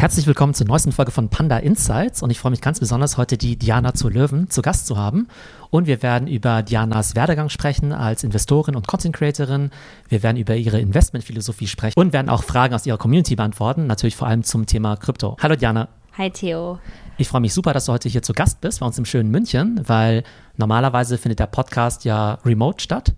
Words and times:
Herzlich 0.00 0.26
willkommen 0.26 0.54
zur 0.54 0.66
neuesten 0.66 0.92
Folge 0.92 1.10
von 1.10 1.28
Panda 1.28 1.58
Insights 1.58 2.22
und 2.22 2.30
ich 2.30 2.38
freue 2.40 2.52
mich 2.52 2.62
ganz 2.62 2.80
besonders, 2.80 3.18
heute 3.18 3.36
die 3.36 3.58
Diana 3.58 3.92
zu 3.92 4.08
Löwen 4.08 4.48
zu 4.48 4.62
Gast 4.62 4.86
zu 4.86 4.96
haben. 4.96 5.28
Und 5.68 5.86
wir 5.86 6.02
werden 6.02 6.26
über 6.26 6.62
Dianas 6.62 7.16
Werdegang 7.16 7.50
sprechen 7.50 7.92
als 7.92 8.24
Investorin 8.24 8.76
und 8.76 8.88
Content 8.88 9.14
Creatorin. 9.14 9.70
Wir 10.08 10.22
werden 10.22 10.38
über 10.38 10.56
ihre 10.56 10.80
Investmentphilosophie 10.80 11.66
sprechen 11.66 12.00
und 12.00 12.14
werden 12.14 12.30
auch 12.30 12.44
Fragen 12.44 12.74
aus 12.74 12.86
ihrer 12.86 12.96
Community 12.96 13.36
beantworten, 13.36 13.86
natürlich 13.86 14.16
vor 14.16 14.26
allem 14.26 14.42
zum 14.42 14.64
Thema 14.64 14.96
Krypto. 14.96 15.36
Hallo 15.42 15.54
Diana. 15.54 15.88
Hi 16.16 16.30
Theo. 16.30 16.78
Ich 17.18 17.28
freue 17.28 17.42
mich 17.42 17.52
super, 17.52 17.74
dass 17.74 17.84
du 17.84 17.92
heute 17.92 18.08
hier 18.08 18.22
zu 18.22 18.32
Gast 18.32 18.62
bist 18.62 18.80
bei 18.80 18.86
uns 18.86 18.96
im 18.96 19.04
schönen 19.04 19.30
München, 19.30 19.82
weil 19.86 20.24
normalerweise 20.56 21.18
findet 21.18 21.40
der 21.40 21.46
Podcast 21.46 22.06
ja 22.06 22.38
remote 22.46 22.82
statt. 22.82 23.12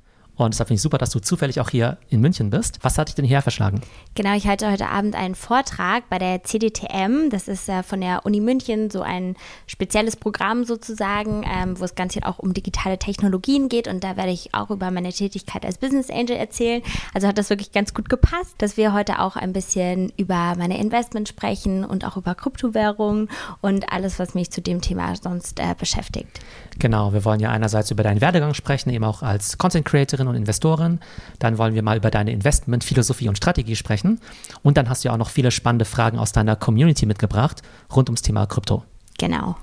Und 0.44 0.54
deshalb 0.54 0.68
finde 0.68 0.76
ich 0.76 0.82
super, 0.82 0.98
dass 0.98 1.10
du 1.10 1.20
zufällig 1.20 1.60
auch 1.60 1.70
hier 1.70 1.98
in 2.08 2.20
München 2.20 2.50
bist. 2.50 2.78
Was 2.82 2.98
hat 2.98 3.08
dich 3.08 3.14
denn 3.14 3.24
hierher 3.24 3.42
verschlagen? 3.42 3.80
Genau, 4.14 4.34
ich 4.34 4.46
halte 4.46 4.70
heute 4.70 4.88
Abend 4.88 5.14
einen 5.14 5.34
Vortrag 5.34 6.08
bei 6.08 6.18
der 6.18 6.42
CDTM. 6.44 7.30
Das 7.30 7.48
ist 7.48 7.68
äh, 7.68 7.82
von 7.82 8.00
der 8.00 8.26
Uni 8.26 8.40
München 8.40 8.90
so 8.90 9.02
ein 9.02 9.36
spezielles 9.66 10.16
Programm 10.16 10.64
sozusagen, 10.64 11.44
ähm, 11.44 11.78
wo 11.78 11.84
es 11.84 11.94
ganz 11.94 12.14
viel 12.14 12.24
auch 12.24 12.38
um 12.38 12.54
digitale 12.54 12.98
Technologien 12.98 13.68
geht. 13.68 13.88
Und 13.88 14.04
da 14.04 14.16
werde 14.16 14.32
ich 14.32 14.54
auch 14.54 14.70
über 14.70 14.90
meine 14.90 15.12
Tätigkeit 15.12 15.64
als 15.64 15.78
Business 15.78 16.10
Angel 16.10 16.36
erzählen. 16.36 16.82
Also 17.14 17.28
hat 17.28 17.38
das 17.38 17.50
wirklich 17.50 17.72
ganz 17.72 17.94
gut 17.94 18.08
gepasst, 18.08 18.54
dass 18.58 18.76
wir 18.76 18.92
heute 18.92 19.20
auch 19.20 19.36
ein 19.36 19.52
bisschen 19.52 20.12
über 20.16 20.54
meine 20.56 20.78
Investments 20.78 21.30
sprechen 21.30 21.84
und 21.84 22.04
auch 22.04 22.16
über 22.16 22.34
Kryptowährungen 22.34 23.28
und 23.60 23.92
alles, 23.92 24.18
was 24.18 24.34
mich 24.34 24.50
zu 24.50 24.60
dem 24.60 24.80
Thema 24.80 25.14
sonst 25.16 25.60
äh, 25.60 25.74
beschäftigt. 25.78 26.40
Genau, 26.78 27.12
wir 27.12 27.24
wollen 27.24 27.40
ja 27.40 27.50
einerseits 27.50 27.90
über 27.90 28.02
deinen 28.02 28.20
Werdegang 28.20 28.54
sprechen, 28.54 28.90
eben 28.90 29.04
auch 29.04 29.22
als 29.22 29.58
Content 29.58 29.84
Creatorin 29.84 30.31
und 30.32 30.38
Investorin. 30.38 31.00
Dann 31.38 31.58
wollen 31.58 31.74
wir 31.74 31.82
mal 31.82 31.96
über 31.96 32.10
deine 32.10 32.32
Investmentphilosophie 32.32 33.28
und 33.28 33.36
Strategie 33.36 33.76
sprechen. 33.76 34.20
Und 34.62 34.76
dann 34.76 34.88
hast 34.88 35.04
du 35.04 35.08
ja 35.08 35.14
auch 35.14 35.18
noch 35.18 35.30
viele 35.30 35.50
spannende 35.50 35.84
Fragen 35.84 36.18
aus 36.18 36.32
deiner 36.32 36.56
Community 36.56 37.06
mitgebracht 37.06 37.62
rund 37.94 38.08
ums 38.08 38.22
Thema 38.22 38.46
Krypto. 38.46 38.82
Genau. 39.18 39.56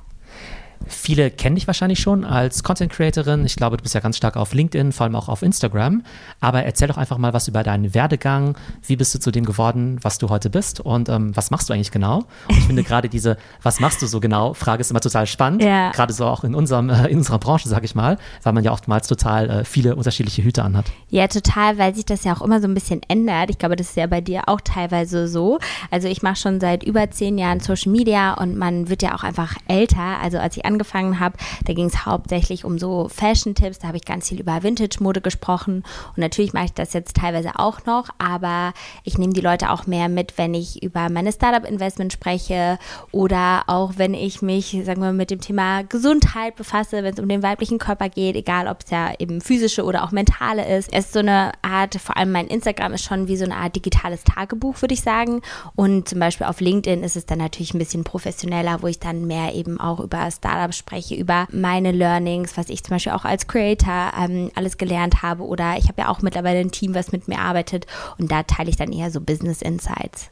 Viele 0.88 1.30
kennen 1.30 1.56
dich 1.56 1.68
wahrscheinlich 1.68 2.00
schon 2.00 2.26
als 2.26 2.64
Content 2.64 2.92
Creatorin. 2.92 3.46
Ich 3.46 3.56
glaube, 3.56 3.78
du 3.78 3.84
bist 3.84 3.96
ja 3.96 4.02
ganz 4.02 4.18
stark 4.18 4.38
auf 4.38 4.54
LinkedIn, 4.54 4.92
vor 4.92 5.06
allem 5.06 5.16
auch 5.16 5.30
auf 5.30 5.42
Instagram. 5.42 6.04
Aber 6.40 6.64
erzähl 6.64 6.88
doch 6.88 6.98
einfach 6.98 7.18
mal 7.18 7.34
was 7.34 7.48
über 7.48 7.64
deinen 7.64 7.94
Werdegang. 7.94 8.58
Wie 8.86 8.96
bist 8.96 9.14
du 9.14 9.20
zu 9.20 9.32
dem 9.32 9.46
geworden, 9.46 10.00
was 10.02 10.18
du 10.18 10.30
heute 10.30 10.50
bist? 10.50 10.80
Und 10.80 11.10
ähm, 11.10 11.36
was 11.36 11.52
machst 11.52 11.70
du 11.70 11.74
eigentlich 11.74 11.92
genau? 11.92 12.26
Und 12.48 12.58
ich 12.58 12.64
finde 12.66 12.84
gerade 12.90 13.10
diese 13.10 13.38
Was 13.62 13.80
machst 13.80 14.02
du 14.02 14.08
so 14.08 14.20
genau? 14.20 14.54
Frage 14.54 14.82
ist 14.82 14.92
immer 14.92 15.02
total 15.02 15.28
spannend. 15.28 15.64
Ja. 15.64 15.92
Gerade 15.92 16.14
so 16.14 16.26
auch 16.26 16.44
in, 16.44 16.56
unserem, 16.56 16.90
äh, 16.90 17.08
in 17.08 17.18
unserer 17.18 17.40
Branche, 17.40 17.68
sage 17.70 17.86
ich 17.86 17.96
mal, 17.96 18.18
weil 18.44 18.54
man 18.54 18.64
ja 18.64 18.72
oftmals 18.72 19.08
total 19.08 19.50
äh, 19.50 19.66
viele 19.66 19.96
unterschiedliche 19.96 20.44
Hüte 20.44 20.64
anhat. 20.64 20.86
Ja, 21.10 21.28
total, 21.28 21.78
weil 21.78 21.94
sich 21.96 22.06
das 22.06 22.24
ja 22.24 22.36
auch 22.36 22.42
immer 22.42 22.62
so 22.62 22.68
ein 22.68 22.74
bisschen 22.74 23.02
ändert. 23.08 23.50
Ich 23.50 23.58
glaube, 23.58 23.76
das 23.76 23.90
ist 23.90 23.98
ja 23.98 24.08
bei 24.08 24.22
dir 24.22 24.44
auch 24.48 24.62
teilweise 24.62 25.28
so. 25.28 25.60
Also 25.92 26.08
ich 26.08 26.22
mache 26.22 26.38
schon 26.38 26.60
seit 26.60 26.84
über 26.84 27.10
zehn 27.12 27.38
Jahren 27.38 27.60
Social 27.60 27.92
Media 27.92 28.34
und 28.34 28.58
man 28.58 28.90
wird 28.90 29.02
ja 29.02 29.16
auch 29.16 29.24
einfach 29.24 29.56
älter. 29.68 30.20
Also 30.22 30.38
als 30.38 30.58
ich 30.58 30.66
angefangen 30.70 31.20
habe, 31.20 31.38
da 31.66 31.74
ging 31.74 31.88
es 31.88 32.06
hauptsächlich 32.06 32.64
um 32.64 32.78
so 32.78 33.10
Fashion-Tipps. 33.10 33.80
Da 33.80 33.88
habe 33.88 33.98
ich 33.98 34.06
ganz 34.06 34.30
viel 34.30 34.40
über 34.40 34.64
Vintage-Mode 34.64 35.22
gesprochen. 35.22 35.84
Und 36.10 36.18
natürlich 36.18 36.54
mache 36.54 36.66
ich 36.66 36.74
das 36.74 36.94
jetzt 36.94 37.16
teilweise 37.16 37.58
auch 37.58 37.86
noch, 37.86 38.10
aber 38.18 38.74
ich 39.04 39.18
nehme 39.18 39.34
die 39.34 39.42
Leute 39.42 39.72
auch 39.72 39.88
mehr 39.88 40.10
mit, 40.10 40.38
wenn 40.38 40.54
ich 40.54 40.84
über 40.84 41.10
meine 41.10 41.32
Startup-Investment 41.32 42.14
spreche 42.14 42.78
oder 43.12 43.64
auch 43.68 43.94
wenn 43.98 44.14
ich 44.14 44.42
mich, 44.42 44.78
sagen 44.84 45.02
wir, 45.02 45.12
mit 45.12 45.32
dem 45.32 45.42
Thema 45.42 45.84
Gesundheit 45.84 46.56
befasse, 46.56 47.04
wenn 47.04 47.14
es 47.14 47.20
um 47.20 47.28
den 47.28 47.44
weiblichen 47.44 47.80
Körper 47.80 48.10
geht, 48.10 48.36
egal 48.36 48.68
ob 48.68 48.84
es 48.84 48.92
ja 48.92 49.14
eben 49.18 49.42
physische 49.42 49.84
oder 49.84 50.04
auch 50.04 50.12
mentale 50.12 50.78
ist. 50.78 50.94
Es 50.94 51.06
ist 51.06 51.14
so 51.14 51.20
eine 51.20 51.52
Art, 51.62 51.96
vor 51.96 52.18
allem 52.18 52.32
mein 52.32 52.48
Instagram 52.48 52.94
ist 52.94 53.04
schon 53.04 53.28
wie 53.28 53.38
so 53.38 53.46
eine 53.46 53.56
Art 53.56 53.76
digitales 53.76 54.24
Tagebuch, 54.24 54.82
würde 54.82 54.94
ich 54.94 55.02
sagen. 55.02 55.42
Und 55.76 56.10
zum 56.10 56.20
Beispiel 56.20 56.48
auf 56.48 56.62
LinkedIn 56.62 57.04
ist 57.04 57.16
es 57.16 57.26
dann 57.26 57.40
natürlich 57.40 57.74
ein 57.74 57.80
bisschen 57.80 58.04
professioneller, 58.04 58.82
wo 58.82 58.88
ich 58.88 59.00
dann 59.00 59.26
mehr 59.26 59.56
eben 59.56 59.80
auch 59.80 60.00
über 60.00 60.30
Startup 60.32 60.59
Startup 60.60 60.74
spreche, 60.74 61.16
über 61.16 61.48
meine 61.52 61.92
Learnings, 61.92 62.58
was 62.58 62.70
ich 62.70 62.84
zum 62.84 62.96
Beispiel 62.96 63.14
auch 63.14 63.24
als 63.24 63.48
Creator 63.48 64.12
ähm, 64.20 64.52
alles 64.56 64.78
gelernt 64.78 65.22
habe. 65.22 65.44
Oder 65.44 65.78
ich 65.78 65.88
habe 65.88 66.02
ja 66.02 66.10
auch 66.10 66.22
mittlerweile 66.22 66.60
ein 66.60 66.72
Team, 66.72 66.96
was 66.96 67.12
mit 67.12 67.28
mir 67.28 67.40
arbeitet 67.40 67.86
und 68.18 68.32
da 68.32 68.44
teile 68.44 68.70
ich 68.70 68.76
dann 68.76 68.92
eher 68.92 69.12
so 69.12 69.22
Business 69.22 69.62
Insights. 69.62 70.30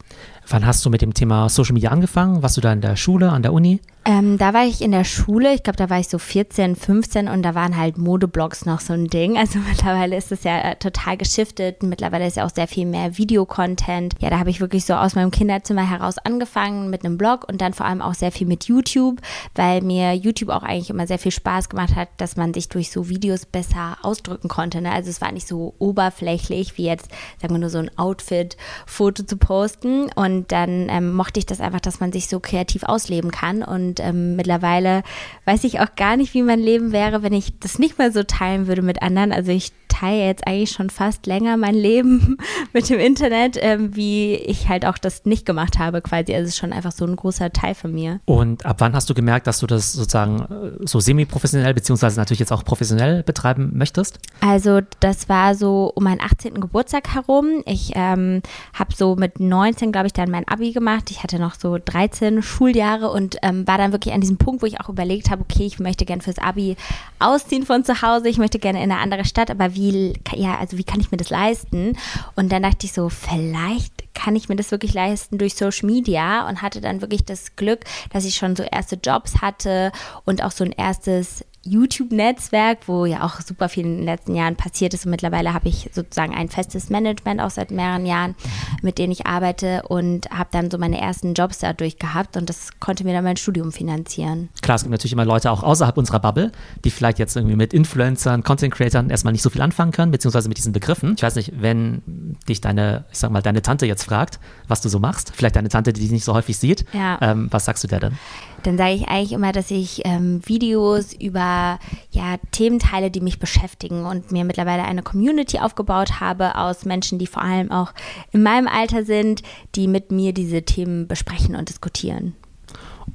Wann 0.50 0.66
hast 0.66 0.86
du 0.86 0.90
mit 0.90 1.02
dem 1.02 1.14
Thema 1.14 1.50
Social 1.50 1.74
Media 1.74 1.92
angefangen? 1.92 2.42
Warst 2.42 2.56
du 2.56 2.62
da 2.62 2.72
in 2.72 2.80
der 2.80 2.96
Schule, 2.96 3.32
an 3.32 3.42
der 3.42 3.52
Uni? 3.52 3.82
Ähm, 4.06 4.38
da 4.38 4.54
war 4.54 4.64
ich 4.64 4.82
in 4.82 4.92
der 4.92 5.04
Schule, 5.04 5.54
ich 5.54 5.64
glaube, 5.64 5.76
da 5.76 5.90
war 5.90 6.00
ich 6.00 6.08
so 6.08 6.18
14, 6.18 6.78
15 6.78 7.28
und 7.28 7.44
da 7.44 7.56
waren 7.56 7.76
halt 7.76 7.98
Modeblogs 7.98 8.66
noch 8.66 8.80
so 8.80 8.94
ein 8.94 9.08
Ding. 9.08 9.38
Also 9.48 9.60
mittlerweile 9.60 10.16
ist 10.16 10.32
es 10.32 10.44
ja 10.44 10.60
äh, 10.60 10.76
total 10.76 11.18
geschiftet. 11.18 11.84
Mittlerweile 11.84 12.28
ist 12.28 12.38
ja 12.38 12.46
auch 12.46 12.50
sehr 12.50 12.68
viel 12.68 12.86
mehr 12.86 13.18
Videocontent. 13.18 14.16
Ja, 14.20 14.30
da 14.30 14.40
habe 14.40 14.50
ich 14.50 14.60
wirklich 14.62 14.86
so 14.86 14.94
aus 14.94 15.16
meinem 15.16 15.32
Kinderzimmer 15.32 15.90
heraus 15.90 16.18
angefangen 16.18 16.90
mit 16.90 17.06
einem 17.06 17.18
Blog 17.18 17.46
und 17.48 17.62
dann 17.62 17.74
vor 17.74 17.86
allem 17.86 18.02
auch 18.02 18.14
sehr 18.14 18.32
viel 18.32 18.48
mit 18.48 18.66
YouTube, 18.66 19.22
weil 19.56 19.82
mir 19.82 20.14
YouTube 20.14 20.50
auch 20.50 20.64
eigentlich 20.64 20.90
immer 20.90 21.08
sehr 21.08 21.20
viel 21.20 21.32
Spaß 21.32 21.70
gemacht 21.70 21.96
hat, 21.96 22.10
dass 22.18 22.36
man 22.36 22.54
sich 22.54 22.70
durch 22.70 22.92
so 22.92 23.10
Videos 23.10 23.46
besser 23.46 23.98
ausdrücken 24.02 24.48
konnte. 24.48 24.82
Ne? 24.82 24.92
Also 24.92 25.10
es 25.10 25.22
war 25.22 25.32
nicht 25.32 25.48
so 25.48 25.76
oberflächlich 25.80 26.78
wie 26.78 26.86
jetzt, 26.86 27.10
sagen 27.42 27.54
wir 27.54 27.60
nur 27.60 27.70
so 27.70 27.80
ein 27.80 27.92
Outfit-Foto 27.98 29.24
zu 29.24 29.38
posten. 29.38 30.10
Und 30.16 30.37
dann 30.48 30.88
ähm, 30.90 31.14
mochte 31.14 31.40
ich 31.40 31.46
das 31.46 31.62
einfach, 31.62 31.82
dass 31.82 32.00
man 32.00 32.12
sich 32.12 32.28
so 32.28 32.40
kreativ 32.40 32.84
ausleben 32.84 33.32
kann 33.32 33.64
und 33.64 33.88
und 33.88 34.00
ähm, 34.00 34.36
mittlerweile 34.36 35.04
weiß 35.46 35.64
ich 35.64 35.80
auch 35.80 35.96
gar 35.96 36.18
nicht, 36.18 36.34
wie 36.34 36.44
mein 36.44 36.60
Leben 36.60 36.92
wäre, 36.92 37.24
wenn 37.24 37.34
ich 37.34 37.58
das 37.60 37.80
nicht 37.80 37.98
mehr 37.98 38.12
so 38.12 38.24
teilen 38.24 38.68
würde 38.68 38.82
mit 38.82 39.02
anderen. 39.02 39.32
Also 39.32 39.52
ich 39.52 39.72
teile 40.00 40.26
jetzt 40.26 40.48
eigentlich 40.48 40.72
schon 40.72 40.90
fast 40.90 41.26
länger 41.26 41.58
mein 41.58 41.76
Leben 41.76 42.38
mit 42.74 42.90
dem 42.90 43.00
Internet, 43.00 43.58
ähm, 43.60 43.96
wie 43.96 44.36
ich 44.36 44.70
halt 44.70 44.86
auch 44.86 44.98
das 44.98 45.26
nicht 45.26 45.46
gemacht 45.46 45.80
habe 45.80 46.02
quasi. 46.02 46.34
Also 46.34 46.44
es 46.44 46.50
ist 46.50 46.58
schon 46.58 46.74
einfach 46.74 46.92
so 46.92 47.06
ein 47.06 47.16
großer 47.16 47.52
Teil 47.52 47.76
von 47.76 47.94
mir. 47.94 48.20
Und 48.26 48.66
ab 48.66 48.78
wann 48.80 48.94
hast 48.94 49.10
du 49.10 49.14
gemerkt, 49.14 49.48
dass 49.48 49.60
du 49.60 49.68
das 49.68 49.94
sozusagen 49.94 50.42
äh, 50.42 50.86
so 50.86 51.00
semi-professionell 51.00 51.74
beziehungsweise 51.74 52.20
natürlich 52.20 52.40
jetzt 52.40 52.52
auch 52.52 52.64
professionell 52.64 53.24
betreiben 53.24 53.72
möchtest? 53.74 54.20
Also 54.42 54.82
das 55.00 55.30
war 55.30 55.56
so 55.56 55.92
um 55.96 56.04
meinen 56.04 56.22
18. 56.22 56.60
Geburtstag 56.62 57.14
herum. 57.14 57.64
Ich 57.66 57.92
ähm, 57.96 58.42
habe 58.74 58.94
so 58.96 59.16
mit 59.16 59.40
19, 59.40 59.92
glaube 59.92 60.08
ich, 60.08 60.14
dann 60.14 60.30
mein 60.30 60.48
Abi 60.48 60.72
gemacht. 60.72 61.10
Ich 61.10 61.24
hatte 61.24 61.40
noch 61.40 61.56
so 61.56 61.78
13 61.84 62.42
Schuljahre 62.44 63.10
und 63.10 63.38
ähm, 63.42 63.68
war 63.68 63.78
dann 63.78 63.92
wirklich 63.92 64.14
an 64.14 64.22
diesem 64.22 64.38
Punkt, 64.38 64.62
wo 64.62 64.66
ich 64.66 64.80
auch 64.80 64.90
überlegt 64.90 65.30
habe, 65.30 65.42
okay, 65.42 65.66
ich 65.66 65.80
möchte 65.80 66.06
gerne 66.06 66.22
fürs 66.22 66.40
Abi 66.40 66.76
ausziehen 67.20 67.66
von 67.66 67.84
zu 67.84 68.02
Hause. 68.02 68.30
Ich 68.30 68.38
möchte 68.38 68.60
gerne 68.60 68.84
in 68.84 68.92
eine 68.92 69.02
andere 69.02 69.26
Stadt, 69.26 69.50
aber 69.50 69.74
wie 69.74 69.87
wie, 69.94 70.14
ja, 70.36 70.58
also 70.58 70.78
wie 70.78 70.84
kann 70.84 71.00
ich 71.00 71.12
mir 71.12 71.18
das 71.18 71.30
leisten? 71.30 71.98
Und 72.36 72.52
dann 72.52 72.64
dachte 72.64 72.86
ich 72.86 72.94
so, 72.94 73.10
vielleicht 73.10 74.14
kann 74.14 74.36
ich 74.36 74.50
mir 74.50 74.56
das 74.56 74.72
wirklich 74.72 74.94
leisten 74.94 75.38
durch 75.38 75.56
Social 75.56 75.86
Media 75.86 76.48
und 76.48 76.62
hatte 76.62 76.82
dann 76.82 77.02
wirklich 77.02 77.24
das 77.24 77.56
Glück, 77.56 77.86
dass 78.12 78.26
ich 78.26 78.36
schon 78.36 78.56
so 78.56 78.64
erste 78.64 78.96
Jobs 78.96 79.42
hatte 79.42 79.92
und 80.26 80.44
auch 80.44 80.52
so 80.52 80.64
ein 80.64 80.72
erstes 80.72 81.46
YouTube-Netzwerk, 81.68 82.80
wo 82.88 83.06
ja 83.06 83.24
auch 83.24 83.42
super 83.42 83.70
viel 83.70 83.86
in 83.86 83.98
den 83.98 84.06
letzten 84.06 84.36
Jahren 84.36 84.56
passiert 84.56 84.94
ist. 84.94 85.06
Und 85.06 85.12
mittlerweile 85.12 85.54
habe 85.54 85.68
ich 85.68 85.90
sozusagen 85.94 86.34
ein 86.34 86.50
festes 86.50 86.90
Management 86.90 87.42
auch 87.42 87.50
seit 87.50 87.72
mehreren 87.72 88.06
Jahren, 88.06 88.36
mit 88.82 88.98
denen 88.98 89.12
ich 89.12 89.28
arbeite 89.28 89.84
und 89.88 90.30
habe 90.30 90.50
dann 90.52 90.72
so 90.72 90.78
meine 90.78 91.00
ersten 91.00 91.34
Jobs 91.34 91.60
dadurch 91.60 92.00
gehabt 92.00 92.38
und 92.38 92.50
das 92.50 92.80
konnte 92.80 93.04
mir 93.04 93.14
dann 93.14 93.24
mein 93.24 93.38
Studium 93.38 93.72
finanzieren. 93.72 94.50
Klar, 94.62 94.76
es 94.76 94.84
gibt 94.84 94.92
natürlich 94.92 95.14
immer 95.14 95.26
Leute 95.26 95.52
auch 95.52 95.64
außerhalb 95.64 95.98
unserer 95.98 96.20
Bubble, 96.20 96.52
die 96.84 96.90
vielleicht 96.90 97.20
jetzt 97.20 97.36
irgendwie 97.36 97.56
mit 97.56 97.74
Influencern, 97.74 98.44
Content 98.44 98.74
Creatern 98.74 99.10
erstmal 99.10 99.34
nicht 99.34 99.42
so 99.42 99.50
viel 99.50 99.62
anfangen 99.62 99.92
können, 99.92 100.12
beziehungsweise 100.12 100.48
mit 100.50 100.58
diesen 100.58 100.74
Begriffen. 100.74 101.16
Ich 101.18 101.24
weiß 101.24 101.36
nicht, 101.36 101.62
wenn 101.62 102.38
dich 102.48 102.62
deine, 102.62 103.06
ich 103.12 103.20
sag 103.20 103.32
mal, 103.32 103.42
deine 103.42 103.62
Tante 103.62 103.86
jetzt 103.86 104.04
fragt, 104.04 104.40
was 104.68 104.82
du 104.82 104.90
so 104.90 105.00
machst, 105.00 105.32
vielleicht 105.36 105.56
deine 105.56 105.70
Tante, 105.70 105.94
die 105.94 106.02
dich 106.02 106.12
nicht 106.12 106.26
so 106.26 106.34
häufig 106.34 106.58
sieht, 106.58 106.86
ja. 106.94 107.18
ähm, 107.22 107.48
was 107.52 107.66
sagst 107.66 107.84
du 107.84 107.88
der 107.88 108.00
denn? 108.00 108.18
Dann 108.64 108.78
sage 108.78 108.94
ich 108.94 109.08
eigentlich 109.08 109.32
immer, 109.32 109.52
dass 109.52 109.72
ich 109.72 110.02
ähm, 110.06 110.42
Videos 110.46 111.14
über 111.14 111.80
ja, 112.12 112.38
Themen 112.52 112.80
teile, 112.80 113.12
die 113.12 113.22
mich 113.22 113.40
beschäftigen 113.40 114.06
und 114.06 114.32
mir 114.32 114.44
mittlerweile 114.44 114.84
eine 114.84 115.04
Community 115.04 115.60
aufgebaut 115.60 116.20
habe 116.20 116.56
aus 116.56 116.86
Menschen, 116.86 117.20
die 117.20 117.28
vor 117.28 117.44
allem 117.44 117.72
auch 117.72 117.94
in 118.32 118.44
meinem 118.44 118.68
Alter 118.68 119.04
sind, 119.06 119.42
die 119.76 119.88
mit 119.88 120.12
mir 120.12 120.34
diese 120.34 120.64
Themen 120.64 121.08
besprechen 121.08 121.56
und 121.56 121.70
diskutieren. 121.70 122.36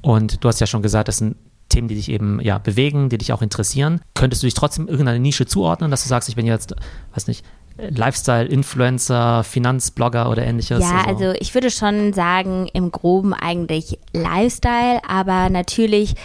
Und 0.01 0.43
du 0.43 0.47
hast 0.47 0.59
ja 0.59 0.67
schon 0.67 0.81
gesagt, 0.81 1.07
das 1.07 1.17
sind 1.17 1.35
Themen, 1.69 1.87
die 1.87 1.95
dich 1.95 2.09
eben 2.09 2.39
ja 2.39 2.57
bewegen, 2.57 3.09
die 3.09 3.17
dich 3.17 3.33
auch 3.33 3.41
interessieren. 3.41 4.01
Könntest 4.13 4.43
du 4.43 4.47
dich 4.47 4.53
trotzdem 4.53 4.87
irgendeiner 4.87 5.19
Nische 5.19 5.45
zuordnen, 5.45 5.91
dass 5.91 6.03
du 6.03 6.09
sagst, 6.09 6.29
ich 6.29 6.35
bin 6.35 6.45
jetzt, 6.45 6.75
weiß 7.13 7.27
nicht, 7.27 7.43
Lifestyle-Influencer, 7.77 9.43
Finanzblogger 9.43 10.29
oder 10.29 10.45
ähnliches? 10.45 10.79
Ja, 10.79 11.05
also. 11.07 11.25
also 11.25 11.39
ich 11.39 11.53
würde 11.53 11.71
schon 11.71 12.13
sagen, 12.13 12.69
im 12.73 12.91
Groben 12.91 13.33
eigentlich 13.33 13.97
Lifestyle, 14.13 15.01
aber 15.07 15.49
natürlich 15.49 16.15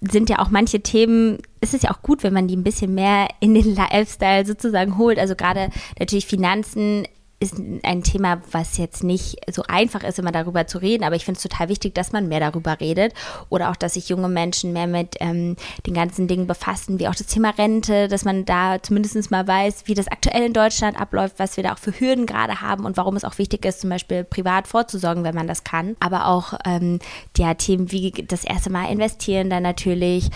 sind 0.00 0.28
ja 0.28 0.38
auch 0.40 0.50
manche 0.50 0.80
Themen, 0.80 1.38
ist 1.60 1.74
es 1.74 1.82
ja 1.82 1.90
auch 1.90 2.02
gut, 2.02 2.22
wenn 2.22 2.32
man 2.32 2.48
die 2.48 2.56
ein 2.56 2.64
bisschen 2.64 2.94
mehr 2.94 3.28
in 3.40 3.54
den 3.54 3.74
Lifestyle 3.74 4.44
sozusagen 4.44 4.98
holt. 4.98 5.18
Also 5.18 5.34
gerade 5.34 5.70
natürlich 5.98 6.26
Finanzen 6.26 7.06
ist 7.38 7.56
ein 7.82 8.02
Thema, 8.02 8.40
was 8.50 8.78
jetzt 8.78 9.04
nicht 9.04 9.36
so 9.52 9.62
einfach 9.68 10.02
ist, 10.02 10.18
immer 10.18 10.32
darüber 10.32 10.66
zu 10.66 10.78
reden, 10.78 11.04
aber 11.04 11.16
ich 11.16 11.26
finde 11.26 11.36
es 11.36 11.42
total 11.42 11.68
wichtig, 11.68 11.94
dass 11.94 12.12
man 12.12 12.28
mehr 12.28 12.40
darüber 12.40 12.80
redet 12.80 13.12
oder 13.50 13.70
auch, 13.70 13.76
dass 13.76 13.94
sich 13.94 14.08
junge 14.08 14.28
Menschen 14.28 14.72
mehr 14.72 14.86
mit 14.86 15.16
ähm, 15.20 15.56
den 15.86 15.92
ganzen 15.92 16.28
Dingen 16.28 16.46
befassen, 16.46 16.98
wie 16.98 17.08
auch 17.08 17.14
das 17.14 17.26
Thema 17.26 17.50
Rente, 17.50 18.08
dass 18.08 18.24
man 18.24 18.46
da 18.46 18.82
zumindest 18.82 19.30
mal 19.30 19.46
weiß, 19.46 19.82
wie 19.84 19.92
das 19.92 20.08
aktuell 20.08 20.44
in 20.44 20.54
Deutschland 20.54 20.98
abläuft, 20.98 21.38
was 21.38 21.58
wir 21.58 21.64
da 21.64 21.74
auch 21.74 21.78
für 21.78 21.92
Hürden 21.98 22.24
gerade 22.24 22.62
haben 22.62 22.86
und 22.86 22.96
warum 22.96 23.16
es 23.16 23.24
auch 23.24 23.36
wichtig 23.36 23.66
ist, 23.66 23.82
zum 23.82 23.90
Beispiel 23.90 24.24
privat 24.24 24.66
vorzusorgen, 24.66 25.22
wenn 25.22 25.34
man 25.34 25.46
das 25.46 25.62
kann. 25.62 25.94
Aber 26.00 26.28
auch 26.28 26.54
ähm, 26.64 27.00
ja, 27.36 27.52
Themen 27.52 27.92
wie 27.92 28.12
das 28.12 28.44
erste 28.44 28.70
Mal 28.70 28.90
investieren 28.90 29.50
dann 29.50 29.62
natürlich 29.62 30.30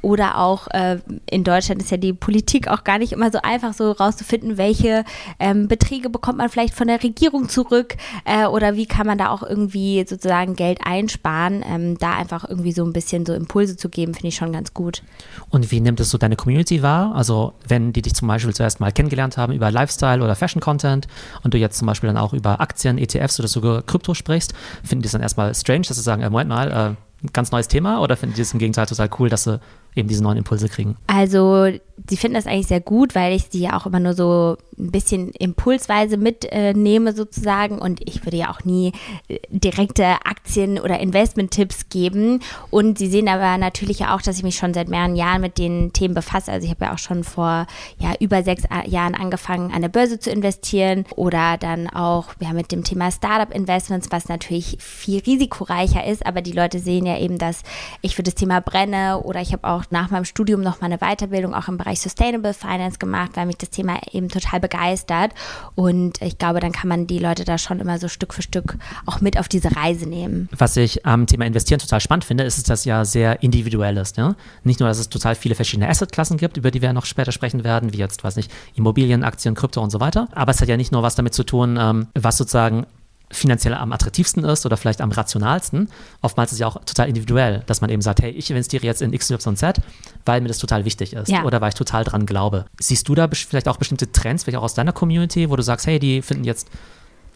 oder 0.00 0.38
auch 0.38 0.68
äh, 0.68 0.98
in 1.28 1.44
Deutschland 1.44 1.82
ist 1.82 1.90
ja 1.90 1.98
die 1.98 2.14
Politik 2.14 2.68
auch 2.68 2.82
gar 2.82 2.98
nicht 2.98 3.12
immer 3.12 3.30
so 3.30 3.40
einfach, 3.42 3.74
so 3.74 3.92
rauszufinden, 3.92 4.56
welche 4.56 5.04
ähm, 5.38 5.68
Beträge 5.68 6.08
bekommt 6.08 6.38
man 6.38 6.45
man 6.46 6.50
vielleicht 6.50 6.74
von 6.74 6.86
der 6.86 7.02
Regierung 7.02 7.48
zurück 7.48 7.96
äh, 8.24 8.46
oder 8.46 8.76
wie 8.76 8.86
kann 8.86 9.06
man 9.06 9.18
da 9.18 9.30
auch 9.30 9.42
irgendwie 9.42 10.04
sozusagen 10.06 10.54
Geld 10.54 10.80
einsparen? 10.84 11.64
Ähm, 11.66 11.98
da 11.98 12.12
einfach 12.12 12.48
irgendwie 12.48 12.72
so 12.72 12.84
ein 12.84 12.92
bisschen 12.92 13.26
so 13.26 13.34
Impulse 13.34 13.76
zu 13.76 13.88
geben, 13.88 14.14
finde 14.14 14.28
ich 14.28 14.36
schon 14.36 14.52
ganz 14.52 14.72
gut. 14.72 15.02
Und 15.50 15.70
wie 15.70 15.80
nimmt 15.80 16.00
es 16.00 16.10
so 16.10 16.18
deine 16.18 16.36
Community 16.36 16.82
wahr? 16.82 17.14
Also 17.14 17.54
wenn 17.66 17.92
die 17.92 18.02
dich 18.02 18.14
zum 18.14 18.28
Beispiel 18.28 18.54
zuerst 18.54 18.80
mal 18.80 18.92
kennengelernt 18.92 19.36
haben 19.36 19.52
über 19.52 19.70
Lifestyle 19.70 20.22
oder 20.22 20.36
Fashion-Content 20.36 21.08
und 21.42 21.54
du 21.54 21.58
jetzt 21.58 21.78
zum 21.78 21.86
Beispiel 21.86 22.08
dann 22.08 22.16
auch 22.16 22.32
über 22.32 22.60
Aktien, 22.60 22.98
ETFs 22.98 23.40
oder 23.40 23.48
sogar 23.48 23.82
Krypto 23.82 24.14
sprichst, 24.14 24.54
finden 24.84 25.02
die 25.02 25.06
es 25.06 25.12
dann 25.12 25.22
erstmal 25.22 25.54
strange, 25.54 25.82
dass 25.88 25.96
sie 25.96 26.02
sagen, 26.02 26.22
äh, 26.22 26.30
Moment 26.30 26.50
mal, 26.50 26.96
äh, 26.96 27.28
ganz 27.32 27.50
neues 27.50 27.68
Thema 27.68 28.00
oder 28.00 28.16
finden 28.16 28.36
die 28.36 28.42
es 28.42 28.52
im 28.52 28.58
Gegenteil 28.58 28.86
total 28.86 29.10
cool, 29.18 29.28
dass 29.28 29.44
sie 29.44 29.58
eben 29.96 30.08
diese 30.08 30.22
neuen 30.22 30.38
Impulse 30.38 30.68
kriegen? 30.68 30.96
Also 31.06 31.70
sie 32.08 32.16
finden 32.16 32.34
das 32.34 32.46
eigentlich 32.46 32.66
sehr 32.66 32.80
gut, 32.80 33.14
weil 33.14 33.34
ich 33.34 33.46
sie 33.50 33.60
ja 33.60 33.76
auch 33.76 33.86
immer 33.86 34.00
nur 34.00 34.14
so 34.14 34.56
ein 34.78 34.90
bisschen 34.90 35.30
impulsweise 35.30 36.16
mitnehme 36.16 37.10
äh, 37.10 37.14
sozusagen. 37.14 37.78
Und 37.78 38.06
ich 38.06 38.24
würde 38.24 38.36
ja 38.36 38.50
auch 38.50 38.64
nie 38.64 38.92
äh, 39.28 39.38
direkte 39.48 40.04
Aktien- 40.24 40.78
oder 40.78 41.00
Investment-Tipps 41.00 41.88
geben. 41.88 42.40
Und 42.70 42.98
sie 42.98 43.08
sehen 43.08 43.28
aber 43.28 43.56
natürlich 43.58 44.04
auch, 44.04 44.20
dass 44.20 44.36
ich 44.36 44.42
mich 44.42 44.56
schon 44.56 44.74
seit 44.74 44.88
mehreren 44.88 45.16
Jahren 45.16 45.40
mit 45.40 45.58
den 45.58 45.92
Themen 45.92 46.14
befasse. 46.14 46.52
Also 46.52 46.66
ich 46.66 46.70
habe 46.70 46.84
ja 46.84 46.94
auch 46.94 46.98
schon 46.98 47.24
vor 47.24 47.66
ja, 47.98 48.14
über 48.20 48.42
sechs 48.42 48.64
Jahren 48.86 49.14
angefangen, 49.14 49.72
an 49.72 49.80
der 49.80 49.88
Börse 49.88 50.18
zu 50.18 50.30
investieren. 50.30 51.06
Oder 51.16 51.56
dann 51.56 51.88
auch 51.88 52.34
ja, 52.40 52.52
mit 52.52 52.72
dem 52.72 52.84
Thema 52.84 53.10
Startup-Investments, 53.10 54.08
was 54.10 54.28
natürlich 54.28 54.76
viel 54.80 55.20
risikoreicher 55.20 56.06
ist, 56.06 56.26
aber 56.26 56.42
die 56.42 56.52
Leute 56.52 56.78
sehen 56.78 57.06
ja 57.06 57.18
eben, 57.18 57.38
dass 57.38 57.62
ich 58.02 58.14
für 58.14 58.22
das 58.22 58.34
Thema 58.34 58.60
brenne. 58.60 59.22
Oder 59.22 59.40
ich 59.40 59.52
habe 59.52 59.66
auch 59.66 59.85
nach 59.90 60.10
meinem 60.10 60.24
Studium 60.24 60.60
noch 60.60 60.80
mal 60.80 60.86
eine 60.86 60.98
Weiterbildung 60.98 61.54
auch 61.54 61.68
im 61.68 61.78
Bereich 61.78 62.00
Sustainable 62.00 62.54
Finance 62.54 62.98
gemacht, 62.98 63.32
weil 63.34 63.46
mich 63.46 63.56
das 63.56 63.70
Thema 63.70 64.00
eben 64.12 64.28
total 64.28 64.60
begeistert. 64.60 65.32
Und 65.74 66.20
ich 66.22 66.38
glaube, 66.38 66.60
dann 66.60 66.72
kann 66.72 66.88
man 66.88 67.06
die 67.06 67.18
Leute 67.18 67.44
da 67.44 67.58
schon 67.58 67.80
immer 67.80 67.98
so 67.98 68.08
Stück 68.08 68.34
für 68.34 68.42
Stück 68.42 68.76
auch 69.06 69.20
mit 69.20 69.38
auf 69.38 69.48
diese 69.48 69.74
Reise 69.76 70.08
nehmen. 70.08 70.48
Was 70.56 70.76
ich 70.76 71.06
am 71.06 71.26
Thema 71.26 71.46
Investieren 71.46 71.80
total 71.80 72.00
spannend 72.00 72.24
finde, 72.24 72.44
ist, 72.44 72.58
dass 72.58 72.64
das 72.64 72.84
ja 72.84 73.04
sehr 73.04 73.42
individuell 73.42 73.96
ist. 73.96 74.16
Ne? 74.16 74.36
Nicht 74.64 74.80
nur, 74.80 74.88
dass 74.88 74.98
es 74.98 75.08
total 75.08 75.34
viele 75.34 75.54
verschiedene 75.54 75.88
Assetklassen 75.88 76.36
gibt, 76.36 76.56
über 76.56 76.70
die 76.70 76.82
wir 76.82 76.92
noch 76.92 77.06
später 77.06 77.32
sprechen 77.32 77.64
werden, 77.64 77.92
wie 77.92 77.98
jetzt, 77.98 78.24
weiß 78.24 78.36
nicht, 78.36 78.50
Immobilien, 78.74 79.24
Aktien, 79.24 79.54
Krypto 79.54 79.82
und 79.82 79.90
so 79.90 80.00
weiter. 80.00 80.28
Aber 80.32 80.50
es 80.50 80.60
hat 80.60 80.68
ja 80.68 80.76
nicht 80.76 80.92
nur 80.92 81.02
was 81.02 81.14
damit 81.14 81.34
zu 81.34 81.44
tun, 81.44 81.78
ähm, 81.80 82.06
was 82.14 82.36
sozusagen 82.36 82.86
finanziell 83.30 83.74
am 83.74 83.92
attraktivsten 83.92 84.44
ist 84.44 84.66
oder 84.66 84.76
vielleicht 84.76 85.00
am 85.00 85.10
rationalsten. 85.10 85.88
Oftmals 86.22 86.52
ist 86.52 86.56
es 86.56 86.60
ja 86.60 86.68
auch 86.68 86.76
total 86.84 87.08
individuell, 87.08 87.62
dass 87.66 87.80
man 87.80 87.90
eben 87.90 88.02
sagt, 88.02 88.22
hey, 88.22 88.30
ich 88.30 88.50
investiere 88.50 88.84
jetzt 88.84 89.02
in 89.02 89.10
XYZ, 89.10 89.80
weil 90.24 90.40
mir 90.40 90.48
das 90.48 90.58
total 90.58 90.84
wichtig 90.84 91.12
ist 91.12 91.28
ja. 91.28 91.44
oder 91.44 91.60
weil 91.60 91.70
ich 91.70 91.74
total 91.74 92.04
dran 92.04 92.26
glaube. 92.26 92.66
Siehst 92.78 93.08
du 93.08 93.14
da 93.14 93.28
vielleicht 93.28 93.68
auch 93.68 93.78
bestimmte 93.78 94.12
Trends, 94.12 94.44
vielleicht 94.44 94.58
auch 94.58 94.62
aus 94.62 94.74
deiner 94.74 94.92
Community, 94.92 95.50
wo 95.50 95.56
du 95.56 95.62
sagst, 95.62 95.86
hey, 95.86 95.98
die 95.98 96.22
finden 96.22 96.44
jetzt 96.44 96.68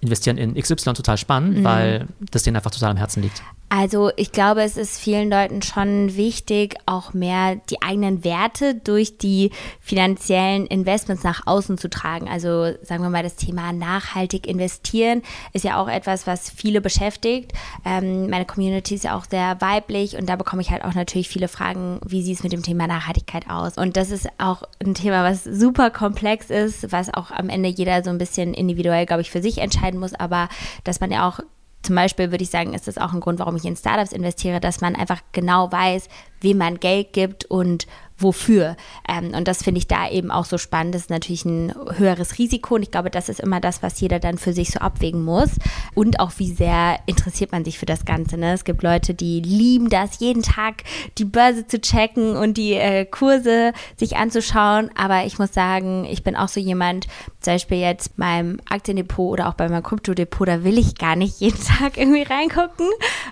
investieren 0.00 0.38
in 0.38 0.54
XY 0.54 0.94
total 0.94 1.18
spannend, 1.18 1.58
mhm. 1.58 1.64
weil 1.64 2.06
das 2.30 2.44
denen 2.44 2.56
einfach 2.56 2.70
total 2.70 2.92
am 2.92 2.96
Herzen 2.96 3.22
liegt. 3.22 3.42
Also 3.72 4.10
ich 4.16 4.32
glaube, 4.32 4.62
es 4.62 4.76
ist 4.76 4.98
vielen 4.98 5.30
Leuten 5.30 5.62
schon 5.62 6.16
wichtig, 6.16 6.74
auch 6.86 7.14
mehr 7.14 7.54
die 7.70 7.80
eigenen 7.80 8.24
Werte 8.24 8.74
durch 8.74 9.16
die 9.16 9.52
finanziellen 9.80 10.66
Investments 10.66 11.22
nach 11.22 11.46
außen 11.46 11.78
zu 11.78 11.88
tragen. 11.88 12.28
Also 12.28 12.72
sagen 12.82 13.04
wir 13.04 13.10
mal, 13.10 13.22
das 13.22 13.36
Thema 13.36 13.72
nachhaltig 13.72 14.48
investieren 14.48 15.22
ist 15.52 15.64
ja 15.64 15.80
auch 15.80 15.86
etwas, 15.86 16.26
was 16.26 16.50
viele 16.50 16.80
beschäftigt. 16.80 17.52
Ähm, 17.84 18.28
meine 18.28 18.44
Community 18.44 18.96
ist 18.96 19.04
ja 19.04 19.16
auch 19.16 19.24
sehr 19.30 19.60
weiblich 19.60 20.16
und 20.16 20.28
da 20.28 20.34
bekomme 20.34 20.62
ich 20.62 20.72
halt 20.72 20.84
auch 20.84 20.94
natürlich 20.94 21.28
viele 21.28 21.46
Fragen, 21.46 22.00
wie 22.04 22.24
sieht 22.24 22.38
es 22.38 22.42
mit 22.42 22.52
dem 22.52 22.64
Thema 22.64 22.88
Nachhaltigkeit 22.88 23.48
aus? 23.48 23.78
Und 23.78 23.96
das 23.96 24.10
ist 24.10 24.28
auch 24.38 24.64
ein 24.84 24.94
Thema, 24.94 25.22
was 25.22 25.44
super 25.44 25.90
komplex 25.90 26.50
ist, 26.50 26.90
was 26.90 27.14
auch 27.14 27.30
am 27.30 27.48
Ende 27.48 27.68
jeder 27.68 28.02
so 28.02 28.10
ein 28.10 28.18
bisschen 28.18 28.52
individuell, 28.52 29.06
glaube 29.06 29.22
ich, 29.22 29.30
für 29.30 29.40
sich 29.40 29.58
entscheiden 29.58 30.00
muss, 30.00 30.14
aber 30.14 30.48
dass 30.82 30.98
man 30.98 31.12
ja 31.12 31.28
auch 31.28 31.38
zum 31.82 31.96
Beispiel 31.96 32.30
würde 32.30 32.44
ich 32.44 32.50
sagen, 32.50 32.74
ist 32.74 32.88
das 32.88 32.98
auch 32.98 33.12
ein 33.12 33.20
Grund, 33.20 33.38
warum 33.38 33.56
ich 33.56 33.64
in 33.64 33.76
Startups 33.76 34.12
investiere, 34.12 34.60
dass 34.60 34.80
man 34.80 34.94
einfach 34.94 35.20
genau 35.32 35.72
weiß, 35.72 36.08
wem 36.40 36.58
man 36.58 36.78
Geld 36.78 37.12
gibt 37.12 37.46
und 37.46 37.86
wofür. 38.22 38.76
Ähm, 39.08 39.32
und 39.34 39.48
das 39.48 39.62
finde 39.62 39.78
ich 39.78 39.86
da 39.86 40.08
eben 40.08 40.30
auch 40.30 40.44
so 40.44 40.58
spannend. 40.58 40.94
Das 40.94 41.02
ist 41.02 41.10
natürlich 41.10 41.44
ein 41.44 41.74
höheres 41.96 42.38
Risiko 42.38 42.74
und 42.74 42.82
ich 42.82 42.90
glaube, 42.90 43.10
das 43.10 43.28
ist 43.28 43.40
immer 43.40 43.60
das, 43.60 43.82
was 43.82 44.00
jeder 44.00 44.18
dann 44.18 44.38
für 44.38 44.52
sich 44.52 44.70
so 44.70 44.80
abwägen 44.80 45.24
muss. 45.24 45.50
Und 45.94 46.20
auch, 46.20 46.32
wie 46.36 46.52
sehr 46.52 46.98
interessiert 47.06 47.52
man 47.52 47.64
sich 47.64 47.78
für 47.78 47.86
das 47.86 48.04
Ganze. 48.04 48.36
Ne? 48.36 48.52
Es 48.52 48.64
gibt 48.64 48.82
Leute, 48.82 49.14
die 49.14 49.40
lieben 49.40 49.88
das, 49.88 50.20
jeden 50.20 50.42
Tag 50.42 50.84
die 51.18 51.24
Börse 51.24 51.66
zu 51.66 51.80
checken 51.80 52.36
und 52.36 52.56
die 52.56 52.74
äh, 52.74 53.04
Kurse 53.04 53.72
sich 53.96 54.16
anzuschauen. 54.16 54.90
Aber 54.96 55.24
ich 55.24 55.38
muss 55.38 55.52
sagen, 55.52 56.04
ich 56.04 56.22
bin 56.22 56.36
auch 56.36 56.48
so 56.48 56.60
jemand, 56.60 57.06
zum 57.40 57.54
Beispiel 57.54 57.78
jetzt 57.78 58.16
beim 58.16 58.60
Aktiendepot 58.68 59.32
oder 59.32 59.48
auch 59.48 59.54
bei 59.54 59.68
meinem 59.68 59.82
Kryptodepot, 59.82 60.48
da 60.48 60.64
will 60.64 60.78
ich 60.78 60.96
gar 60.96 61.16
nicht 61.16 61.40
jeden 61.40 61.62
Tag 61.64 61.96
irgendwie 61.96 62.22
reingucken, 62.22 62.88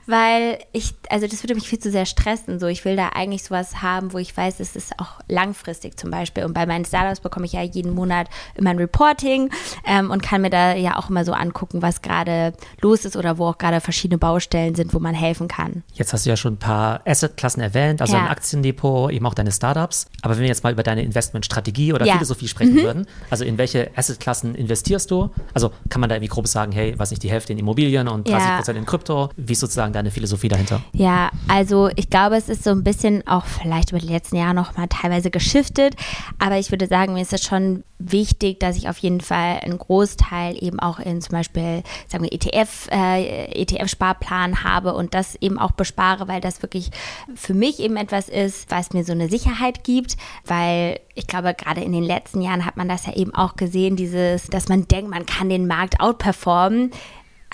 weil 0.07 0.59
ich, 0.73 0.95
also 1.11 1.27
das 1.27 1.43
würde 1.43 1.55
mich 1.55 1.69
viel 1.69 1.79
zu 1.79 1.91
sehr 1.91 2.07
stressen. 2.07 2.59
So, 2.59 2.67
ich 2.67 2.85
will 2.85 2.97
da 2.97 3.11
eigentlich 3.11 3.45
sowas 3.45 3.83
haben, 3.83 4.13
wo 4.13 4.19
ich 4.19 4.37
weiß, 4.37 4.61
es 4.61 4.77
ist 4.79 4.99
auch 4.99 5.21
langfristig 5.29 5.99
zum 5.99 6.11
Beispiel. 6.11 6.45
Und 6.45 6.55
bei 6.55 6.65
meinen 6.67 6.85
Startups 6.85 7.21
bekomme 7.21 7.47
ich 7.47 7.53
ja 7.53 7.63
jeden 7.63 7.95
Monat 7.95 8.29
immer 8.55 8.71
ein 8.71 8.79
Reporting 8.79 9.51
ähm, 9.87 10.11
und 10.11 10.23
kann 10.23 10.41
mir 10.41 10.51
da 10.51 10.75
ja 10.75 10.97
auch 10.97 11.11
immer 11.11 11.25
so 11.25 11.33
angucken, 11.33 11.83
was 11.83 12.01
gerade 12.01 12.55
los 12.81 13.05
ist 13.05 13.17
oder 13.17 13.39
wo 13.39 13.47
auch 13.49 13.59
gerade 13.59 13.81
verschiedene 13.81 14.19
Baustellen 14.19 14.75
sind, 14.75 14.95
wo 14.95 14.99
man 14.99 15.15
helfen 15.15 15.49
kann. 15.49 15.83
Jetzt 15.93 16.13
hast 16.13 16.25
du 16.25 16.31
ja 16.31 16.37
schon 16.37 16.55
ein 16.55 16.59
paar 16.59 17.01
Assetklassen 17.07 17.63
erwähnt, 17.63 18.01
also 18.01 18.15
ja. 18.15 18.23
ein 18.23 18.29
Aktiendepot, 18.29 19.13
eben 19.13 19.27
auch 19.27 19.35
deine 19.35 19.53
Startups. 19.53 20.07
Aber 20.23 20.35
wenn 20.35 20.43
wir 20.43 20.49
jetzt 20.49 20.65
mal 20.65 20.73
über 20.73 20.83
deine 20.83 21.03
Investmentstrategie 21.03 21.93
oder 21.93 22.07
ja. 22.07 22.15
Philosophie 22.15 22.49
sprechen 22.49 22.75
mhm. 22.75 22.83
würden, 22.83 23.07
also 23.31 23.45
in 23.45 23.59
welche 23.59 23.91
Assetklassen 23.97 24.55
investierst 24.55 25.11
du? 25.11 25.31
Also 25.55 25.73
kann 25.89 26.01
man 26.01 26.09
da 26.09 26.17
irgendwie 26.17 26.29
grob 26.29 26.47
sagen, 26.47 26.73
hey, 26.73 26.95
was 26.97 27.11
nicht 27.11 27.23
die 27.23 27.31
Hälfte 27.31 27.53
in 27.53 27.59
Immobilien 27.59 28.09
und 28.09 28.29
30 28.29 28.57
Prozent 28.57 28.77
ja. 28.77 28.81
in 28.81 28.87
Krypto? 28.87 29.31
Wie 29.37 29.53
ist 29.53 29.61
sozusagen 29.61 29.93
deine 29.93 30.11
Philosophie 30.11 30.49
dahinter? 30.49 30.81
Ja, 30.93 31.31
also 31.49 31.89
ich 31.97 32.11
glaube, 32.11 32.37
es 32.37 32.49
ist 32.49 32.65
so 32.65 32.71
ein 32.71 32.85
bisschen 32.85 33.27
auch 33.27 33.45
vielleicht 33.45 33.91
über 33.91 34.01
die 34.01 34.09
letzten 34.09 34.37
Jahre 34.37 34.55
noch 34.55 34.68
mal 34.77 34.89
teilweise 34.89 35.31
geschiftet, 35.31 35.95
aber 36.39 36.59
ich 36.59 36.71
würde 36.71 36.87
sagen, 36.87 37.15
mir 37.15 37.23
ist 37.23 37.33
es 37.33 37.45
schon 37.45 37.85
wichtig, 37.99 38.61
dass 38.61 38.77
ich 38.77 38.89
auf 38.89 38.99
jeden 38.99 39.21
Fall 39.21 39.61
einen 39.61 39.79
Großteil 39.79 40.57
eben 40.63 40.79
auch 40.79 40.99
in 41.01 41.21
zum 41.21 41.33
Beispiel, 41.33 41.83
sagen 42.07 42.25
wir, 42.25 42.33
ETF, 42.33 42.89
äh, 42.91 43.63
ETF-Sparplan 43.63 44.63
habe 44.63 44.95
und 44.95 45.15
das 45.15 45.35
eben 45.37 45.59
auch 45.59 45.73
bespare, 45.73 46.29
weil 46.29 46.41
das 46.41 46.63
wirklich 46.63 46.91
für 47.35 47.55
mich 47.55 47.81
eben 47.81 47.97
etwas 47.97 48.29
ist, 48.29 48.71
was 48.71 48.93
mir 48.93 49.05
so 49.05 49.13
eine 49.13 49.29
Sicherheit 49.29 49.83
gibt, 49.83 50.17
weil 50.45 51.01
ich 51.15 51.27
glaube, 51.27 51.55
gerade 51.55 51.81
in 51.81 51.93
den 51.93 52.05
letzten 52.05 52.41
Jahren 52.41 52.65
hat 52.65 52.77
man 52.77 52.89
das 52.89 53.07
ja 53.07 53.15
eben 53.15 53.35
auch 53.35 53.57
gesehen, 53.57 53.97
dieses, 53.97 54.47
dass 54.47 54.69
man 54.69 54.87
denkt, 54.87 55.11
man 55.11 55.27
kann 55.27 55.49
den 55.49 55.67
Markt 55.67 56.01
outperformen 56.01 56.93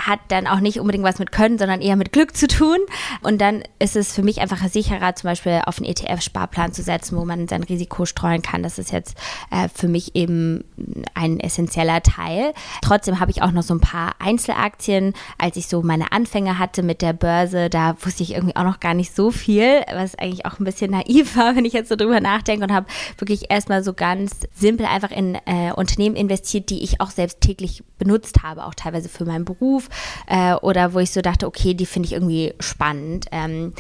hat 0.06 0.20
dann 0.28 0.46
auch 0.46 0.60
nicht 0.60 0.80
unbedingt 0.80 1.04
was 1.04 1.18
mit 1.18 1.32
Können, 1.32 1.58
sondern 1.58 1.80
eher 1.80 1.96
mit 1.96 2.12
Glück 2.12 2.36
zu 2.36 2.46
tun. 2.46 2.78
Und 3.22 3.40
dann 3.40 3.62
ist 3.78 3.96
es 3.96 4.14
für 4.14 4.22
mich 4.22 4.40
einfach 4.40 4.66
sicherer, 4.68 5.14
zum 5.14 5.28
Beispiel 5.30 5.62
auf 5.66 5.78
einen 5.78 5.86
ETF-Sparplan 5.86 6.72
zu 6.72 6.82
setzen, 6.82 7.16
wo 7.16 7.24
man 7.24 7.48
sein 7.48 7.62
Risiko 7.62 8.04
streuen 8.04 8.42
kann. 8.42 8.62
Das 8.62 8.78
ist 8.78 8.92
jetzt 8.92 9.16
äh, 9.50 9.68
für 9.74 9.88
mich 9.88 10.14
eben 10.14 10.64
ein 11.14 11.40
essentieller 11.40 12.02
Teil. 12.02 12.52
Trotzdem 12.82 13.20
habe 13.20 13.30
ich 13.30 13.42
auch 13.42 13.52
noch 13.52 13.62
so 13.62 13.74
ein 13.74 13.80
paar 13.80 14.12
Einzelaktien. 14.18 15.14
Als 15.38 15.56
ich 15.56 15.68
so 15.68 15.82
meine 15.82 16.12
Anfänge 16.12 16.58
hatte 16.58 16.82
mit 16.82 17.02
der 17.02 17.12
Börse, 17.12 17.70
da 17.70 17.96
wusste 18.00 18.22
ich 18.22 18.34
irgendwie 18.34 18.56
auch 18.56 18.64
noch 18.64 18.80
gar 18.80 18.94
nicht 18.94 19.14
so 19.14 19.30
viel, 19.30 19.82
was 19.92 20.14
eigentlich 20.16 20.46
auch 20.46 20.58
ein 20.58 20.64
bisschen 20.64 20.90
naiv 20.90 21.36
war, 21.36 21.56
wenn 21.56 21.64
ich 21.64 21.72
jetzt 21.72 21.88
so 21.88 21.96
drüber 21.96 22.20
nachdenke 22.20 22.64
und 22.64 22.72
habe 22.72 22.86
wirklich 23.18 23.50
erstmal 23.50 23.82
so 23.82 23.92
ganz 23.92 24.40
simpel 24.54 24.86
einfach 24.86 25.10
in 25.10 25.36
äh, 25.46 25.72
Unternehmen 25.74 26.16
investiert, 26.16 26.70
die 26.70 26.82
ich 26.82 27.00
auch 27.00 27.10
selbst 27.10 27.40
täglich 27.40 27.82
benutzt 27.98 28.42
habe, 28.42 28.66
auch 28.66 28.74
teilweise 28.74 29.08
für 29.08 29.24
meinen 29.24 29.44
Beruf 29.44 29.54
Beruf 29.54 29.88
äh, 30.26 30.54
oder 30.54 30.94
wo 30.94 30.98
ich 30.98 31.10
so 31.10 31.20
dachte, 31.20 31.46
okay, 31.46 31.74
die 31.74 31.86
finde 31.86 32.06
ich 32.06 32.12
irgendwie 32.12 32.54
spannend. 32.60 33.26
Ähm, 33.32 33.72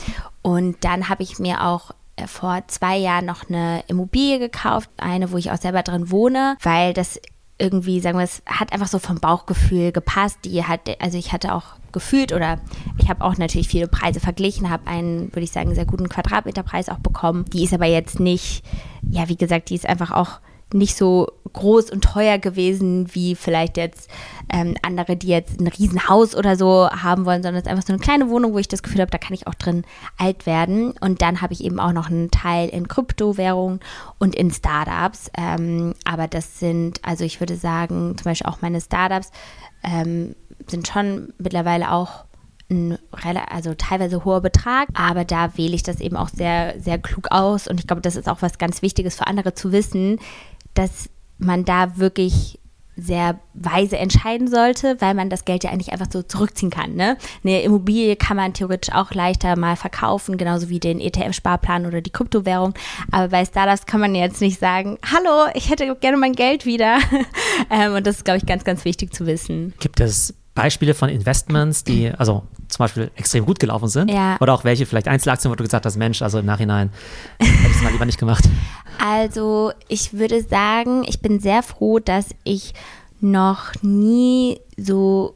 und 0.42 0.84
dann 0.84 1.08
habe 1.08 1.22
ich 1.22 1.38
mir 1.38 1.64
auch 1.64 1.92
äh, 2.16 2.26
vor 2.26 2.62
zwei 2.68 2.96
Jahren 2.96 3.26
noch 3.26 3.48
eine 3.48 3.82
Immobilie 3.88 4.38
gekauft, 4.38 4.90
eine, 4.98 5.32
wo 5.32 5.36
ich 5.36 5.50
auch 5.50 5.60
selber 5.60 5.82
drin 5.82 6.10
wohne, 6.10 6.56
weil 6.62 6.92
das 6.92 7.20
irgendwie, 7.58 8.00
sagen 8.00 8.18
wir, 8.18 8.24
es 8.24 8.42
hat 8.46 8.72
einfach 8.72 8.88
so 8.88 8.98
vom 8.98 9.20
Bauchgefühl 9.20 9.92
gepasst. 9.92 10.38
Die 10.44 10.64
hat, 10.64 10.80
also 11.00 11.16
ich 11.16 11.32
hatte 11.32 11.54
auch 11.54 11.64
gefühlt 11.92 12.32
oder 12.32 12.58
ich 12.98 13.08
habe 13.08 13.24
auch 13.24 13.36
natürlich 13.36 13.68
viele 13.68 13.86
Preise 13.86 14.20
verglichen, 14.20 14.70
habe 14.70 14.88
einen, 14.88 15.28
würde 15.32 15.44
ich 15.44 15.52
sagen, 15.52 15.74
sehr 15.74 15.86
guten 15.86 16.08
Quadratmeterpreis 16.08 16.88
auch 16.88 16.98
bekommen. 16.98 17.44
Die 17.52 17.64
ist 17.64 17.72
aber 17.72 17.86
jetzt 17.86 18.18
nicht, 18.18 18.64
ja, 19.08 19.28
wie 19.28 19.36
gesagt, 19.36 19.70
die 19.70 19.76
ist 19.76 19.86
einfach 19.86 20.10
auch 20.10 20.40
nicht 20.74 20.96
so 20.96 21.28
groß 21.52 21.90
und 21.90 22.02
teuer 22.02 22.38
gewesen 22.38 23.14
wie 23.14 23.34
vielleicht 23.36 23.76
jetzt 23.76 24.10
ähm, 24.52 24.74
andere, 24.82 25.16
die 25.16 25.28
jetzt 25.28 25.60
ein 25.60 25.68
Riesenhaus 25.68 26.34
oder 26.34 26.56
so 26.56 26.90
haben 26.90 27.24
wollen, 27.24 27.42
sondern 27.42 27.56
es 27.56 27.62
ist 27.62 27.68
einfach 27.68 27.86
so 27.86 27.92
eine 27.92 28.02
kleine 28.02 28.28
Wohnung, 28.28 28.52
wo 28.52 28.58
ich 28.58 28.68
das 28.68 28.82
Gefühl 28.82 29.00
habe, 29.00 29.10
da 29.10 29.18
kann 29.18 29.34
ich 29.34 29.46
auch 29.46 29.54
drin 29.54 29.84
alt 30.18 30.46
werden. 30.46 30.92
Und 31.00 31.22
dann 31.22 31.40
habe 31.40 31.52
ich 31.52 31.64
eben 31.64 31.78
auch 31.78 31.92
noch 31.92 32.10
einen 32.10 32.30
Teil 32.30 32.68
in 32.68 32.88
Kryptowährungen 32.88 33.80
und 34.18 34.34
in 34.34 34.50
Startups. 34.50 35.30
Ähm, 35.38 35.94
aber 36.04 36.26
das 36.26 36.58
sind, 36.58 37.00
also 37.02 37.24
ich 37.24 37.40
würde 37.40 37.56
sagen, 37.56 38.16
zum 38.18 38.24
Beispiel 38.24 38.50
auch 38.50 38.60
meine 38.60 38.80
Startups 38.80 39.30
ähm, 39.84 40.34
sind 40.66 40.88
schon 40.88 41.32
mittlerweile 41.38 41.92
auch 41.92 42.24
ein 42.70 42.98
also 43.50 43.74
teilweise 43.74 44.24
hoher 44.24 44.40
Betrag, 44.40 44.88
aber 44.94 45.24
da 45.24 45.56
wähle 45.56 45.74
ich 45.74 45.82
das 45.82 46.00
eben 46.00 46.16
auch 46.16 46.28
sehr, 46.28 46.80
sehr 46.80 46.98
klug 46.98 47.30
aus. 47.30 47.68
Und 47.68 47.78
ich 47.78 47.86
glaube, 47.86 48.02
das 48.02 48.16
ist 48.16 48.28
auch 48.28 48.42
was 48.42 48.58
ganz 48.58 48.82
Wichtiges 48.82 49.16
für 49.16 49.26
andere 49.26 49.54
zu 49.54 49.70
wissen, 49.70 50.18
dass 50.74 51.08
man 51.38 51.64
da 51.64 51.96
wirklich 51.96 52.58
sehr 52.96 53.40
weise 53.54 53.98
entscheiden 53.98 54.48
sollte, 54.48 55.00
weil 55.00 55.14
man 55.14 55.28
das 55.28 55.44
Geld 55.44 55.64
ja 55.64 55.70
eigentlich 55.70 55.92
einfach 55.92 56.06
so 56.12 56.22
zurückziehen 56.22 56.70
kann. 56.70 56.94
Ne? 56.94 57.16
Eine 57.42 57.62
Immobilie 57.62 58.14
kann 58.16 58.36
man 58.36 58.54
theoretisch 58.54 58.94
auch 58.94 59.12
leichter 59.12 59.56
mal 59.56 59.76
verkaufen, 59.76 60.36
genauso 60.36 60.68
wie 60.68 60.78
den 60.78 61.00
ETF-Sparplan 61.00 61.86
oder 61.86 62.00
die 62.00 62.10
Kryptowährung. 62.10 62.74
Aber 63.10 63.28
bei 63.28 63.44
Startups 63.44 63.86
kann 63.86 64.00
man 64.00 64.14
jetzt 64.14 64.40
nicht 64.40 64.60
sagen, 64.60 64.98
hallo, 65.04 65.50
ich 65.54 65.70
hätte 65.70 65.92
gerne 65.96 66.16
mein 66.16 66.34
Geld 66.34 66.66
wieder. 66.66 66.98
Ähm, 67.70 67.94
und 67.94 68.06
das 68.06 68.16
ist, 68.16 68.24
glaube 68.24 68.38
ich, 68.38 68.46
ganz, 68.46 68.64
ganz 68.64 68.84
wichtig 68.84 69.14
zu 69.14 69.26
wissen. 69.26 69.74
Gibt 69.80 70.00
es 70.00 70.34
Beispiele 70.54 70.92
von 70.92 71.08
Investments, 71.08 71.84
die 71.84 72.10
also 72.10 72.42
zum 72.74 72.84
Beispiel 72.84 73.10
extrem 73.16 73.46
gut 73.46 73.58
gelaufen 73.58 73.88
sind? 73.88 74.10
Ja. 74.10 74.36
Oder 74.40 74.52
auch 74.52 74.64
welche 74.64 74.86
vielleicht 74.86 75.08
Einzelaktien, 75.08 75.50
wo 75.50 75.54
du 75.54 75.64
gesagt 75.64 75.86
hast, 75.86 75.96
Mensch, 75.96 76.22
also 76.22 76.38
im 76.38 76.46
Nachhinein 76.46 76.90
hätte 77.38 77.52
ich 77.70 77.76
es 77.76 77.82
mal 77.82 77.92
lieber 77.92 78.06
nicht 78.06 78.18
gemacht. 78.18 78.44
Also 79.04 79.72
ich 79.88 80.12
würde 80.14 80.40
sagen, 80.40 81.02
ich 81.04 81.20
bin 81.20 81.40
sehr 81.40 81.64
froh, 81.64 81.98
dass 81.98 82.28
ich 82.44 82.74
noch 83.20 83.72
nie 83.82 84.60
so 84.76 85.34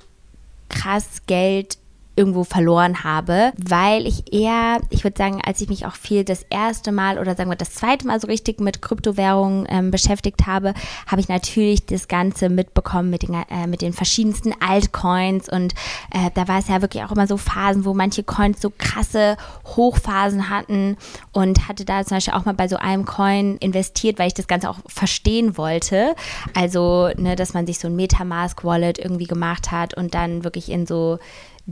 krass 0.68 1.23
Geld 1.26 1.76
irgendwo 2.19 2.43
verloren 2.43 3.05
habe, 3.05 3.53
weil 3.57 4.07
ich 4.07 4.33
eher, 4.33 4.81
ich 4.91 5.05
würde 5.05 5.17
sagen, 5.17 5.41
als 5.45 5.61
ich 5.61 5.69
mich 5.69 5.87
auch 5.87 5.95
viel 5.95 6.25
das 6.25 6.45
erste 6.51 6.91
Mal 6.91 7.19
oder 7.19 7.37
sagen 7.37 7.49
wir 7.49 7.57
das 7.57 7.75
zweite 7.75 8.07
Mal 8.07 8.21
so 8.21 8.27
richtig 8.27 8.61
mit 8.61 8.83
Kryptowährungen 8.83 9.67
ähm, 9.71 9.91
beschäftigt 9.93 10.47
habe, 10.47 10.75
habe 11.07 11.21
ich 11.21 11.29
natürlich 11.29 11.87
das 11.87 12.09
Ganze 12.09 12.49
mitbekommen 12.49 13.09
mit 13.11 13.23
den, 13.23 13.35
äh, 13.35 13.69
mit 13.69 13.83
den 13.83 13.93
verschiedensten 13.93 14.53
Altcoins 14.61 15.49
und 15.49 15.75
äh, 16.11 16.31
da 16.35 16.49
war 16.49 16.59
es 16.59 16.67
ja 16.67 16.83
wirklich 16.83 17.05
auch 17.05 17.13
immer 17.13 17.29
so 17.29 17.37
Phasen, 17.37 17.85
wo 17.85 17.95
manche 17.95 18.25
Coins 18.25 18.61
so 18.61 18.73
krasse 18.77 19.37
Hochphasen 19.65 20.51
hatten 20.51 20.97
und 21.33 21.69
hatte 21.69 21.85
da 21.85 22.05
zum 22.05 22.17
Beispiel 22.17 22.35
auch 22.35 22.45
mal 22.45 22.55
bei 22.55 22.67
so 22.67 22.77
einem 22.77 23.05
Coin 23.05 23.57
investiert, 23.59 24.19
weil 24.19 24.27
ich 24.27 24.35
das 24.35 24.49
Ganze 24.49 24.69
auch 24.69 24.79
verstehen 24.87 25.57
wollte. 25.57 26.17
Also, 26.55 27.11
ne, 27.17 27.37
dass 27.37 27.55
man 27.55 27.67
sich 27.67 27.79
so 27.79 27.87
ein 27.87 27.95
Metamask 27.97 28.65
Wallet 28.65 28.99
irgendwie 28.99 29.27
gemacht 29.27 29.71
hat 29.71 29.95
und 29.95 30.15
dann 30.15 30.43
wirklich 30.43 30.69
in 30.71 30.87
so 30.87 31.19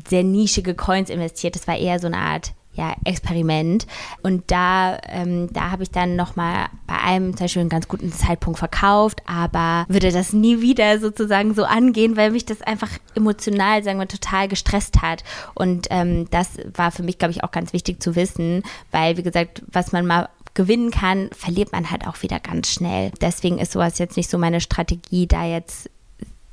sehr 0.09 0.25
nischige 0.25 0.75
Coins 0.75 1.11
investiert. 1.11 1.55
Das 1.55 1.67
war 1.67 1.77
eher 1.77 1.99
so 1.99 2.07
eine 2.07 2.19
Art 2.19 2.53
ja, 2.77 2.95
Experiment. 3.05 3.87
Und 4.23 4.51
da, 4.51 4.99
ähm, 5.09 5.49
da 5.53 5.71
habe 5.71 5.83
ich 5.83 5.91
dann 5.91 6.15
nochmal 6.15 6.67
bei 6.87 6.99
einem 6.99 7.37
zum 7.37 7.45
Beispiel 7.45 7.61
einen 7.61 7.71
ganz 7.71 7.89
guten 7.89 8.13
Zeitpunkt 8.13 8.59
verkauft, 8.59 9.23
aber 9.27 9.87
würde 9.89 10.13
das 10.13 10.33
nie 10.33 10.61
wieder 10.61 10.99
sozusagen 10.99 11.55
so 11.55 11.65
angehen, 11.65 12.17
weil 12.17 12.31
mich 12.31 12.45
das 12.45 12.63
einfach 12.63 12.91
emotional, 13.15 13.83
sagen 13.83 13.99
wir, 13.99 14.09
total 14.09 14.49
gestresst 14.49 15.01
hat. 15.03 15.25
Und 15.55 15.87
ähm, 15.91 16.29
das 16.31 16.51
war 16.75 16.93
für 16.93 17.03
mich, 17.03 17.19
glaube 17.19 17.33
ich, 17.33 17.43
auch 17.43 17.51
ganz 17.51 17.73
wichtig 17.73 18.03
zu 18.03 18.15
wissen, 18.15 18.63
weil, 18.91 19.17
wie 19.17 19.23
gesagt, 19.23 19.63
was 19.73 19.93
man 19.93 20.07
mal 20.07 20.29
gewinnen 20.55 20.91
kann, 20.91 21.29
verliert 21.33 21.73
man 21.73 21.91
halt 21.91 22.07
auch 22.07 22.23
wieder 22.23 22.41
ganz 22.41 22.71
schnell. 22.71 23.13
Deswegen 23.21 23.59
ist 23.59 23.73
sowas 23.73 23.99
jetzt 23.99 24.17
nicht 24.17 24.31
so 24.31 24.39
meine 24.39 24.61
Strategie, 24.61 25.27
da 25.27 25.45
jetzt 25.45 25.91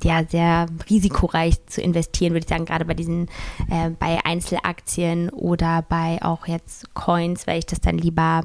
ja 0.03 0.24
sehr 0.25 0.67
risikoreich 0.89 1.65
zu 1.67 1.81
investieren, 1.81 2.33
würde 2.33 2.45
ich 2.45 2.50
sagen, 2.50 2.65
gerade 2.65 2.86
bei 2.86 2.93
diesen, 2.93 3.27
äh, 3.69 3.89
bei 4.00 4.19
Einzelaktien 4.24 5.29
oder 5.29 5.83
bei 5.88 6.19
auch 6.22 6.48
jetzt 6.48 6.93
Coins, 6.93 7.48
weil 7.48 7.60
ich 7.60 7.65
das 7.65 7.81
dann 7.81 7.98
lieber 7.98 8.43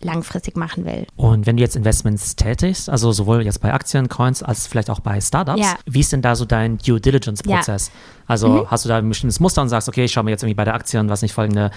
langfristig 0.00 0.56
machen 0.56 0.84
will. 0.84 1.06
Und 1.16 1.46
wenn 1.46 1.56
du 1.56 1.62
jetzt 1.62 1.76
Investments 1.76 2.36
tätigst, 2.36 2.88
also 2.88 3.12
sowohl 3.12 3.42
jetzt 3.42 3.60
bei 3.60 3.72
Aktien, 3.72 4.08
Coins 4.08 4.42
als 4.42 4.66
vielleicht 4.66 4.90
auch 4.90 5.00
bei 5.00 5.20
Startups, 5.20 5.60
ja. 5.60 5.74
wie 5.86 6.00
ist 6.00 6.12
denn 6.12 6.22
da 6.22 6.36
so 6.36 6.44
dein 6.44 6.78
Due 6.78 7.00
Diligence-Prozess? 7.00 7.88
Ja. 7.88 7.92
Also 8.26 8.48
mhm. 8.48 8.70
hast 8.70 8.84
du 8.84 8.88
da 8.88 8.98
ein 8.98 9.08
bestimmtes 9.08 9.40
Muster 9.40 9.62
und 9.62 9.68
sagst, 9.68 9.88
okay, 9.88 10.04
ich 10.04 10.12
schaue 10.12 10.24
mir 10.24 10.30
jetzt 10.30 10.42
irgendwie 10.42 10.54
bei 10.54 10.64
der 10.64 10.74
Aktien, 10.74 11.08
was 11.08 11.22
nicht 11.22 11.32
folgende 11.32 11.70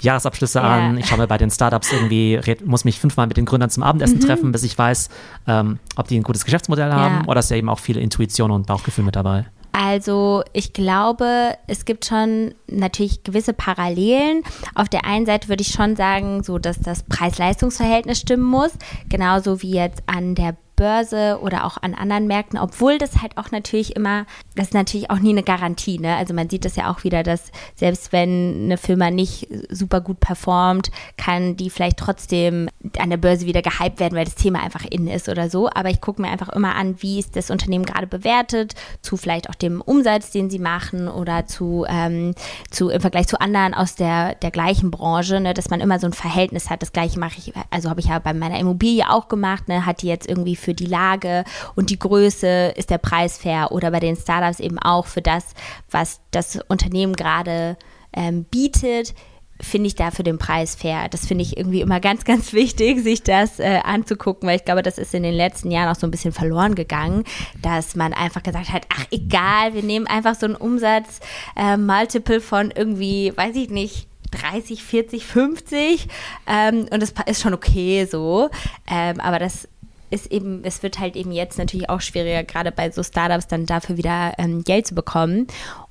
Jahresabschlüsse 0.00 0.58
ja. 0.58 0.64
an, 0.64 0.98
ich 0.98 1.06
schaue 1.06 1.18
mir 1.18 1.26
bei 1.26 1.38
den 1.38 1.50
Startups 1.50 1.92
irgendwie, 1.92 2.40
muss 2.64 2.84
mich 2.84 2.98
fünfmal 2.98 3.26
mit 3.26 3.36
den 3.36 3.44
Gründern 3.44 3.70
zum 3.70 3.82
Abendessen 3.82 4.18
mhm. 4.18 4.22
treffen, 4.22 4.52
bis 4.52 4.62
ich 4.64 4.76
weiß, 4.76 5.08
ähm, 5.46 5.78
ob 5.96 6.08
die 6.08 6.16
ein 6.18 6.22
gutes 6.22 6.44
Geschäftsmodell 6.44 6.92
haben 6.92 7.26
oder 7.26 7.40
ist 7.40 7.50
ja 7.50 7.56
eben 7.56 7.68
auch 7.68 7.80
viele 7.80 8.00
Intuition 8.00 8.50
und 8.50 8.66
Bauchgefühl 8.66 9.04
mit 9.04 9.16
dabei? 9.16 9.46
Also 9.72 10.42
ich 10.52 10.72
glaube, 10.72 11.56
es 11.66 11.84
gibt 11.84 12.04
schon 12.04 12.54
natürlich 12.66 13.22
gewisse 13.22 13.52
Parallelen. 13.52 14.42
Auf 14.74 14.88
der 14.88 15.04
einen 15.04 15.26
Seite 15.26 15.48
würde 15.48 15.62
ich 15.62 15.68
schon 15.68 15.96
sagen, 15.96 16.42
so 16.42 16.58
dass 16.58 16.80
das 16.80 17.04
Preis-Leistungs-Verhältnis 17.04 18.20
stimmen 18.20 18.44
muss, 18.44 18.72
genauso 19.08 19.62
wie 19.62 19.72
jetzt 19.72 20.02
an 20.06 20.34
der 20.34 20.56
Börse 20.78 21.40
oder 21.42 21.64
auch 21.64 21.76
an 21.82 21.94
anderen 21.94 22.28
Märkten, 22.28 22.58
obwohl 22.58 22.98
das 22.98 23.20
halt 23.20 23.36
auch 23.36 23.50
natürlich 23.50 23.96
immer, 23.96 24.26
das 24.54 24.68
ist 24.68 24.74
natürlich 24.74 25.10
auch 25.10 25.18
nie 25.18 25.30
eine 25.30 25.42
Garantie. 25.42 25.98
Ne? 25.98 26.16
Also 26.16 26.32
man 26.32 26.48
sieht 26.48 26.64
das 26.64 26.76
ja 26.76 26.90
auch 26.90 27.04
wieder, 27.04 27.22
dass 27.22 27.50
selbst 27.74 28.12
wenn 28.12 28.64
eine 28.64 28.78
Firma 28.78 29.10
nicht 29.10 29.48
super 29.70 30.00
gut 30.00 30.20
performt, 30.20 30.90
kann 31.16 31.56
die 31.56 31.68
vielleicht 31.68 31.98
trotzdem 31.98 32.68
an 32.98 33.10
der 33.10 33.16
Börse 33.16 33.44
wieder 33.46 33.60
gehypt 33.60 33.98
werden, 33.98 34.16
weil 34.16 34.24
das 34.24 34.36
Thema 34.36 34.62
einfach 34.62 34.84
in 34.84 35.08
ist 35.08 35.28
oder 35.28 35.50
so. 35.50 35.68
Aber 35.68 35.90
ich 35.90 36.00
gucke 36.00 36.22
mir 36.22 36.28
einfach 36.28 36.48
immer 36.50 36.76
an, 36.76 37.02
wie 37.02 37.18
ist 37.18 37.34
das 37.34 37.50
Unternehmen 37.50 37.84
gerade 37.84 38.06
bewertet, 38.06 38.74
zu 39.02 39.16
vielleicht 39.16 39.50
auch 39.50 39.56
dem 39.56 39.80
Umsatz, 39.80 40.30
den 40.30 40.48
sie 40.48 40.60
machen 40.60 41.08
oder 41.08 41.46
zu, 41.46 41.84
ähm, 41.88 42.34
zu 42.70 42.88
im 42.88 43.00
Vergleich 43.00 43.26
zu 43.26 43.40
anderen 43.40 43.74
aus 43.74 43.96
der, 43.96 44.36
der 44.36 44.52
gleichen 44.52 44.92
Branche, 44.92 45.40
ne? 45.40 45.54
dass 45.54 45.70
man 45.70 45.80
immer 45.80 45.98
so 45.98 46.06
ein 46.06 46.12
Verhältnis 46.12 46.70
hat. 46.70 46.82
Das 46.82 46.92
gleiche 46.92 47.18
mache 47.18 47.38
ich, 47.38 47.52
also 47.70 47.90
habe 47.90 48.00
ich 48.00 48.06
ja 48.06 48.20
bei 48.20 48.32
meiner 48.32 48.58
Immobilie 48.60 49.10
auch 49.10 49.28
gemacht, 49.28 49.66
ne? 49.66 49.84
hat 49.84 50.02
die 50.02 50.06
jetzt 50.06 50.28
irgendwie 50.28 50.54
für 50.54 50.67
für 50.68 50.74
die 50.74 50.84
Lage 50.84 51.44
und 51.76 51.88
die 51.88 51.98
Größe 51.98 52.74
ist 52.76 52.90
der 52.90 52.98
Preis 52.98 53.38
fair 53.38 53.72
oder 53.72 53.90
bei 53.90 54.00
den 54.00 54.16
Startups 54.16 54.60
eben 54.60 54.78
auch 54.78 55.06
für 55.06 55.22
das, 55.22 55.54
was 55.90 56.20
das 56.30 56.58
Unternehmen 56.68 57.14
gerade 57.14 57.78
ähm, 58.12 58.44
bietet 58.44 59.14
finde 59.60 59.88
ich 59.88 59.96
dafür 59.96 60.22
den 60.22 60.38
Preis 60.38 60.76
fair. 60.76 61.08
Das 61.08 61.26
finde 61.26 61.42
ich 61.42 61.56
irgendwie 61.56 61.80
immer 61.80 61.98
ganz, 62.08 62.24
ganz 62.24 62.52
wichtig, 62.52 63.02
sich 63.02 63.22
das 63.22 63.58
äh, 63.58 63.80
anzugucken, 63.82 64.48
weil 64.48 64.56
ich 64.56 64.64
glaube, 64.64 64.82
das 64.82 64.98
ist 64.98 65.14
in 65.14 65.22
den 65.22 65.34
letzten 65.34 65.70
Jahren 65.70 65.88
auch 65.88 65.98
so 65.98 66.06
ein 66.06 66.12
bisschen 66.12 66.32
verloren 66.32 66.76
gegangen, 66.76 67.24
dass 67.60 67.96
man 67.96 68.12
einfach 68.12 68.42
gesagt 68.42 68.72
hat, 68.72 68.86
ach 68.94 69.06
egal, 69.10 69.74
wir 69.74 69.82
nehmen 69.82 70.06
einfach 70.06 70.36
so 70.36 70.46
einen 70.46 70.54
Umsatz 70.54 71.20
äh, 71.56 72.40
von 72.40 72.70
irgendwie, 72.70 73.32
weiß 73.34 73.56
ich 73.56 73.70
nicht, 73.70 74.06
30, 74.30 74.82
40, 74.82 75.24
50 75.24 76.08
ähm, 76.46 76.86
und 76.90 77.02
das 77.02 77.14
ist 77.26 77.42
schon 77.42 77.54
okay 77.54 78.06
so. 78.08 78.50
Ähm, 78.88 79.20
aber 79.20 79.38
das 79.38 79.66
ist 80.10 80.30
eben, 80.32 80.64
es 80.64 80.82
wird 80.82 80.98
halt 80.98 81.16
eben 81.16 81.32
jetzt 81.32 81.58
natürlich 81.58 81.90
auch 81.90 82.00
schwieriger, 82.00 82.44
gerade 82.44 82.72
bei 82.72 82.90
so 82.90 83.02
Startups 83.02 83.46
dann 83.46 83.66
dafür 83.66 83.96
wieder 83.96 84.34
ähm, 84.38 84.64
Geld 84.64 84.86
zu 84.86 84.94
bekommen. 84.94 85.46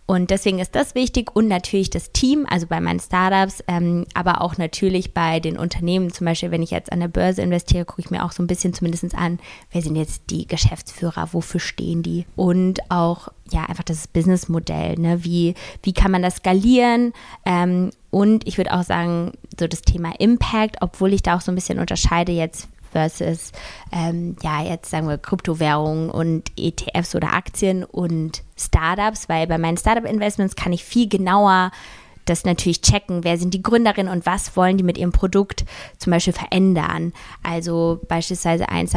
Und 0.10 0.32
deswegen 0.32 0.60
ist 0.60 0.74
das 0.74 0.96
wichtig 0.96 1.36
und 1.36 1.50
natürlich 1.50 1.90
das 1.90 2.14
Team, 2.14 2.48
also 2.50 2.66
bei 2.66 2.80
meinen 2.80 3.02
Startups, 3.02 3.62
ähm, 3.68 4.06
aber 4.14 4.42
auch 4.42 4.58
natürlich 4.58 5.14
bei 5.14 5.42
den 5.42 5.58
Unternehmen. 5.58 6.14
Zum 6.14 6.24
Beispiel, 6.24 6.50
wenn 6.50 6.64
ich 6.64 6.72
jetzt 6.72 6.94
an 6.94 7.02
der 7.02 7.10
Börse 7.10 7.42
investiere, 7.42 7.84
gucke 7.84 8.02
ich 8.02 8.10
mir 8.10 8.24
auch 8.24 8.32
so 8.32 8.42
ein 8.42 8.48
bisschen 8.48 8.74
zumindest 8.74 9.14
an, 9.14 9.38
wer 9.70 9.82
sind 9.82 9.98
jetzt 9.98 10.30
die 10.30 10.48
Geschäftsführer, 10.48 11.34
wofür 11.34 11.60
stehen 11.60 12.04
die? 12.04 12.26
Und 12.38 12.90
auch, 12.90 13.28
ja, 13.52 13.66
einfach 13.66 13.84
das 13.84 14.08
Businessmodell, 14.08 14.98
ne? 14.98 15.26
Wie, 15.26 15.56
wie 15.84 15.94
kann 15.94 16.12
man 16.12 16.22
das 16.22 16.38
skalieren? 16.38 17.12
Ähm, 17.46 17.92
und 18.10 18.48
ich 18.48 18.58
würde 18.58 18.74
auch 18.74 18.84
sagen, 18.84 19.34
so 19.60 19.68
das 19.68 19.82
Thema 19.82 20.14
Impact, 20.20 20.78
obwohl 20.80 21.12
ich 21.12 21.22
da 21.22 21.36
auch 21.36 21.42
so 21.42 21.52
ein 21.52 21.56
bisschen 21.56 21.80
unterscheide 21.80 22.32
jetzt, 22.32 22.70
versus, 22.92 23.52
ähm, 23.92 24.36
ja, 24.42 24.64
jetzt 24.64 24.90
sagen 24.90 25.08
wir 25.08 25.18
Kryptowährungen 25.18 26.10
und 26.10 26.52
ETFs 26.58 27.16
oder 27.16 27.34
Aktien 27.34 27.84
und 27.84 28.44
Startups, 28.58 29.30
weil 29.30 29.48
bei 29.48 29.58
meinen 29.58 29.78
Startup-Investments 29.78 30.56
kann 30.56 30.74
ich 30.74 30.84
viel 30.84 31.08
genauer 31.08 31.72
das 32.30 32.44
natürlich 32.44 32.82
checken, 32.82 33.24
wer 33.24 33.38
sind 33.38 33.54
die 33.54 33.62
Gründerinnen 33.62 34.12
und 34.12 34.26
was 34.26 34.56
wollen 34.56 34.78
die 34.78 34.84
mit 34.84 34.98
ihrem 34.98 35.12
Produkt 35.12 35.66
zum 35.98 36.12
Beispiel 36.12 36.34
verändern. 36.34 37.14
Also 37.44 38.02
beispielsweise 38.08 38.70
ein 38.70 38.88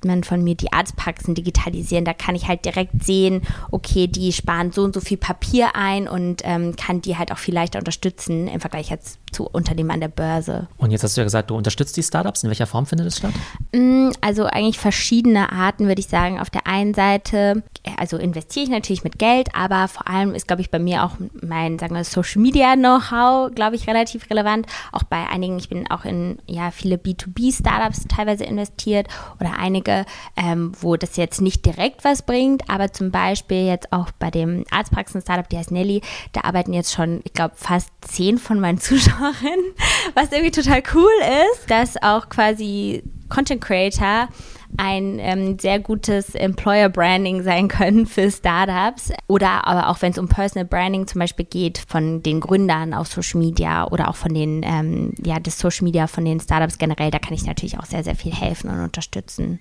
Startup-Investment 0.00 0.26
von 0.26 0.42
mir, 0.42 0.54
die 0.54 0.72
Arztpraxen 0.72 1.34
digitalisieren, 1.34 2.04
da 2.04 2.12
kann 2.12 2.34
ich 2.34 2.48
halt 2.48 2.64
direkt 2.64 3.04
sehen, 3.04 3.42
okay, 3.70 4.06
die 4.06 4.32
sparen 4.32 4.72
so 4.72 4.82
und 4.82 4.94
so 4.94 5.00
viel 5.00 5.16
Papier 5.16 5.74
ein 5.74 6.08
und 6.08 6.42
ähm, 6.44 6.76
kann 6.76 7.00
die 7.00 7.16
halt 7.16 7.32
auch 7.32 7.38
viel 7.38 7.54
leichter 7.54 7.78
unterstützen 7.78 8.48
im 8.48 8.60
Vergleich 8.60 8.90
jetzt 8.90 9.18
zu 9.32 9.46
Unternehmen 9.46 9.92
an 9.92 10.00
der 10.00 10.08
Börse. 10.08 10.66
Und 10.76 10.90
jetzt 10.90 11.04
hast 11.04 11.16
du 11.16 11.20
ja 11.20 11.24
gesagt, 11.24 11.50
du 11.50 11.56
unterstützt 11.56 11.96
die 11.96 12.02
Startups. 12.02 12.42
In 12.42 12.50
welcher 12.50 12.66
Form 12.66 12.86
findet 12.86 13.06
es 13.06 13.18
statt? 13.18 13.32
Mm, 13.72 14.10
also 14.20 14.44
eigentlich 14.46 14.78
verschiedene 14.78 15.52
Arten, 15.52 15.86
würde 15.86 16.00
ich 16.00 16.08
sagen. 16.08 16.40
Auf 16.40 16.50
der 16.50 16.66
einen 16.66 16.94
Seite, 16.94 17.62
also 17.96 18.16
investiere 18.16 18.64
ich 18.64 18.70
natürlich 18.70 19.04
mit 19.04 19.18
Geld, 19.18 19.54
aber 19.54 19.86
vor 19.86 20.08
allem 20.08 20.34
ist, 20.34 20.48
glaube 20.48 20.62
ich, 20.62 20.70
bei 20.70 20.80
mir 20.80 21.04
auch 21.04 21.12
mein, 21.40 21.78
sagen 21.78 21.94
wir, 21.94 22.02
Social 22.04 22.42
Media 22.42 22.50
Media 22.50 22.74
Know-how, 22.74 23.54
glaube 23.54 23.76
ich, 23.76 23.86
relativ 23.86 24.28
relevant. 24.28 24.66
Auch 24.90 25.04
bei 25.04 25.28
einigen, 25.28 25.58
ich 25.58 25.68
bin 25.68 25.88
auch 25.88 26.04
in 26.04 26.38
ja, 26.46 26.72
viele 26.72 26.96
B2B-Startups 26.96 28.06
teilweise 28.08 28.44
investiert 28.44 29.06
oder 29.38 29.56
einige 29.58 29.89
Einblicke, 29.90 30.06
ähm, 30.36 30.72
wo 30.80 30.96
das 30.96 31.16
jetzt 31.16 31.40
nicht 31.40 31.66
direkt 31.66 32.04
was 32.04 32.22
bringt, 32.22 32.68
aber 32.68 32.92
zum 32.92 33.10
Beispiel 33.10 33.66
jetzt 33.66 33.92
auch 33.92 34.10
bei 34.18 34.30
dem 34.30 34.64
Arztpraxen-Startup, 34.70 35.48
die 35.48 35.58
heißt 35.58 35.70
Nelly, 35.70 36.02
da 36.32 36.42
arbeiten 36.42 36.72
jetzt 36.72 36.92
schon, 36.92 37.20
ich 37.24 37.32
glaube, 37.32 37.54
fast 37.56 37.90
zehn 38.00 38.38
von 38.38 38.60
meinen 38.60 38.78
Zuschauerinnen, 38.80 39.74
was 40.14 40.32
irgendwie 40.32 40.50
total 40.50 40.82
cool 40.94 41.10
ist, 41.52 41.70
dass 41.70 42.02
auch 42.02 42.28
quasi 42.28 43.02
Content 43.28 43.60
Creator 43.60 44.28
ein 44.76 45.18
ähm, 45.18 45.58
sehr 45.58 45.78
gutes 45.80 46.34
Employer 46.34 46.88
Branding 46.88 47.42
sein 47.42 47.68
können 47.68 48.06
für 48.06 48.30
Startups 48.30 49.12
oder 49.26 49.66
aber 49.66 49.88
auch 49.88 50.00
wenn 50.02 50.12
es 50.12 50.18
um 50.18 50.28
Personal 50.28 50.66
Branding 50.66 51.06
zum 51.06 51.18
Beispiel 51.18 51.44
geht 51.44 51.78
von 51.78 52.22
den 52.22 52.40
Gründern 52.40 52.94
auf 52.94 53.08
Social 53.08 53.40
Media 53.40 53.86
oder 53.88 54.08
auch 54.08 54.16
von 54.16 54.32
den 54.32 54.62
ähm, 54.62 55.14
ja 55.24 55.40
das 55.40 55.58
Social 55.58 55.84
Media 55.84 56.06
von 56.06 56.24
den 56.24 56.40
Startups 56.40 56.78
generell, 56.78 57.10
da 57.10 57.18
kann 57.18 57.34
ich 57.34 57.44
natürlich 57.44 57.78
auch 57.78 57.86
sehr 57.86 58.04
sehr 58.04 58.16
viel 58.16 58.32
helfen 58.32 58.70
und 58.70 58.80
unterstützen. 58.80 59.58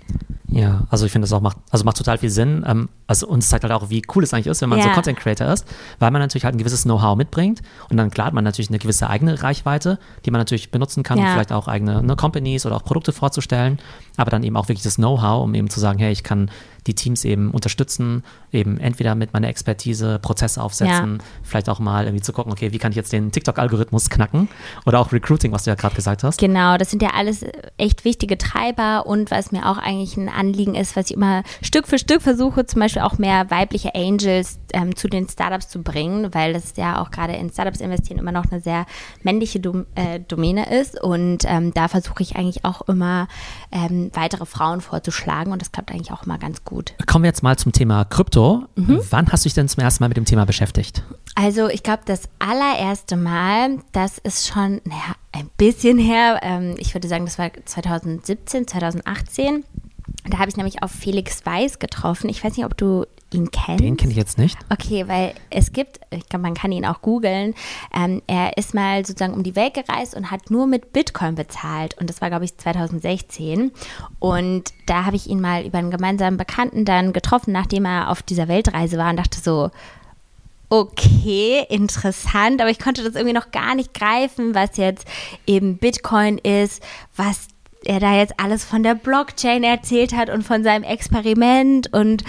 Ja, 0.52 0.88
also 0.90 1.06
ich 1.06 1.12
finde 1.12 1.26
das 1.26 1.34
auch 1.34 1.42
macht 1.42 1.58
also 1.70 1.86
macht 1.86 1.98
total 1.98 2.18
viel 2.18 2.30
Sinn. 2.30 2.64
Ähm, 2.68 2.90
also 3.08 3.28
uns 3.28 3.50
zeigt 3.50 3.64
halt 3.64 3.74
auch, 3.74 3.90
wie 3.90 4.02
cool 4.16 4.24
es 4.24 4.34
eigentlich 4.34 4.48
ist, 4.48 4.62
wenn 4.62 4.70
man 4.70 4.80
ja. 4.80 4.86
so 4.86 4.92
Content 4.92 5.20
Creator 5.20 5.48
ist, 5.48 5.66
weil 6.00 6.12
man 6.12 6.22
natürlich 6.22 6.46
halt 6.46 6.56
ein 6.56 6.58
gewisses 6.58 6.84
Know-how 6.84 7.16
mitbringt 7.16 7.62
und 7.90 7.98
dann 7.98 8.10
klar 8.10 8.28
hat 8.28 8.34
man 8.34 8.44
natürlich 8.44 8.70
eine 8.70 8.80
gewisse 8.80 9.10
eigene 9.10 9.42
Reichweite, 9.42 10.00
die 10.26 10.32
man 10.32 10.40
natürlich 10.40 10.72
benutzen 10.72 11.04
kann, 11.04 11.18
ja. 11.18 11.26
um 11.26 11.32
vielleicht 11.32 11.52
auch 11.52 11.68
eigene 11.68 12.02
ne, 12.02 12.16
Companies 12.16 12.66
oder 12.66 12.76
auch 12.76 12.84
Produkte 12.84 13.14
vorzustellen, 13.14 13.80
aber 14.18 14.32
dann 14.32 14.44
eben 14.44 14.58
auch 14.58 14.68
wirklich 14.68 14.84
das 14.84 14.96
Know-how, 14.96 15.44
um 15.44 15.54
eben 15.54 15.70
zu 15.70 15.80
sagen, 15.80 16.00
hey, 16.00 16.12
ich 16.12 16.24
kann 16.24 16.50
die 16.90 16.96
Teams 16.96 17.24
eben 17.24 17.52
unterstützen, 17.52 18.24
eben 18.52 18.80
entweder 18.80 19.14
mit 19.14 19.32
meiner 19.32 19.48
Expertise 19.48 20.18
Prozesse 20.20 20.62
aufsetzen, 20.62 21.18
ja. 21.18 21.24
vielleicht 21.44 21.70
auch 21.70 21.80
mal 21.80 22.06
irgendwie 22.06 22.24
zu 22.24 22.34
gucken, 22.34 22.52
okay, 22.52 22.72
wie 22.72 22.80
kann 22.80 22.92
ich 22.92 22.96
jetzt 22.96 23.14
den 23.14 23.32
TikTok-Algorithmus 23.32 24.10
knacken 24.10 24.50
oder 24.86 25.00
auch 25.00 25.12
Recruiting, 25.12 25.52
was 25.52 25.64
du 25.64 25.70
ja 25.70 25.76
gerade 25.76 25.96
gesagt 25.96 26.24
hast. 26.24 26.40
Genau, 26.40 26.78
das 26.78 26.90
sind 26.90 27.04
ja 27.04 27.12
alles 27.16 27.46
echt 27.78 28.06
wichtige 28.06 28.38
Treiber 28.38 29.06
und 29.06 29.30
was 29.30 29.52
mir 29.52 29.70
auch 29.70 29.78
eigentlich 29.78 30.18
ein 30.18 30.30
Anliegen 30.30 30.74
ist, 30.74 30.96
was 30.96 31.12
ich 31.12 31.16
immer 31.16 31.44
Stück 31.62 31.88
für 31.88 32.00
Stück 32.00 32.24
versuche, 32.24 32.66
zum 32.66 32.82
Beispiel 32.82 33.04
auch 33.04 33.20
mehr 33.20 33.52
weibliche 33.52 33.94
Angels 33.94 34.60
ähm, 34.74 34.96
zu 34.96 35.08
den 35.08 35.30
Startups 35.30 35.70
zu 35.70 35.84
bringen, 35.84 36.34
weil 36.34 36.54
das 36.54 36.74
ja 36.76 37.02
auch 37.02 37.12
gerade 37.12 37.34
in 37.34 37.52
Startups 37.52 37.82
investieren 37.82 38.18
immer 38.18 38.32
noch 38.32 38.52
eine 38.52 38.62
sehr 38.62 38.88
männliche 39.22 39.60
Dom 39.60 39.86
äh, 39.94 40.20
Domäne 40.20 40.76
ist 40.80 41.00
und 41.02 41.44
ähm, 41.46 41.72
da 41.74 41.88
versuche 41.88 42.24
ich 42.24 42.36
eigentlich 42.36 42.66
auch 42.66 42.82
immer 42.88 43.28
ähm, 43.72 44.10
weitere 44.14 44.46
Frauen 44.46 44.82
vorzuschlagen 44.82 45.52
und 45.54 45.62
das 45.62 45.72
klappt 45.72 45.92
eigentlich 45.92 46.12
auch 46.12 46.24
immer 46.24 46.38
ganz 46.38 46.64
gut. 46.64 46.94
Kommen 47.06 47.24
wir 47.24 47.30
jetzt 47.30 47.44
mal 47.44 47.58
zum 47.58 47.72
Thema 47.72 48.06
Krypto. 48.06 48.66
Mhm. 48.76 49.00
Wann 49.10 49.32
hast 49.32 49.46
du 49.46 49.50
dich 49.50 49.54
denn 49.54 49.68
zum 49.68 49.84
ersten 49.84 50.04
Mal 50.04 50.08
mit 50.08 50.18
dem 50.18 50.26
Thema 50.26 50.46
beschäftigt? 50.46 51.04
Also 51.36 51.70
ich 51.70 51.84
glaube, 51.84 52.02
das 52.06 52.24
allererste 52.40 53.16
Mal, 53.16 53.80
das 53.92 54.18
ist 54.18 54.48
schon 54.48 54.82
naja, 54.84 55.16
ein 55.32 55.50
bisschen 55.58 55.98
her. 55.98 56.40
Ähm, 56.42 56.76
ich 56.78 56.94
würde 56.94 57.08
sagen, 57.08 57.26
das 57.26 57.38
war 57.38 57.52
2017, 57.64 58.68
2018. 58.68 59.64
Da 60.30 60.40
habe 60.40 60.50
ich 60.50 60.58
nämlich 60.58 60.84
auf 60.84 60.92
Felix 60.92 61.46
Weiß 61.46 61.80
getroffen. 61.80 62.30
Ich 62.30 62.44
weiß 62.44 62.58
nicht, 62.58 62.66
ob 62.66 62.76
du 62.76 63.06
ihn 63.34 63.52
kennst. 63.52 63.84
Den 63.84 63.98
kenne 63.98 64.12
ich 64.12 64.18
jetzt 64.18 64.38
nicht. 64.38 64.58
Okay, 64.70 65.08
weil 65.08 65.34
es 65.50 65.72
gibt, 65.72 66.00
ich 66.10 66.28
glaube, 66.28 66.44
man 66.44 66.54
kann 66.54 66.72
ihn 66.72 66.86
auch 66.86 67.02
googeln. 67.02 67.54
Ähm, 67.96 68.22
er 68.28 68.58
ist 68.58 68.74
mal 68.74 69.06
sozusagen 69.06 69.34
um 69.34 69.44
die 69.44 69.56
Welt 69.56 69.74
gereist 69.74 70.16
und 70.16 70.32
hat 70.32 70.52
nur 70.52 70.68
mit 70.68 70.94
Bitcoin 70.94 71.36
bezahlt. 71.36 71.98
Und 72.00 72.10
das 72.10 72.22
war, 72.22 72.30
glaube 72.30 72.46
ich, 72.46 72.58
2016. 72.58 73.72
Und 74.20 74.74
da 74.86 75.06
habe 75.06 75.16
ich 75.16 75.28
ihn 75.28 75.42
mal 75.42 75.66
über 75.66 75.78
einen 75.78 75.92
gemeinsamen 75.92 76.38
Bekannten 76.38 76.86
dann 76.86 77.14
getroffen, 77.14 77.52
nachdem 77.52 77.86
er 77.86 78.10
auf 78.10 78.22
dieser 78.22 78.48
Weltreise 78.48 78.98
war 78.98 79.10
und 79.10 79.18
dachte 79.18 79.40
so, 79.40 79.72
okay, 80.70 81.66
interessant, 81.70 82.62
aber 82.62 82.70
ich 82.70 82.80
konnte 82.80 83.04
das 83.04 83.16
irgendwie 83.16 83.34
noch 83.34 83.52
gar 83.52 83.74
nicht 83.76 83.94
greifen, 83.94 84.54
was 84.54 84.78
jetzt 84.78 85.08
eben 85.48 85.78
Bitcoin 85.78 86.38
ist, 86.38 86.84
was 87.16 87.48
er 87.86 88.00
da 88.00 88.16
jetzt 88.16 88.34
alles 88.38 88.66
von 88.66 88.84
der 88.84 88.96
Blockchain 88.96 89.64
erzählt 89.64 90.14
hat 90.14 90.30
und 90.30 90.44
von 90.44 90.64
seinem 90.64 90.84
Experiment 90.84 91.92
und 91.94 92.24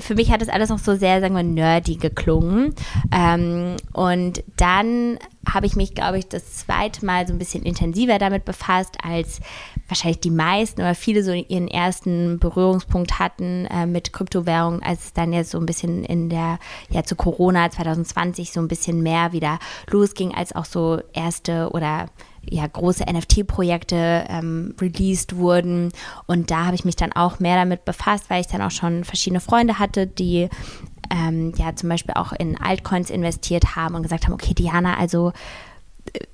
für 0.00 0.14
mich 0.14 0.30
hat 0.30 0.40
das 0.40 0.48
alles 0.48 0.68
noch 0.68 0.78
so 0.78 0.94
sehr, 0.94 1.20
sagen 1.20 1.34
wir, 1.34 1.42
nerdy 1.42 1.96
geklungen. 1.96 2.74
Ähm, 3.12 3.76
und 3.92 4.42
dann 4.56 5.18
habe 5.48 5.66
ich 5.66 5.74
mich, 5.74 5.94
glaube 5.94 6.18
ich, 6.18 6.28
das 6.28 6.58
zweite 6.58 7.04
Mal 7.04 7.26
so 7.26 7.32
ein 7.32 7.38
bisschen 7.38 7.62
intensiver 7.62 8.18
damit 8.18 8.44
befasst, 8.44 8.98
als 9.02 9.40
wahrscheinlich 9.88 10.20
die 10.20 10.30
meisten 10.30 10.80
oder 10.80 10.94
viele 10.94 11.24
so 11.24 11.32
ihren 11.32 11.68
ersten 11.68 12.38
Berührungspunkt 12.38 13.18
hatten 13.18 13.66
äh, 13.66 13.86
mit 13.86 14.12
Kryptowährungen, 14.12 14.82
als 14.82 15.06
es 15.06 15.12
dann 15.12 15.32
jetzt 15.32 15.50
so 15.50 15.58
ein 15.58 15.66
bisschen 15.66 16.04
in 16.04 16.28
der, 16.28 16.58
ja 16.90 17.04
zu 17.04 17.16
Corona 17.16 17.70
2020 17.70 18.52
so 18.52 18.60
ein 18.60 18.68
bisschen 18.68 19.02
mehr 19.02 19.32
wieder 19.32 19.58
losging, 19.90 20.34
als 20.34 20.54
auch 20.54 20.66
so 20.66 21.00
erste 21.12 21.70
oder 21.70 22.06
ja, 22.48 22.66
große 22.66 23.04
NFT-Projekte 23.04 24.24
ähm, 24.28 24.74
released 24.80 25.36
wurden. 25.36 25.92
Und 26.26 26.50
da 26.50 26.66
habe 26.66 26.74
ich 26.74 26.84
mich 26.84 26.96
dann 26.96 27.12
auch 27.12 27.38
mehr 27.38 27.56
damit 27.56 27.84
befasst, 27.84 28.30
weil 28.30 28.40
ich 28.40 28.46
dann 28.46 28.62
auch 28.62 28.70
schon 28.70 29.04
verschiedene 29.04 29.40
Freunde 29.40 29.78
hatte, 29.78 30.06
die 30.06 30.48
ähm, 31.10 31.52
ja 31.56 31.74
zum 31.74 31.88
Beispiel 31.88 32.14
auch 32.14 32.32
in 32.32 32.60
Altcoins 32.60 33.10
investiert 33.10 33.76
haben 33.76 33.94
und 33.94 34.02
gesagt 34.02 34.26
haben, 34.26 34.34
okay, 34.34 34.54
Diana, 34.54 34.96
also 34.96 35.32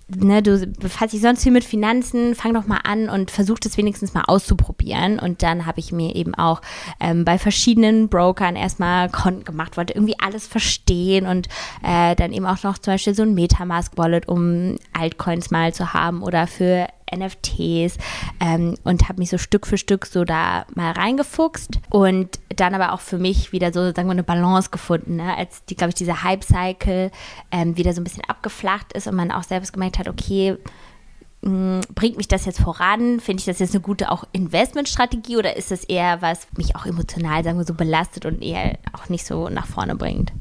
ne, 0.08 0.42
du 0.42 0.66
befasst 0.66 1.12
dich 1.12 1.20
sonst 1.20 1.42
viel 1.42 1.52
mit 1.52 1.64
Finanzen, 1.64 2.34
fang 2.34 2.54
doch 2.54 2.66
mal 2.66 2.80
an 2.84 3.08
und 3.08 3.30
versuch 3.30 3.58
das 3.58 3.76
wenigstens 3.76 4.14
mal 4.14 4.24
auszuprobieren. 4.26 5.18
Und 5.18 5.42
dann 5.42 5.66
habe 5.66 5.80
ich 5.80 5.92
mir 5.92 6.14
eben 6.14 6.34
auch 6.34 6.60
ähm, 7.00 7.24
bei 7.24 7.38
verschiedenen 7.38 8.08
Brokern 8.08 8.56
erstmal 8.56 9.10
Konten 9.10 9.44
gemacht, 9.44 9.76
wollte 9.76 9.94
irgendwie 9.94 10.16
alles 10.18 10.46
verstehen 10.46 11.26
und 11.26 11.48
äh, 11.82 12.14
dann 12.14 12.32
eben 12.32 12.46
auch 12.46 12.62
noch 12.62 12.78
zum 12.78 12.94
Beispiel 12.94 13.14
so 13.14 13.22
ein 13.22 13.34
Metamask-Wallet, 13.34 14.28
um 14.28 14.76
Altcoins 14.92 15.50
mal 15.50 15.74
zu 15.74 15.92
haben 15.92 16.22
oder 16.22 16.46
für 16.46 16.86
NFTs 17.14 17.98
ähm, 18.40 18.76
und 18.84 19.08
habe 19.08 19.18
mich 19.18 19.30
so 19.30 19.38
Stück 19.38 19.66
für 19.66 19.78
Stück 19.78 20.06
so 20.06 20.24
da 20.24 20.66
mal 20.74 20.92
reingefuchst 20.92 21.80
und 21.90 22.38
dann 22.54 22.74
aber 22.74 22.92
auch 22.92 23.00
für 23.00 23.18
mich 23.18 23.52
wieder 23.52 23.72
so, 23.72 23.92
sagen 23.92 24.10
eine 24.10 24.22
Balance 24.22 24.70
gefunden, 24.70 25.16
ne? 25.16 25.36
als 25.36 25.64
die, 25.66 25.76
glaube 25.76 25.90
ich, 25.90 25.94
dieser 25.94 26.22
Hype-Cycle 26.22 27.10
ähm, 27.50 27.76
wieder 27.76 27.92
so 27.92 28.00
ein 28.00 28.04
bisschen 28.04 28.24
abgeflacht 28.24 28.92
ist 28.92 29.06
und 29.06 29.14
man 29.14 29.30
auch 29.30 29.42
selbst 29.42 29.72
gemerkt 29.72 29.98
hat, 29.98 30.08
okay, 30.08 30.56
hm, 31.46 31.80
bringt 31.94 32.16
mich 32.16 32.26
das 32.26 32.44
jetzt 32.44 32.60
voran? 32.60 33.20
Finde 33.20 33.38
ich 33.38 33.46
das 33.46 33.60
jetzt 33.60 33.72
eine 33.72 33.80
gute 33.80 34.10
auch 34.10 34.24
Investmentstrategie 34.32 35.36
oder 35.36 35.56
ist 35.56 35.70
das 35.70 35.84
eher 35.84 36.20
was 36.20 36.48
mich 36.56 36.74
auch 36.74 36.86
emotional, 36.86 37.44
sagen 37.44 37.56
wir 37.56 37.64
so, 37.64 37.74
belastet 37.74 38.26
und 38.26 38.42
eher 38.42 38.78
auch 38.92 39.08
nicht 39.08 39.24
so 39.24 39.48
nach 39.48 39.64
vorne 39.64 39.94
bringt? 39.94 40.32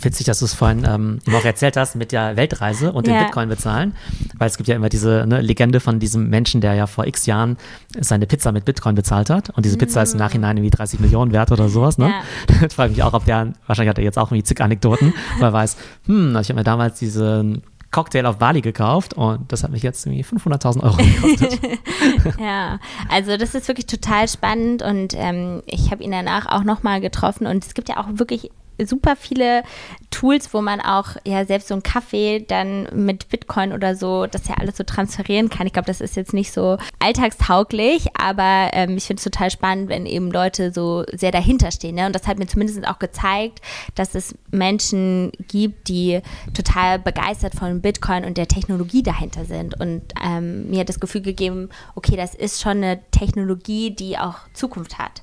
Witzig, 0.00 0.26
dass 0.26 0.38
du 0.38 0.44
es 0.44 0.54
vorhin 0.54 0.86
ähm, 0.88 1.18
auch 1.34 1.44
erzählt 1.44 1.76
hast 1.76 1.96
mit 1.96 2.12
der 2.12 2.36
Weltreise 2.36 2.92
und 2.92 3.08
ja. 3.08 3.18
dem 3.18 3.24
Bitcoin 3.24 3.48
bezahlen, 3.48 3.96
weil 4.38 4.46
es 4.46 4.56
gibt 4.56 4.68
ja 4.68 4.76
immer 4.76 4.88
diese 4.88 5.26
ne, 5.26 5.40
Legende 5.40 5.80
von 5.80 5.98
diesem 5.98 6.30
Menschen, 6.30 6.60
der 6.60 6.74
ja 6.74 6.86
vor 6.86 7.04
x 7.04 7.26
Jahren 7.26 7.56
seine 7.98 8.28
Pizza 8.28 8.52
mit 8.52 8.64
Bitcoin 8.64 8.94
bezahlt 8.94 9.28
hat 9.28 9.50
und 9.50 9.64
diese 9.64 9.76
Pizza 9.76 10.00
mhm. 10.00 10.04
ist 10.04 10.12
im 10.12 10.18
Nachhinein 10.20 10.56
irgendwie 10.56 10.70
30 10.70 11.00
Millionen 11.00 11.32
wert 11.32 11.50
oder 11.50 11.68
sowas. 11.68 11.98
Ne? 11.98 12.10
Ja. 12.10 12.22
Da 12.62 12.68
frage 12.68 12.92
ich 12.92 12.98
mich 12.98 13.04
auch, 13.04 13.12
ob 13.12 13.24
der, 13.24 13.54
wahrscheinlich 13.66 13.90
hat 13.90 13.98
er 13.98 14.04
jetzt 14.04 14.18
auch 14.18 14.28
irgendwie 14.28 14.44
zig 14.44 14.60
Anekdoten, 14.60 15.14
weil 15.38 15.48
er 15.48 15.52
weiß, 15.52 15.76
hm, 16.06 16.36
ich 16.40 16.48
habe 16.48 16.60
mir 16.60 16.64
damals 16.64 17.00
diese 17.00 17.60
Cocktail 17.92 18.26
auf 18.26 18.38
Bali 18.38 18.62
gekauft 18.62 19.14
und 19.14 19.52
das 19.52 19.62
hat 19.62 19.70
mich 19.70 19.82
jetzt 19.82 20.06
irgendwie 20.06 20.24
500.000 20.24 20.82
Euro 20.82 20.96
gekostet. 20.96 21.60
ja, 22.40 22.80
also 23.08 23.36
das 23.36 23.54
ist 23.54 23.68
wirklich 23.68 23.86
total 23.86 24.26
spannend 24.28 24.82
und 24.82 25.14
ähm, 25.14 25.62
ich 25.66 25.90
habe 25.90 26.02
ihn 26.02 26.10
danach 26.10 26.46
auch 26.46 26.64
nochmal 26.64 27.00
getroffen 27.00 27.46
und 27.46 27.64
es 27.64 27.74
gibt 27.74 27.90
ja 27.90 27.98
auch 27.98 28.06
wirklich 28.12 28.50
super 28.86 29.16
viele 29.16 29.62
Tools, 30.10 30.52
wo 30.52 30.60
man 30.60 30.80
auch 30.80 31.16
ja 31.24 31.44
selbst 31.44 31.68
so 31.68 31.74
einen 31.74 31.82
Kaffee 31.82 32.44
dann 32.46 32.88
mit 32.92 33.28
Bitcoin 33.28 33.72
oder 33.72 33.96
so, 33.96 34.26
das 34.26 34.46
ja 34.46 34.54
alles 34.58 34.76
so 34.76 34.84
transferieren 34.84 35.48
kann. 35.48 35.66
Ich 35.66 35.72
glaube, 35.72 35.86
das 35.86 36.00
ist 36.00 36.16
jetzt 36.16 36.34
nicht 36.34 36.52
so 36.52 36.78
alltagstauglich, 36.98 38.08
aber 38.14 38.70
ähm, 38.72 38.96
ich 38.96 39.04
finde 39.04 39.20
es 39.20 39.24
total 39.24 39.50
spannend, 39.50 39.88
wenn 39.88 40.06
eben 40.06 40.30
Leute 40.30 40.72
so 40.72 41.04
sehr 41.12 41.30
dahinter 41.30 41.70
stehen. 41.70 41.96
Ne? 41.96 42.06
Und 42.06 42.14
das 42.14 42.26
hat 42.26 42.38
mir 42.38 42.46
zumindest 42.46 42.86
auch 42.86 42.98
gezeigt, 42.98 43.60
dass 43.94 44.14
es 44.14 44.34
Menschen 44.50 45.32
gibt, 45.48 45.88
die 45.88 46.20
total 46.54 46.98
begeistert 46.98 47.54
von 47.54 47.80
Bitcoin 47.80 48.24
und 48.24 48.36
der 48.36 48.48
Technologie 48.48 49.02
dahinter 49.02 49.44
sind. 49.44 49.80
Und 49.80 50.02
ähm, 50.22 50.70
mir 50.70 50.80
hat 50.80 50.88
das 50.88 51.00
Gefühl 51.00 51.22
gegeben, 51.22 51.70
okay, 51.94 52.16
das 52.16 52.34
ist 52.34 52.60
schon 52.60 52.78
eine 52.78 53.00
Technologie, 53.10 53.90
die 53.90 54.18
auch 54.18 54.36
Zukunft 54.52 54.98
hat. 54.98 55.22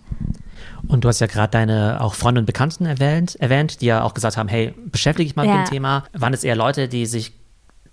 Und 0.88 1.04
du 1.04 1.08
hast 1.10 1.20
ja 1.20 1.28
gerade 1.28 1.52
deine 1.52 2.02
auch 2.02 2.14
Freunde 2.14 2.40
und 2.40 2.46
Bekannten 2.46 2.86
erwähnt, 2.86 3.36
erwähnt, 3.36 3.82
die 3.82 3.88
ja 3.88 4.04
auch 4.04 4.14
gesagt 4.14 4.38
haben, 4.38 4.50
hey, 4.50 4.74
beschäftige 4.86 5.28
dich 5.28 5.36
mal 5.36 5.46
ja. 5.46 5.58
mit 5.58 5.68
dem 5.68 5.72
Thema. 5.72 6.04
Waren 6.14 6.34
es 6.34 6.44
eher 6.44 6.56
Leute, 6.56 6.88
die 6.88 7.06
sich 7.06 7.34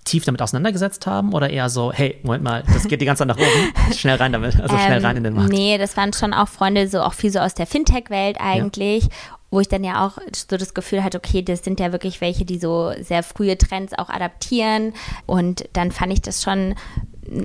tief 0.06 0.24
damit 0.24 0.40
auseinandergesetzt 0.40 1.06
haben 1.06 1.34
oder 1.34 1.50
eher 1.50 1.68
so, 1.68 1.92
hey, 1.92 2.18
Moment 2.22 2.44
mal, 2.44 2.62
das 2.72 2.88
geht 2.88 3.00
die 3.00 3.04
ganze 3.04 3.26
Zeit 3.26 3.28
nach 3.28 3.36
oben, 3.36 3.92
schnell 3.92 4.16
rein 4.16 4.32
damit, 4.32 4.58
also 4.58 4.74
ähm, 4.74 4.82
schnell 4.82 5.04
rein 5.04 5.16
in 5.16 5.24
den 5.24 5.34
Markt? 5.34 5.50
Nee, 5.50 5.76
das 5.78 5.96
waren 5.96 6.12
schon 6.12 6.32
auch 6.32 6.48
Freunde, 6.48 6.88
so 6.88 7.02
auch 7.02 7.12
viel 7.12 7.30
so 7.30 7.40
aus 7.40 7.54
der 7.54 7.66
Fintech-Welt 7.66 8.38
eigentlich. 8.40 9.04
Ja. 9.04 9.10
Wo 9.48 9.60
ich 9.60 9.68
dann 9.68 9.84
ja 9.84 10.04
auch 10.04 10.18
so 10.34 10.56
das 10.56 10.74
Gefühl 10.74 11.04
hatte, 11.04 11.18
okay, 11.18 11.40
das 11.40 11.62
sind 11.62 11.78
ja 11.78 11.92
wirklich 11.92 12.20
welche, 12.20 12.44
die 12.44 12.58
so 12.58 12.92
sehr 13.00 13.22
frühe 13.22 13.56
Trends 13.56 13.96
auch 13.96 14.08
adaptieren. 14.08 14.92
Und 15.24 15.68
dann 15.72 15.92
fand 15.92 16.12
ich 16.12 16.20
das 16.20 16.42
schon 16.42 16.74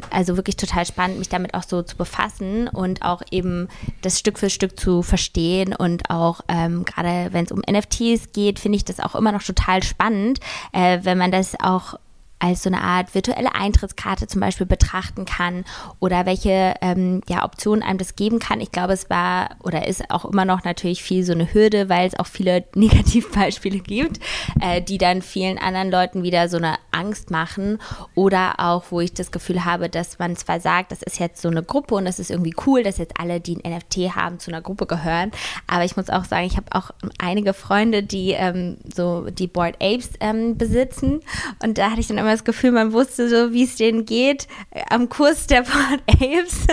also 0.09 0.35
wirklich 0.37 0.57
total 0.57 0.85
spannend, 0.85 1.19
mich 1.19 1.29
damit 1.29 1.53
auch 1.53 1.63
so 1.63 1.81
zu 1.81 1.95
befassen 1.95 2.67
und 2.67 3.01
auch 3.01 3.21
eben 3.31 3.67
das 4.01 4.19
Stück 4.19 4.39
für 4.39 4.49
Stück 4.49 4.79
zu 4.79 5.01
verstehen. 5.01 5.75
Und 5.75 6.09
auch 6.09 6.41
ähm, 6.47 6.85
gerade 6.85 7.29
wenn 7.31 7.45
es 7.45 7.51
um 7.51 7.59
NFTs 7.59 8.31
geht, 8.33 8.59
finde 8.59 8.77
ich 8.77 8.85
das 8.85 8.99
auch 8.99 9.15
immer 9.15 9.31
noch 9.31 9.43
total 9.43 9.83
spannend, 9.83 10.39
äh, 10.71 10.99
wenn 11.03 11.17
man 11.17 11.31
das 11.31 11.55
auch 11.59 11.95
als 12.41 12.63
so 12.63 12.69
eine 12.69 12.81
Art 12.81 13.13
virtuelle 13.13 13.53
Eintrittskarte 13.53 14.25
zum 14.25 14.41
Beispiel 14.41 14.65
betrachten 14.65 15.25
kann 15.25 15.63
oder 15.99 16.25
welche 16.25 16.73
ähm, 16.81 17.21
ja, 17.29 17.45
Optionen 17.45 17.83
einem 17.83 17.99
das 17.99 18.15
geben 18.15 18.39
kann. 18.39 18.59
Ich 18.61 18.71
glaube, 18.71 18.93
es 18.93 19.09
war 19.09 19.51
oder 19.59 19.87
ist 19.87 20.09
auch 20.09 20.25
immer 20.25 20.43
noch 20.43 20.63
natürlich 20.63 21.03
viel 21.03 21.23
so 21.23 21.33
eine 21.33 21.53
Hürde, 21.53 21.87
weil 21.87 22.07
es 22.07 22.17
auch 22.17 22.25
viele 22.25 22.65
Negativbeispiele 22.75 23.79
gibt, 23.79 24.19
äh, 24.59 24.81
die 24.81 24.97
dann 24.97 25.21
vielen 25.21 25.59
anderen 25.59 25.91
Leuten 25.91 26.23
wieder 26.23 26.49
so 26.49 26.57
eine 26.57 26.75
Angst 26.91 27.29
machen 27.29 27.77
oder 28.15 28.55
auch, 28.57 28.85
wo 28.89 29.01
ich 29.01 29.13
das 29.13 29.31
Gefühl 29.31 29.63
habe, 29.63 29.87
dass 29.87 30.17
man 30.17 30.35
zwar 30.35 30.59
sagt, 30.59 30.91
das 30.91 31.03
ist 31.03 31.19
jetzt 31.19 31.41
so 31.41 31.49
eine 31.49 31.63
Gruppe 31.63 31.95
und 31.95 32.05
das 32.05 32.17
ist 32.17 32.31
irgendwie 32.31 32.55
cool, 32.65 32.81
dass 32.81 32.97
jetzt 32.97 33.19
alle, 33.19 33.39
die 33.39 33.57
ein 33.57 33.77
NFT 33.77 34.15
haben, 34.15 34.39
zu 34.39 34.49
einer 34.49 34.61
Gruppe 34.61 34.87
gehören, 34.87 35.31
aber 35.67 35.85
ich 35.85 35.95
muss 35.95 36.09
auch 36.09 36.25
sagen, 36.25 36.47
ich 36.47 36.57
habe 36.57 36.67
auch 36.71 36.89
einige 37.19 37.53
Freunde, 37.53 38.01
die 38.01 38.31
ähm, 38.31 38.77
so 38.91 39.29
die 39.29 39.47
Board 39.47 39.75
Apes 39.75 40.09
ähm, 40.19 40.57
besitzen 40.57 41.21
und 41.63 41.77
da 41.77 41.91
hatte 41.91 42.01
ich 42.01 42.07
dann 42.07 42.17
immer 42.17 42.30
das 42.31 42.43
Gefühl, 42.43 42.71
man 42.71 42.93
wusste 42.93 43.29
so, 43.29 43.53
wie 43.53 43.63
es 43.63 43.75
denen 43.75 44.05
geht 44.05 44.47
äh, 44.71 44.83
am 44.89 45.09
Kurs 45.09 45.47
der 45.47 45.61
Board 45.61 46.01
Apes 46.07 46.67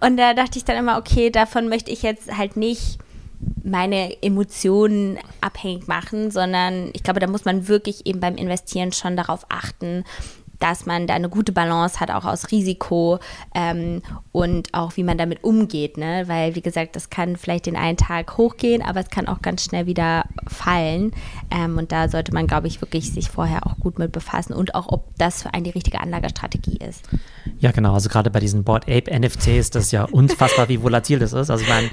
und 0.00 0.16
da 0.16 0.34
dachte 0.34 0.58
ich 0.58 0.64
dann 0.64 0.76
immer, 0.76 0.98
okay, 0.98 1.30
davon 1.30 1.68
möchte 1.68 1.90
ich 1.90 2.02
jetzt 2.02 2.36
halt 2.36 2.56
nicht 2.56 2.98
meine 3.62 4.22
Emotionen 4.22 5.18
abhängig 5.40 5.86
machen, 5.88 6.30
sondern 6.30 6.90
ich 6.92 7.02
glaube, 7.02 7.20
da 7.20 7.26
muss 7.26 7.44
man 7.44 7.68
wirklich 7.68 8.06
eben 8.06 8.20
beim 8.20 8.36
Investieren 8.36 8.92
schon 8.92 9.16
darauf 9.16 9.46
achten, 9.48 10.04
dass 10.64 10.86
man 10.86 11.06
da 11.06 11.12
eine 11.12 11.28
gute 11.28 11.52
Balance 11.52 12.00
hat, 12.00 12.10
auch 12.10 12.24
aus 12.24 12.50
Risiko 12.50 13.18
ähm, 13.54 14.00
und 14.32 14.72
auch 14.72 14.96
wie 14.96 15.02
man 15.02 15.18
damit 15.18 15.44
umgeht. 15.44 15.98
Ne? 15.98 16.24
Weil, 16.26 16.54
wie 16.54 16.62
gesagt, 16.62 16.96
das 16.96 17.10
kann 17.10 17.36
vielleicht 17.36 17.66
den 17.66 17.76
einen 17.76 17.98
Tag 17.98 18.38
hochgehen, 18.38 18.80
aber 18.80 19.00
es 19.00 19.10
kann 19.10 19.28
auch 19.28 19.42
ganz 19.42 19.62
schnell 19.62 19.84
wieder 19.84 20.24
fallen. 20.46 21.12
Ähm, 21.50 21.76
und 21.76 21.92
da 21.92 22.08
sollte 22.08 22.32
man, 22.32 22.46
glaube 22.46 22.66
ich, 22.66 22.80
wirklich 22.80 23.12
sich 23.12 23.28
vorher 23.28 23.66
auch 23.66 23.76
gut 23.78 23.98
mit 23.98 24.10
befassen 24.12 24.54
und 24.54 24.74
auch, 24.74 24.88
ob 24.88 25.14
das 25.18 25.42
für 25.42 25.52
einen 25.52 25.64
die 25.64 25.70
richtige 25.70 26.00
Anlagestrategie 26.00 26.78
ist. 26.78 27.10
Ja, 27.58 27.70
genau. 27.70 27.92
Also 27.92 28.08
gerade 28.08 28.30
bei 28.30 28.40
diesen 28.40 28.64
Board 28.64 28.84
Ape 28.88 29.14
NFTs, 29.14 29.68
das 29.68 29.84
ist 29.84 29.92
ja 29.92 30.04
unfassbar, 30.04 30.70
wie 30.70 30.82
volatil 30.82 31.18
das 31.18 31.34
ist. 31.34 31.50
Also 31.50 31.62
ich 31.62 31.68
meine, 31.68 31.90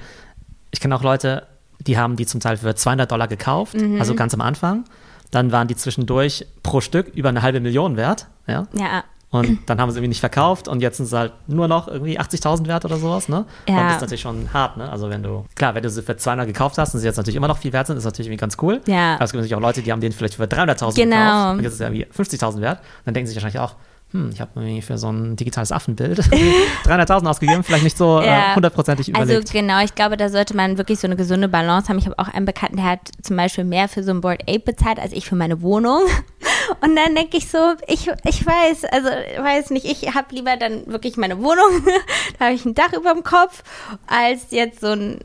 ich 0.72 0.80
kenne 0.80 0.96
auch 0.96 1.04
Leute, 1.04 1.46
die 1.82 1.98
haben 1.98 2.16
die 2.16 2.26
zum 2.26 2.40
Teil 2.40 2.56
für 2.56 2.74
200 2.74 3.12
Dollar 3.12 3.28
gekauft, 3.28 3.74
mhm. 3.74 4.00
also 4.00 4.16
ganz 4.16 4.34
am 4.34 4.40
Anfang. 4.40 4.86
Dann 5.32 5.52
waren 5.52 5.68
die 5.68 5.76
zwischendurch 5.76 6.46
pro 6.62 6.82
Stück 6.82 7.08
über 7.16 7.30
eine 7.30 7.42
halbe 7.42 7.60
Million 7.60 7.98
wert. 7.98 8.28
Ja. 8.48 8.68
ja. 8.74 9.04
Und 9.32 9.60
dann 9.68 9.80
haben 9.80 9.90
sie 9.92 9.98
irgendwie 9.98 10.10
nicht 10.10 10.20
verkauft 10.20 10.68
und 10.68 10.82
jetzt 10.82 10.98
sind 10.98 11.06
sie 11.06 11.18
halt 11.18 11.32
nur 11.48 11.70
noch 11.70 11.88
irgendwie 11.88 12.20
80.000 12.20 12.68
wert 12.68 12.84
oder 12.84 12.98
sowas, 12.98 13.30
ne? 13.30 13.46
Ja. 13.68 13.78
Und 13.78 13.84
das 13.86 13.96
ist 13.96 14.02
natürlich 14.02 14.22
schon 14.22 14.54
hart, 14.54 14.76
ne? 14.76 14.92
Also 14.92 15.10
wenn 15.10 15.24
du, 15.24 15.46
klar, 15.56 15.74
wenn 15.74 15.84
du 15.84 15.90
sie 15.90 16.02
für 16.02 16.18
200 16.18 16.46
gekauft 16.46 16.78
hast 16.78 16.94
und 16.94 17.00
sie 17.00 17.08
jetzt 17.08 17.16
natürlich 17.16 17.38
immer 17.38 17.48
noch 17.48 17.58
viel 17.58 17.72
wert 17.72 17.88
sind, 17.88 17.96
ist 17.96 18.04
natürlich 18.04 18.28
irgendwie 18.28 18.42
ganz 18.42 18.58
cool. 18.62 18.82
Ja. 18.88 19.16
Aber 19.16 19.24
es 19.24 19.32
gibt 19.32 19.40
natürlich 19.40 19.56
auch 19.56 19.62
Leute, 19.62 19.82
die 19.82 19.92
haben 19.94 20.02
den 20.02 20.12
vielleicht 20.12 20.36
für 20.36 20.44
300.000 20.44 20.96
genau. 20.96 21.16
gekauft 21.16 21.58
und 21.58 21.64
jetzt 21.64 21.74
ist 21.74 21.80
er 21.80 21.94
irgendwie 21.94 22.06
50.000 22.14 22.60
wert. 22.60 22.80
Und 22.80 22.86
dann 23.06 23.14
denken 23.14 23.28
sie 23.28 23.34
sich 23.34 23.42
wahrscheinlich 23.42 23.60
auch, 23.62 23.76
hm, 24.12 24.32
ich 24.34 24.42
habe 24.42 24.60
mir 24.60 24.82
für 24.82 24.98
so 24.98 25.10
ein 25.10 25.38
digitales 25.38 25.72
Affenbild 25.72 26.20
300.000 26.86 27.28
ausgegeben, 27.28 27.64
vielleicht 27.64 27.86
nicht 27.86 27.98
so 27.98 28.20
äh, 28.20 28.56
hundertprozentig 28.56 29.08
äh, 29.08 29.12
überlegt. 29.12 29.40
Also 29.40 29.54
genau, 29.54 29.82
ich 29.84 29.96
glaube, 29.96 30.18
da 30.18 30.28
sollte 30.28 30.56
man 30.56 30.78
wirklich 30.78 31.00
so 31.00 31.08
eine 31.08 31.16
gesunde 31.16 31.48
Balance 31.48 31.88
haben. 31.88 31.98
Ich 31.98 32.06
habe 32.06 32.20
auch 32.20 32.28
einen 32.28 32.46
Bekannten, 32.46 32.76
der 32.76 32.86
hat 32.86 33.12
zum 33.22 33.38
Beispiel 33.38 33.64
mehr 33.64 33.88
für 33.88 34.04
so 34.04 34.12
ein 34.12 34.20
Board 34.20 34.42
Ape 34.50 34.60
bezahlt, 34.60 35.00
als 35.00 35.14
ich 35.14 35.26
für 35.26 35.36
meine 35.36 35.62
Wohnung. 35.62 36.02
Und 36.82 36.96
dann 36.96 37.16
denke 37.16 37.38
ich 37.38 37.48
so, 37.48 37.58
ich, 37.88 38.10
ich 38.26 38.46
weiß, 38.46 38.86
also 38.86 39.08
weiß 39.08 39.70
nicht, 39.70 39.86
ich 39.86 40.14
habe 40.14 40.36
lieber 40.36 40.58
dann 40.58 40.88
wirklich 40.88 41.16
meine 41.16 41.38
Wohnung, 41.40 41.86
da 42.40 42.46
habe 42.46 42.56
ich 42.56 42.66
ein 42.66 42.76
Dach 42.76 42.94
über 42.94 43.14
dem 43.14 43.24
Kopf, 43.24 43.64
als 44.08 44.52
jetzt 44.52 44.82
so 44.82 44.88
ein 44.88 45.20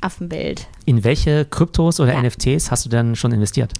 Affenbild. 0.00 0.66
In 0.86 1.04
welche 1.04 1.44
Kryptos 1.44 2.00
oder 2.00 2.14
ja. 2.14 2.22
NFTs 2.22 2.70
hast 2.70 2.86
du 2.86 2.88
denn 2.88 3.16
schon 3.16 3.32
investiert? 3.32 3.74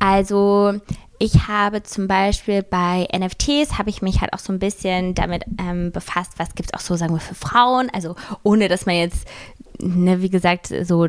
Also 0.00 0.74
ich 1.22 1.48
habe 1.48 1.82
zum 1.82 2.08
Beispiel 2.08 2.62
bei 2.62 3.06
NFTs, 3.14 3.76
habe 3.78 3.90
ich 3.90 4.00
mich 4.00 4.22
halt 4.22 4.32
auch 4.32 4.38
so 4.38 4.54
ein 4.54 4.58
bisschen 4.58 5.14
damit 5.14 5.44
ähm, 5.60 5.92
befasst, 5.92 6.32
was 6.38 6.54
gibt 6.54 6.70
es 6.70 6.74
auch 6.74 6.80
so, 6.80 6.96
sagen 6.96 7.12
wir, 7.12 7.20
für 7.20 7.34
Frauen. 7.34 7.90
Also 7.92 8.16
ohne, 8.42 8.68
dass 8.68 8.86
man 8.86 8.96
jetzt, 8.96 9.28
ne, 9.80 10.22
wie 10.22 10.30
gesagt, 10.30 10.72
so 10.82 11.08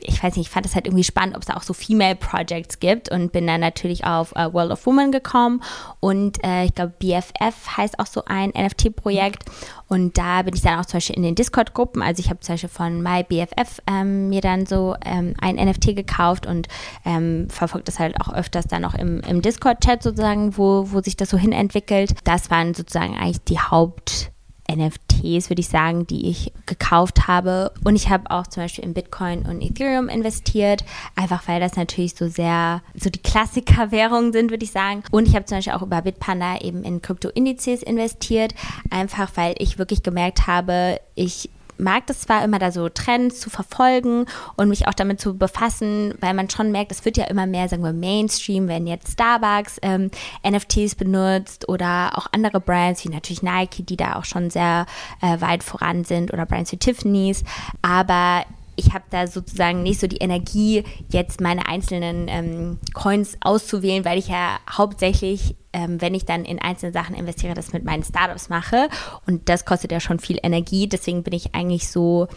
ich 0.00 0.22
weiß 0.22 0.36
nicht, 0.36 0.46
ich 0.46 0.50
fand 0.50 0.66
es 0.66 0.74
halt 0.74 0.86
irgendwie 0.86 1.04
spannend, 1.04 1.36
ob 1.36 1.42
es 1.42 1.50
auch 1.50 1.62
so 1.62 1.74
Female 1.74 2.16
Projects 2.16 2.80
gibt 2.80 3.10
und 3.10 3.32
bin 3.32 3.46
dann 3.46 3.60
natürlich 3.60 4.04
auf 4.04 4.32
uh, 4.32 4.52
World 4.52 4.72
of 4.72 4.86
Women 4.86 5.12
gekommen 5.12 5.62
und 6.00 6.42
äh, 6.44 6.64
ich 6.64 6.74
glaube 6.74 6.94
BFF 6.98 7.76
heißt 7.76 7.98
auch 7.98 8.06
so 8.06 8.24
ein 8.26 8.50
NFT-Projekt 8.50 9.44
und 9.88 10.16
da 10.16 10.42
bin 10.42 10.54
ich 10.54 10.62
dann 10.62 10.78
auch 10.78 10.86
zum 10.86 10.98
Beispiel 10.98 11.16
in 11.16 11.22
den 11.22 11.34
Discord-Gruppen, 11.34 12.02
also 12.02 12.20
ich 12.20 12.30
habe 12.30 12.40
zum 12.40 12.54
Beispiel 12.54 12.70
von 12.70 13.02
MyBFF 13.02 13.82
ähm, 13.86 14.28
mir 14.28 14.40
dann 14.40 14.66
so 14.66 14.96
ähm, 15.04 15.34
ein 15.40 15.56
NFT 15.56 15.94
gekauft 15.96 16.46
und 16.46 16.68
ähm, 17.04 17.48
verfolgt 17.50 17.88
das 17.88 17.98
halt 17.98 18.20
auch 18.20 18.32
öfters 18.32 18.66
dann 18.66 18.84
auch 18.84 18.94
im, 18.94 19.20
im 19.20 19.42
Discord-Chat 19.42 20.02
sozusagen, 20.02 20.56
wo, 20.56 20.90
wo 20.90 21.00
sich 21.00 21.16
das 21.16 21.30
so 21.30 21.36
hin 21.36 21.52
entwickelt. 21.52 22.14
Das 22.24 22.50
waren 22.50 22.74
sozusagen 22.74 23.16
eigentlich 23.16 23.44
die 23.44 23.58
Haupt- 23.58 24.31
NFTs, 24.74 25.50
würde 25.50 25.60
ich 25.60 25.68
sagen, 25.68 26.06
die 26.06 26.28
ich 26.28 26.52
gekauft 26.66 27.26
habe. 27.28 27.72
Und 27.84 27.96
ich 27.96 28.08
habe 28.08 28.30
auch 28.30 28.46
zum 28.46 28.62
Beispiel 28.62 28.84
in 28.84 28.94
Bitcoin 28.94 29.42
und 29.42 29.60
Ethereum 29.60 30.08
investiert, 30.08 30.84
einfach 31.16 31.46
weil 31.48 31.60
das 31.60 31.76
natürlich 31.76 32.14
so 32.14 32.28
sehr, 32.28 32.82
so 32.94 33.10
die 33.10 33.20
Klassiker-Währungen 33.20 34.32
sind, 34.32 34.50
würde 34.50 34.64
ich 34.64 34.72
sagen. 34.72 35.02
Und 35.10 35.28
ich 35.28 35.34
habe 35.34 35.44
zum 35.44 35.58
Beispiel 35.58 35.74
auch 35.74 35.82
über 35.82 36.02
Bitpanda 36.02 36.60
eben 36.60 36.84
in 36.84 37.02
Krypto-Indizes 37.02 37.82
investiert, 37.82 38.54
einfach 38.90 39.30
weil 39.34 39.54
ich 39.58 39.78
wirklich 39.78 40.02
gemerkt 40.02 40.46
habe, 40.46 41.00
ich 41.14 41.50
mag 41.82 42.06
das 42.06 42.20
zwar 42.20 42.44
immer 42.44 42.58
da 42.58 42.72
so 42.72 42.88
Trends 42.88 43.40
zu 43.40 43.50
verfolgen 43.50 44.26
und 44.56 44.68
mich 44.68 44.88
auch 44.88 44.94
damit 44.94 45.20
zu 45.20 45.36
befassen, 45.36 46.14
weil 46.20 46.34
man 46.34 46.48
schon 46.48 46.72
merkt, 46.72 46.92
es 46.92 47.04
wird 47.04 47.16
ja 47.16 47.24
immer 47.24 47.46
mehr, 47.46 47.68
sagen 47.68 47.82
wir, 47.82 47.92
Mainstream, 47.92 48.68
wenn 48.68 48.86
jetzt 48.86 49.12
Starbucks 49.12 49.78
ähm, 49.82 50.10
NFTs 50.48 50.94
benutzt 50.94 51.68
oder 51.68 52.12
auch 52.16 52.26
andere 52.32 52.60
Brands 52.60 53.04
wie 53.04 53.08
natürlich 53.08 53.42
Nike, 53.42 53.82
die 53.82 53.96
da 53.96 54.16
auch 54.16 54.24
schon 54.24 54.50
sehr 54.50 54.86
äh, 55.20 55.40
weit 55.40 55.62
voran 55.62 56.04
sind 56.04 56.32
oder 56.32 56.46
Brands 56.46 56.72
wie 56.72 56.76
Tiffany's. 56.76 57.44
Aber 57.82 58.44
ich 58.76 58.92
habe 58.92 59.04
da 59.10 59.26
sozusagen 59.26 59.82
nicht 59.82 60.00
so 60.00 60.06
die 60.06 60.18
Energie, 60.18 60.84
jetzt 61.08 61.40
meine 61.40 61.66
einzelnen 61.66 62.28
ähm, 62.28 62.78
Coins 62.94 63.36
auszuwählen, 63.40 64.04
weil 64.04 64.18
ich 64.18 64.28
ja 64.28 64.58
hauptsächlich, 64.70 65.56
ähm, 65.72 66.00
wenn 66.00 66.14
ich 66.14 66.24
dann 66.24 66.44
in 66.44 66.60
einzelne 66.60 66.92
Sachen 66.92 67.14
investiere, 67.14 67.54
das 67.54 67.72
mit 67.72 67.84
meinen 67.84 68.04
Startups 68.04 68.48
mache. 68.48 68.88
Und 69.26 69.48
das 69.48 69.64
kostet 69.64 69.92
ja 69.92 70.00
schon 70.00 70.18
viel 70.18 70.38
Energie. 70.42 70.88
Deswegen 70.88 71.22
bin 71.22 71.34
ich 71.34 71.54
eigentlich 71.54 71.88
so, 71.88 72.28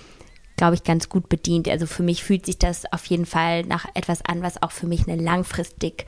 glaube 0.58 0.76
ich, 0.76 0.84
ganz 0.84 1.10
gut 1.10 1.30
bedient. 1.30 1.70
Also 1.70 1.86
für 1.86 2.04
mich 2.04 2.24
fühlt 2.24 2.46
sich 2.46 2.58
das 2.58 2.92
auf 2.92 3.06
jeden 3.06 3.26
Fall 3.26 3.64
nach 3.64 3.86
etwas 3.94 4.24
an, 4.24 4.42
was 4.42 4.62
auch 4.62 4.72
für 4.72 4.88
mich 4.88 5.08
eine 5.08 5.22
langfristig 5.22 6.06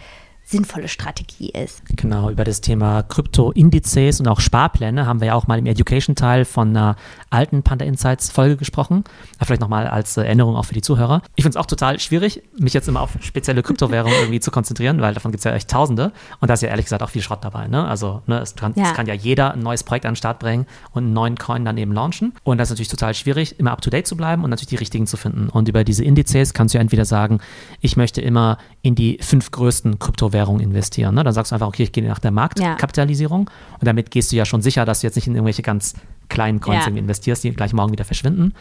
sinnvolle 0.47 0.87
Strategie 0.87 1.49
ist. 1.49 1.81
Genau, 1.97 2.29
über 2.29 2.45
das 2.45 2.61
Thema 2.61 3.03
Krypto-Indizes 3.03 4.21
und 4.21 4.29
auch 4.29 4.39
Sparpläne 4.39 5.05
haben 5.05 5.19
wir 5.19 5.27
ja 5.27 5.33
auch 5.33 5.45
mal 5.47 5.59
im 5.59 5.65
Education-Teil 5.65 6.45
von 6.45 6.69
einer 6.69 6.95
alten 7.29 7.63
Panda 7.63 7.83
Insights-Folge 7.83 8.55
gesprochen. 8.55 9.03
Vielleicht 9.43 9.59
nochmal 9.59 9.87
als 9.87 10.15
Erinnerung 10.15 10.55
auch 10.55 10.63
für 10.63 10.73
die 10.73 10.81
Zuhörer. 10.81 11.21
Ich 11.35 11.43
finde 11.43 11.57
es 11.57 11.61
auch 11.61 11.65
total 11.65 11.99
schwierig, 11.99 12.43
mich 12.57 12.73
jetzt 12.73 12.87
immer 12.87 13.01
auf 13.01 13.17
spezielle 13.19 13.61
Kryptowährungen 13.61 14.17
irgendwie 14.21 14.39
zu 14.39 14.49
konzentrieren, 14.49 15.01
weil 15.01 15.13
davon 15.13 15.31
gibt 15.31 15.39
es 15.39 15.43
ja 15.43 15.51
echt 15.51 15.69
Tausende. 15.69 16.13
Und 16.39 16.47
da 16.47 16.53
ist 16.53 16.61
ja 16.61 16.69
ehrlich 16.69 16.85
gesagt 16.85 17.03
auch 17.03 17.09
viel 17.09 17.21
Schrott 17.21 17.43
dabei. 17.43 17.67
Ne? 17.67 17.85
Also 17.85 18.21
ne, 18.25 18.39
es, 18.39 18.55
kann, 18.55 18.71
ja. 18.77 18.85
es 18.85 18.93
kann 18.93 19.05
ja 19.05 19.13
jeder 19.13 19.51
ein 19.53 19.59
neues 19.59 19.83
Projekt 19.83 20.05
an 20.05 20.13
den 20.13 20.15
Start 20.15 20.39
bringen 20.39 20.65
und 20.93 21.03
einen 21.03 21.13
neuen 21.13 21.37
Coin 21.37 21.65
dann 21.65 21.77
eben 21.77 21.91
launchen. 21.91 22.31
Und 22.45 22.57
das 22.57 22.69
ist 22.69 22.71
natürlich 22.71 22.87
total 22.87 23.13
schwierig, 23.15 23.59
immer 23.59 23.71
up-to-date 23.71 24.07
zu 24.07 24.15
bleiben 24.15 24.45
und 24.45 24.49
natürlich 24.49 24.69
die 24.69 24.75
richtigen 24.77 25.07
zu 25.07 25.17
finden. 25.17 25.49
Und 25.49 25.67
über 25.67 25.83
diese 25.83 26.05
Indizes 26.05 26.53
kannst 26.53 26.73
du 26.73 26.77
ja 26.77 26.81
entweder 26.81 27.03
sagen, 27.03 27.41
ich 27.81 27.97
möchte 27.97 28.21
immer 28.21 28.59
in 28.81 28.95
die 28.95 29.17
fünf 29.19 29.51
größten 29.51 29.99
Kryptowährungen 29.99 30.36
Kryptowährung 30.37 30.59
investieren. 30.59 31.15
Ne? 31.15 31.23
Dann 31.23 31.33
sagst 31.33 31.51
du 31.51 31.55
einfach, 31.55 31.67
okay, 31.67 31.83
ich 31.83 31.91
gehe 31.91 32.07
nach 32.07 32.19
der 32.19 32.31
Marktkapitalisierung 32.31 33.49
ja. 33.49 33.75
und 33.79 33.87
damit 33.87 34.11
gehst 34.11 34.31
du 34.31 34.35
ja 34.35 34.45
schon 34.45 34.61
sicher, 34.61 34.85
dass 34.85 35.01
du 35.01 35.07
jetzt 35.07 35.15
nicht 35.15 35.27
in 35.27 35.35
irgendwelche 35.35 35.61
ganz 35.61 35.95
kleinen 36.29 36.59
Coins 36.59 36.85
ja. 36.85 36.91
investierst, 36.93 37.43
die 37.43 37.51
gleich 37.51 37.73
morgen 37.73 37.91
wieder 37.91 38.05
verschwinden. 38.05 38.53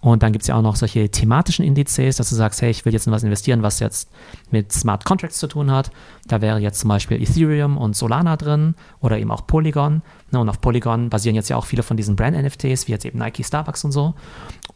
Und 0.00 0.22
dann 0.22 0.32
gibt 0.32 0.42
es 0.42 0.48
ja 0.48 0.56
auch 0.56 0.62
noch 0.62 0.76
solche 0.76 1.08
thematischen 1.08 1.64
Indizes, 1.64 2.16
dass 2.16 2.28
du 2.28 2.34
sagst, 2.34 2.60
hey, 2.60 2.70
ich 2.70 2.84
will 2.84 2.92
jetzt 2.92 3.06
in 3.06 3.12
was 3.12 3.22
investieren, 3.22 3.62
was 3.62 3.80
jetzt 3.80 4.10
mit 4.50 4.70
Smart 4.70 5.06
Contracts 5.06 5.38
zu 5.38 5.46
tun 5.46 5.70
hat. 5.70 5.90
Da 6.26 6.42
wäre 6.42 6.58
jetzt 6.58 6.80
zum 6.80 6.88
Beispiel 6.88 7.22
Ethereum 7.22 7.78
und 7.78 7.96
Solana 7.96 8.36
drin 8.36 8.74
oder 9.00 9.18
eben 9.18 9.30
auch 9.30 9.46
Polygon. 9.46 10.02
Ne, 10.30 10.40
und 10.40 10.48
auf 10.50 10.60
Polygon 10.60 11.08
basieren 11.08 11.36
jetzt 11.36 11.48
ja 11.48 11.56
auch 11.56 11.64
viele 11.64 11.82
von 11.82 11.96
diesen 11.96 12.16
Brand-NFTs, 12.16 12.86
wie 12.86 12.92
jetzt 12.92 13.06
eben 13.06 13.18
Nike, 13.18 13.44
Starbucks 13.44 13.82
und 13.84 13.92
so. 13.92 14.12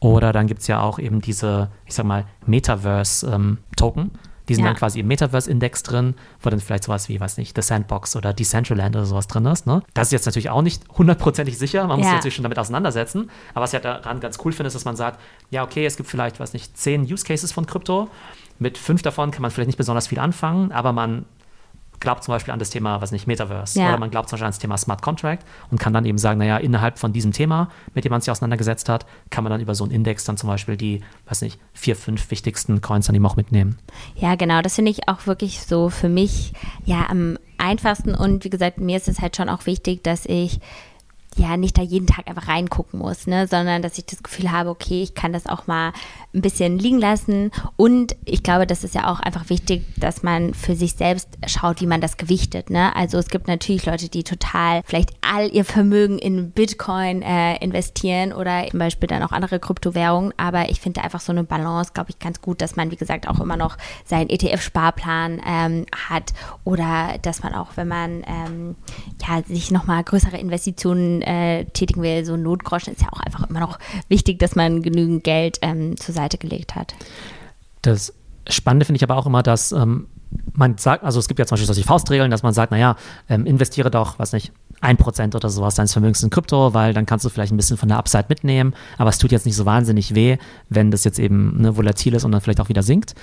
Oder 0.00 0.32
dann 0.32 0.46
gibt 0.46 0.62
es 0.62 0.66
ja 0.66 0.80
auch 0.80 0.98
eben 0.98 1.20
diese, 1.20 1.70
ich 1.84 1.92
sag 1.92 2.06
mal, 2.06 2.24
Metaverse-Token. 2.46 4.02
Ähm, 4.02 4.10
die 4.48 4.54
sind 4.54 4.64
ja. 4.64 4.70
dann 4.70 4.78
quasi 4.78 5.00
im 5.00 5.06
Metaverse-Index 5.06 5.82
drin, 5.82 6.14
wo 6.40 6.50
dann 6.50 6.60
vielleicht 6.60 6.84
sowas 6.84 7.08
wie, 7.08 7.20
weiß 7.20 7.36
nicht, 7.36 7.54
The 7.56 7.62
Sandbox 7.62 8.16
oder 8.16 8.32
Decentraland 8.32 8.96
oder 8.96 9.04
sowas 9.04 9.26
drin 9.26 9.46
ist. 9.46 9.66
Ne? 9.66 9.82
Das 9.94 10.08
ist 10.08 10.12
jetzt 10.12 10.26
natürlich 10.26 10.50
auch 10.50 10.62
nicht 10.62 10.82
hundertprozentig 10.96 11.58
sicher. 11.58 11.86
Man 11.86 11.98
muss 11.98 12.06
sich 12.06 12.14
natürlich 12.14 12.34
schon 12.34 12.42
damit 12.44 12.58
auseinandersetzen. 12.58 13.30
Aber 13.54 13.62
was 13.62 13.70
ich 13.70 13.74
halt 13.74 13.84
daran 13.84 14.20
ganz 14.20 14.38
cool 14.44 14.52
finde, 14.52 14.68
ist, 14.68 14.74
dass 14.74 14.84
man 14.84 14.96
sagt, 14.96 15.20
ja, 15.50 15.62
okay, 15.62 15.84
es 15.84 15.96
gibt 15.96 16.08
vielleicht, 16.08 16.40
weiß 16.40 16.52
nicht, 16.52 16.76
zehn 16.76 17.02
Use 17.02 17.24
Cases 17.24 17.52
von 17.52 17.66
Krypto. 17.66 18.08
Mit 18.58 18.78
fünf 18.78 19.02
davon 19.02 19.30
kann 19.30 19.42
man 19.42 19.50
vielleicht 19.50 19.68
nicht 19.68 19.76
besonders 19.76 20.08
viel 20.08 20.18
anfangen, 20.18 20.72
aber 20.72 20.92
man 20.92 21.26
glaubt 22.00 22.24
zum 22.24 22.32
Beispiel 22.32 22.52
an 22.52 22.58
das 22.58 22.70
Thema, 22.70 23.00
was 23.00 23.12
nicht, 23.12 23.26
Metaverse. 23.26 23.78
Ja. 23.78 23.88
Oder 23.88 23.98
man 23.98 24.10
glaubt 24.10 24.28
zum 24.28 24.36
Beispiel 24.36 24.46
an 24.46 24.52
das 24.52 24.58
Thema 24.58 24.76
Smart 24.76 25.02
Contract 25.02 25.44
und 25.70 25.78
kann 25.78 25.92
dann 25.92 26.04
eben 26.04 26.18
sagen, 26.18 26.38
naja, 26.38 26.58
innerhalb 26.58 26.98
von 26.98 27.12
diesem 27.12 27.32
Thema, 27.32 27.68
mit 27.94 28.04
dem 28.04 28.10
man 28.10 28.20
sich 28.20 28.30
auseinandergesetzt 28.30 28.88
hat, 28.88 29.06
kann 29.30 29.44
man 29.44 29.50
dann 29.50 29.60
über 29.60 29.74
so 29.74 29.84
einen 29.84 29.92
Index 29.92 30.24
dann 30.24 30.36
zum 30.36 30.48
Beispiel 30.48 30.76
die, 30.76 31.02
weiß 31.26 31.42
nicht, 31.42 31.58
vier, 31.72 31.96
fünf 31.96 32.30
wichtigsten 32.30 32.80
Coins 32.80 33.06
dann 33.06 33.14
eben 33.14 33.26
auch 33.26 33.36
mitnehmen. 33.36 33.78
Ja, 34.16 34.34
genau. 34.34 34.62
Das 34.62 34.74
finde 34.74 34.90
ich 34.90 35.08
auch 35.08 35.26
wirklich 35.26 35.60
so 35.60 35.88
für 35.88 36.08
mich 36.08 36.52
ja 36.84 37.06
am 37.08 37.38
einfachsten 37.58 38.14
und 38.14 38.44
wie 38.44 38.50
gesagt, 38.50 38.78
mir 38.78 38.96
ist 38.96 39.08
es 39.08 39.20
halt 39.20 39.36
schon 39.36 39.48
auch 39.48 39.66
wichtig, 39.66 40.04
dass 40.04 40.24
ich 40.26 40.60
ja 41.36 41.56
nicht 41.56 41.78
da 41.78 41.82
jeden 41.82 42.06
Tag 42.06 42.28
einfach 42.28 42.48
reingucken 42.48 42.98
muss, 42.98 43.26
ne, 43.26 43.46
sondern 43.46 43.82
dass 43.82 43.98
ich 43.98 44.06
das 44.06 44.22
Gefühl 44.22 44.50
habe, 44.50 44.70
okay, 44.70 45.02
ich 45.02 45.14
kann 45.14 45.32
das 45.32 45.46
auch 45.46 45.66
mal 45.66 45.92
ein 46.34 46.42
bisschen 46.42 46.78
liegen 46.78 46.98
lassen. 46.98 47.50
Und 47.76 48.14
ich 48.24 48.42
glaube, 48.42 48.66
das 48.66 48.84
ist 48.84 48.94
ja 48.94 49.10
auch 49.10 49.20
einfach 49.20 49.48
wichtig, 49.48 49.84
dass 49.96 50.22
man 50.22 50.52
für 50.52 50.74
sich 50.74 50.94
selbst 50.94 51.28
schaut, 51.46 51.80
wie 51.80 51.86
man 51.86 52.00
das 52.00 52.16
gewichtet. 52.16 52.70
Ne? 52.70 52.94
Also 52.94 53.18
es 53.18 53.28
gibt 53.28 53.48
natürlich 53.48 53.86
Leute, 53.86 54.08
die 54.08 54.24
total 54.24 54.82
vielleicht 54.84 55.10
all 55.22 55.50
ihr 55.50 55.64
Vermögen 55.64 56.18
in 56.18 56.50
Bitcoin 56.50 57.22
äh, 57.22 57.56
investieren 57.64 58.32
oder 58.32 58.66
zum 58.70 58.78
Beispiel 58.78 59.06
dann 59.06 59.22
auch 59.22 59.32
andere 59.32 59.58
Kryptowährungen. 59.58 60.34
Aber 60.36 60.68
ich 60.68 60.80
finde 60.80 61.02
einfach 61.02 61.20
so 61.20 61.32
eine 61.32 61.44
Balance, 61.44 61.92
glaube 61.94 62.10
ich, 62.10 62.18
ganz 62.18 62.42
gut, 62.42 62.60
dass 62.60 62.76
man, 62.76 62.90
wie 62.90 62.96
gesagt, 62.96 63.26
auch 63.26 63.40
immer 63.40 63.56
noch 63.56 63.78
seinen 64.04 64.28
ETF-Sparplan 64.28 65.40
ähm, 65.46 65.86
hat 66.08 66.34
oder 66.64 67.16
dass 67.22 67.42
man 67.42 67.54
auch, 67.54 67.76
wenn 67.76 67.88
man 67.88 68.22
ähm, 68.26 68.76
ja, 69.26 69.42
sich 69.42 69.70
nochmal 69.70 70.04
größere 70.04 70.36
Investitionen 70.36 71.22
äh, 71.22 71.64
tätigen 71.66 72.02
will, 72.02 72.24
so 72.24 72.36
Notgroschen 72.36 72.92
ist 72.92 73.02
ja 73.02 73.08
auch 73.12 73.20
einfach 73.20 73.48
immer 73.48 73.60
noch 73.60 73.78
wichtig, 74.08 74.38
dass 74.38 74.54
man 74.54 74.82
genügend 74.82 75.24
Geld 75.24 75.58
ähm, 75.62 75.96
zur 75.96 76.14
Seite 76.18 76.27
gelegt 76.36 76.74
hat. 76.74 76.94
Das 77.82 78.12
Spannende 78.48 78.84
finde 78.84 78.98
ich 78.98 79.02
aber 79.02 79.16
auch 79.16 79.26
immer, 79.26 79.42
dass 79.42 79.72
ähm, 79.72 80.08
man 80.52 80.76
sagt, 80.76 81.04
also 81.04 81.18
es 81.18 81.28
gibt 81.28 81.38
ja 81.38 81.46
zum 81.46 81.54
Beispiel 81.54 81.66
solche 81.66 81.84
Faustregeln, 81.84 82.30
dass 82.30 82.42
man 82.42 82.52
sagt, 82.52 82.72
naja, 82.72 82.96
ähm, 83.28 83.46
investiere 83.46 83.90
doch, 83.90 84.18
was 84.18 84.32
nicht, 84.32 84.52
ein 84.80 84.96
Prozent 84.96 85.34
oder 85.34 85.48
sowas 85.48 85.74
deines 85.74 85.92
Vermögens 85.92 86.22
in 86.22 86.30
Krypto, 86.30 86.72
weil 86.72 86.94
dann 86.94 87.04
kannst 87.04 87.24
du 87.24 87.30
vielleicht 87.30 87.52
ein 87.52 87.56
bisschen 87.56 87.76
von 87.76 87.88
der 87.88 87.98
Upside 87.98 88.26
mitnehmen, 88.28 88.74
aber 88.96 89.10
es 89.10 89.18
tut 89.18 89.32
jetzt 89.32 89.44
nicht 89.44 89.56
so 89.56 89.66
wahnsinnig 89.66 90.14
weh, 90.14 90.36
wenn 90.68 90.90
das 90.90 91.02
jetzt 91.02 91.18
eben 91.18 91.60
ne, 91.60 91.76
volatil 91.76 92.14
ist 92.14 92.24
und 92.24 92.30
dann 92.30 92.40
vielleicht 92.40 92.60
auch 92.60 92.68
wieder 92.68 92.82
sinkt. 92.82 93.14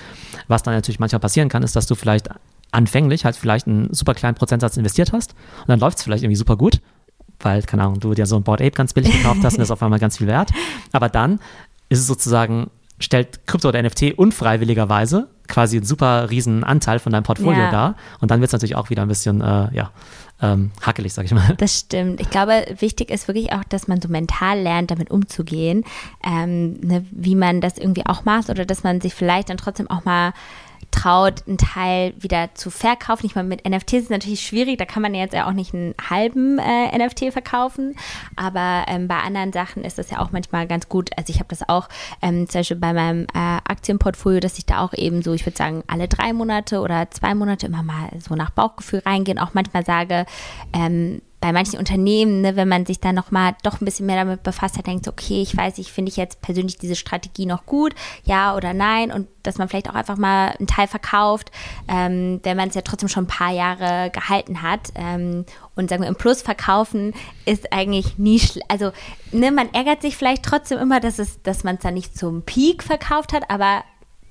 Was 0.48 0.64
dann 0.64 0.74
natürlich 0.74 1.00
manchmal 1.00 1.22
passieren 1.22 1.48
kann, 1.48 1.64
ist, 1.64 1.76
dass 1.76 1.88
du 1.88 1.96
vielleicht 1.96 2.30
anfänglich 2.72 3.24
halt 3.24 3.38
vielleicht 3.38 3.68
einen 3.68 3.94
super 3.94 4.14
kleinen 4.16 4.36
Prozentsatz 4.36 4.76
investiert 4.76 5.14
hast 5.14 5.34
und 5.62 5.70
dann 5.70 5.80
läuft 5.80 6.00
es 6.00 6.04
vielleicht 6.04 6.24
irgendwie 6.24 6.36
super 6.36 6.58
gut 6.58 6.82
weil, 7.40 7.62
keine 7.64 7.84
Ahnung, 7.84 8.00
du 8.00 8.14
dir 8.14 8.26
so 8.26 8.36
ein 8.36 8.44
Board 8.44 8.62
Ape 8.62 8.72
ganz 8.72 8.94
billig 8.94 9.12
gekauft 9.12 9.42
hast 9.44 9.54
und 9.54 9.60
das 9.60 9.68
ist 9.68 9.72
auf 9.72 9.84
einmal 9.84 10.00
ganz 10.00 10.18
viel 10.18 10.28
wert. 10.28 10.52
Aber 10.92 11.10
dann 11.10 11.40
ist 11.90 12.00
es 12.00 12.08
sozusagen, 12.08 12.70
stellt 13.00 13.46
Krypto 13.48 13.70
oder 13.70 13.82
NFT 13.82 14.14
unfreiwilligerweise 14.18 15.28
quasi 15.48 15.78
einen 15.78 15.86
super 15.86 16.30
riesen 16.30 16.64
Anteil 16.64 17.00
von 17.00 17.12
deinem 17.12 17.24
Portfolio 17.24 17.62
ja. 17.62 17.72
dar. 17.72 17.96
Und 18.20 18.32
dann 18.32 18.42
wird 18.42 18.50
es 18.50 18.54
natürlich 18.54 18.76
auch 18.76 18.90
wieder 18.90 19.04
ein 19.04 19.08
bisschen, 19.08 19.42
äh, 19.42 19.74
ja, 19.74 19.92
ähm, 20.42 20.72
hakelig, 20.82 21.14
sag 21.14 21.26
ich 21.26 21.32
mal. 21.32 21.56
Das 21.58 21.80
stimmt. 21.80 22.20
Ich 22.20 22.30
glaube, 22.30 22.66
wichtig 22.80 23.10
ist 23.10 23.28
wirklich 23.28 23.54
auch, 23.54 23.64
dass 23.64 23.88
man 23.88 24.02
so 24.02 24.10
mental 24.10 24.60
lernt, 24.60 24.92
damit 24.92 25.10
umzugehen, 25.10 25.86
ähm, 26.26 26.80
ne, 26.82 27.06
wie 27.12 27.36
man 27.36 27.62
das 27.62 27.78
irgendwie 27.78 28.06
auch 28.06 28.26
macht 28.26 28.50
oder 28.50 28.66
dass 28.66 28.84
man 28.84 29.00
sich 29.00 29.14
vielleicht 29.14 29.50
dann 29.50 29.58
trotzdem 29.58 29.90
auch 29.90 30.04
mal 30.04 30.34
traut, 30.92 31.48
einen 31.48 31.58
Teil 31.58 32.14
wieder 32.18 32.54
zu 32.56 32.70
verkaufen. 32.70 33.26
Ich 33.26 33.36
meine, 33.36 33.48
mit 33.48 33.68
NFTs 33.68 33.94
ist 33.94 34.10
natürlich 34.10 34.42
schwierig, 34.42 34.78
da 34.78 34.86
kann 34.86 35.02
man 35.02 35.14
ja 35.14 35.22
jetzt 35.22 35.34
ja 35.34 35.48
auch 35.48 35.54
nicht 35.54 35.74
einen 35.74 35.94
halben 36.10 36.60
äh, 36.60 36.98
NFT 36.98 37.32
verkaufen, 37.32 37.96
aber 38.36 38.86
ähm, 38.88 39.08
bei 39.08 39.18
anderen 39.18 39.54
Sachen 39.54 39.84
ist 39.84 39.98
das 39.98 40.10
ja 40.10 40.20
auch 40.20 40.32
manchmal 40.32 40.68
ganz 40.68 40.90
gut. 40.90 41.10
Also 41.18 41.32
ich 41.32 41.40
habe 41.40 41.50
das 41.50 41.68
auch 41.68 41.90
ähm, 42.22 42.48
zum 42.50 42.60
Beispiel 42.60 42.78
bei 42.78 42.94
meinem 42.94 43.24
äh, 43.34 43.60
Aktienportfolio, 43.68 44.40
dass 44.40 44.58
ich 44.58 44.66
da 44.66 44.82
auch 44.82 44.94
eben 44.94 45.22
so, 45.22 45.34
ich 45.34 45.46
würde 45.46 45.58
sagen, 45.58 45.84
alle 45.88 46.08
drei 46.08 46.34
Monate 46.34 46.80
oder 46.80 47.10
zwei 47.12 47.36
Monate 47.36 47.66
immer 47.68 47.84
mal 47.84 48.10
so 48.20 48.36
nach 48.36 48.50
Bauchgefühl 48.50 49.02
reingehen, 49.06 49.40
auch 49.40 49.54
manchmal 49.54 49.86
sage, 49.86 50.26
ähm, 50.74 51.22
bei 51.46 51.54
manchen 51.54 51.78
Unternehmen, 51.78 52.42
ne, 52.42 52.56
wenn 52.56 52.68
man 52.68 52.88
sich 52.88 53.00
dann 53.00 53.14
nochmal 53.14 53.56
doch 53.62 53.80
ein 53.80 53.86
bisschen 53.86 54.08
mehr 54.08 54.16
damit 54.16 54.42
befasst 54.42 54.80
hat, 54.80 54.88
denkt, 54.88 55.08
okay, 55.08 55.44
ich 55.44 55.56
weiß 55.56 55.78
nicht, 55.78 55.92
finde 55.92 56.10
ich 56.10 56.18
jetzt 56.18 56.42
persönlich 56.42 56.80
diese 56.80 56.96
Strategie 56.96 57.46
noch 57.46 57.68
gut, 57.68 57.94
ja 58.24 58.56
oder 58.56 58.74
nein? 58.74 59.12
Und 59.12 59.28
dass 59.44 59.60
man 59.60 59.70
vielleicht 59.70 59.88
auch 59.88 59.94
einfach 59.94 60.18
mal 60.18 60.56
einen 60.58 60.66
Teil 60.66 60.88
verkauft, 60.88 61.52
ähm, 61.88 62.40
wenn 62.42 62.58
man 62.58 62.70
es 62.70 62.74
ja 62.74 62.82
trotzdem 62.82 63.10
schon 63.10 63.26
ein 63.26 63.28
paar 63.28 63.52
Jahre 63.52 64.10
gehalten 64.10 64.64
hat. 64.64 64.92
Ähm, 64.96 65.46
und 65.76 65.92
sagen 65.92 66.02
wir 66.02 66.10
im 66.10 66.16
Plus 66.16 66.42
verkaufen 66.42 67.14
ist 67.46 67.72
eigentlich 67.72 68.18
nie, 68.18 68.42
also 68.68 68.92
ne, 69.32 69.52
man 69.52 69.72
ärgert 69.72 70.02
sich 70.02 70.18
vielleicht 70.18 70.42
trotzdem 70.42 70.80
immer, 70.80 71.00
dass 71.00 71.18
dass 71.44 71.64
man 71.64 71.76
es 71.76 71.82
dann 71.82 71.94
nicht 71.94 72.18
zum 72.18 72.42
Peak 72.42 72.82
verkauft 72.82 73.34
hat, 73.34 73.52
aber 73.52 73.84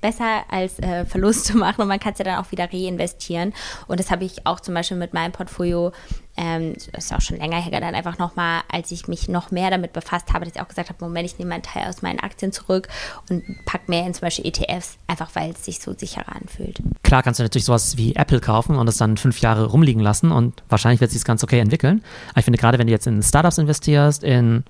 besser 0.05 0.43
als 0.51 0.77
äh, 0.77 1.03
Verlust 1.03 1.45
zu 1.45 1.57
machen 1.57 1.81
und 1.81 1.87
man 1.87 1.99
kann 1.99 2.13
es 2.13 2.19
ja 2.19 2.25
dann 2.25 2.37
auch 2.37 2.51
wieder 2.51 2.71
reinvestieren. 2.71 3.53
Und 3.87 3.99
das 3.99 4.11
habe 4.11 4.23
ich 4.23 4.45
auch 4.45 4.59
zum 4.59 4.75
Beispiel 4.75 4.97
mit 4.97 5.15
meinem 5.15 5.31
Portfolio, 5.31 5.93
ähm, 6.37 6.73
das 6.91 7.05
ist 7.05 7.13
auch 7.13 7.21
schon 7.21 7.37
länger 7.37 7.59
her, 7.59 7.81
dann 7.81 7.95
einfach 7.95 8.19
nochmal, 8.19 8.61
als 8.71 8.91
ich 8.91 9.07
mich 9.07 9.27
noch 9.29 9.49
mehr 9.49 9.71
damit 9.71 9.93
befasst 9.93 10.31
habe, 10.31 10.45
dass 10.45 10.53
ich 10.53 10.61
auch 10.61 10.67
gesagt 10.67 10.89
habe, 10.89 11.03
Moment, 11.03 11.25
ich 11.25 11.39
nehme 11.39 11.55
einen 11.55 11.63
Teil 11.63 11.87
aus 11.89 12.03
meinen 12.03 12.19
Aktien 12.19 12.51
zurück 12.51 12.87
und 13.31 13.43
packe 13.65 13.85
mehr 13.87 14.05
in 14.05 14.13
zum 14.13 14.21
Beispiel 14.21 14.45
ETFs, 14.45 14.97
einfach 15.07 15.31
weil 15.33 15.51
es 15.51 15.65
sich 15.65 15.79
so 15.79 15.93
sicherer 15.97 16.35
anfühlt. 16.35 16.83
Klar 17.01 17.23
kannst 17.23 17.39
du 17.39 17.43
natürlich 17.43 17.65
sowas 17.65 17.97
wie 17.97 18.15
Apple 18.15 18.41
kaufen 18.41 18.75
und 18.75 18.87
es 18.87 18.97
dann 18.97 19.17
fünf 19.17 19.41
Jahre 19.41 19.65
rumliegen 19.65 20.03
lassen 20.03 20.31
und 20.31 20.61
wahrscheinlich 20.69 21.01
wird 21.01 21.09
sich 21.09 21.21
das 21.21 21.25
ganz 21.25 21.43
okay 21.43 21.59
entwickeln. 21.59 22.03
Aber 22.29 22.39
ich 22.39 22.45
finde 22.45 22.59
gerade, 22.59 22.77
wenn 22.77 22.85
du 22.85 22.93
jetzt 22.93 23.07
in 23.07 23.23
Startups 23.23 23.57
investierst, 23.57 24.23
in 24.23 24.65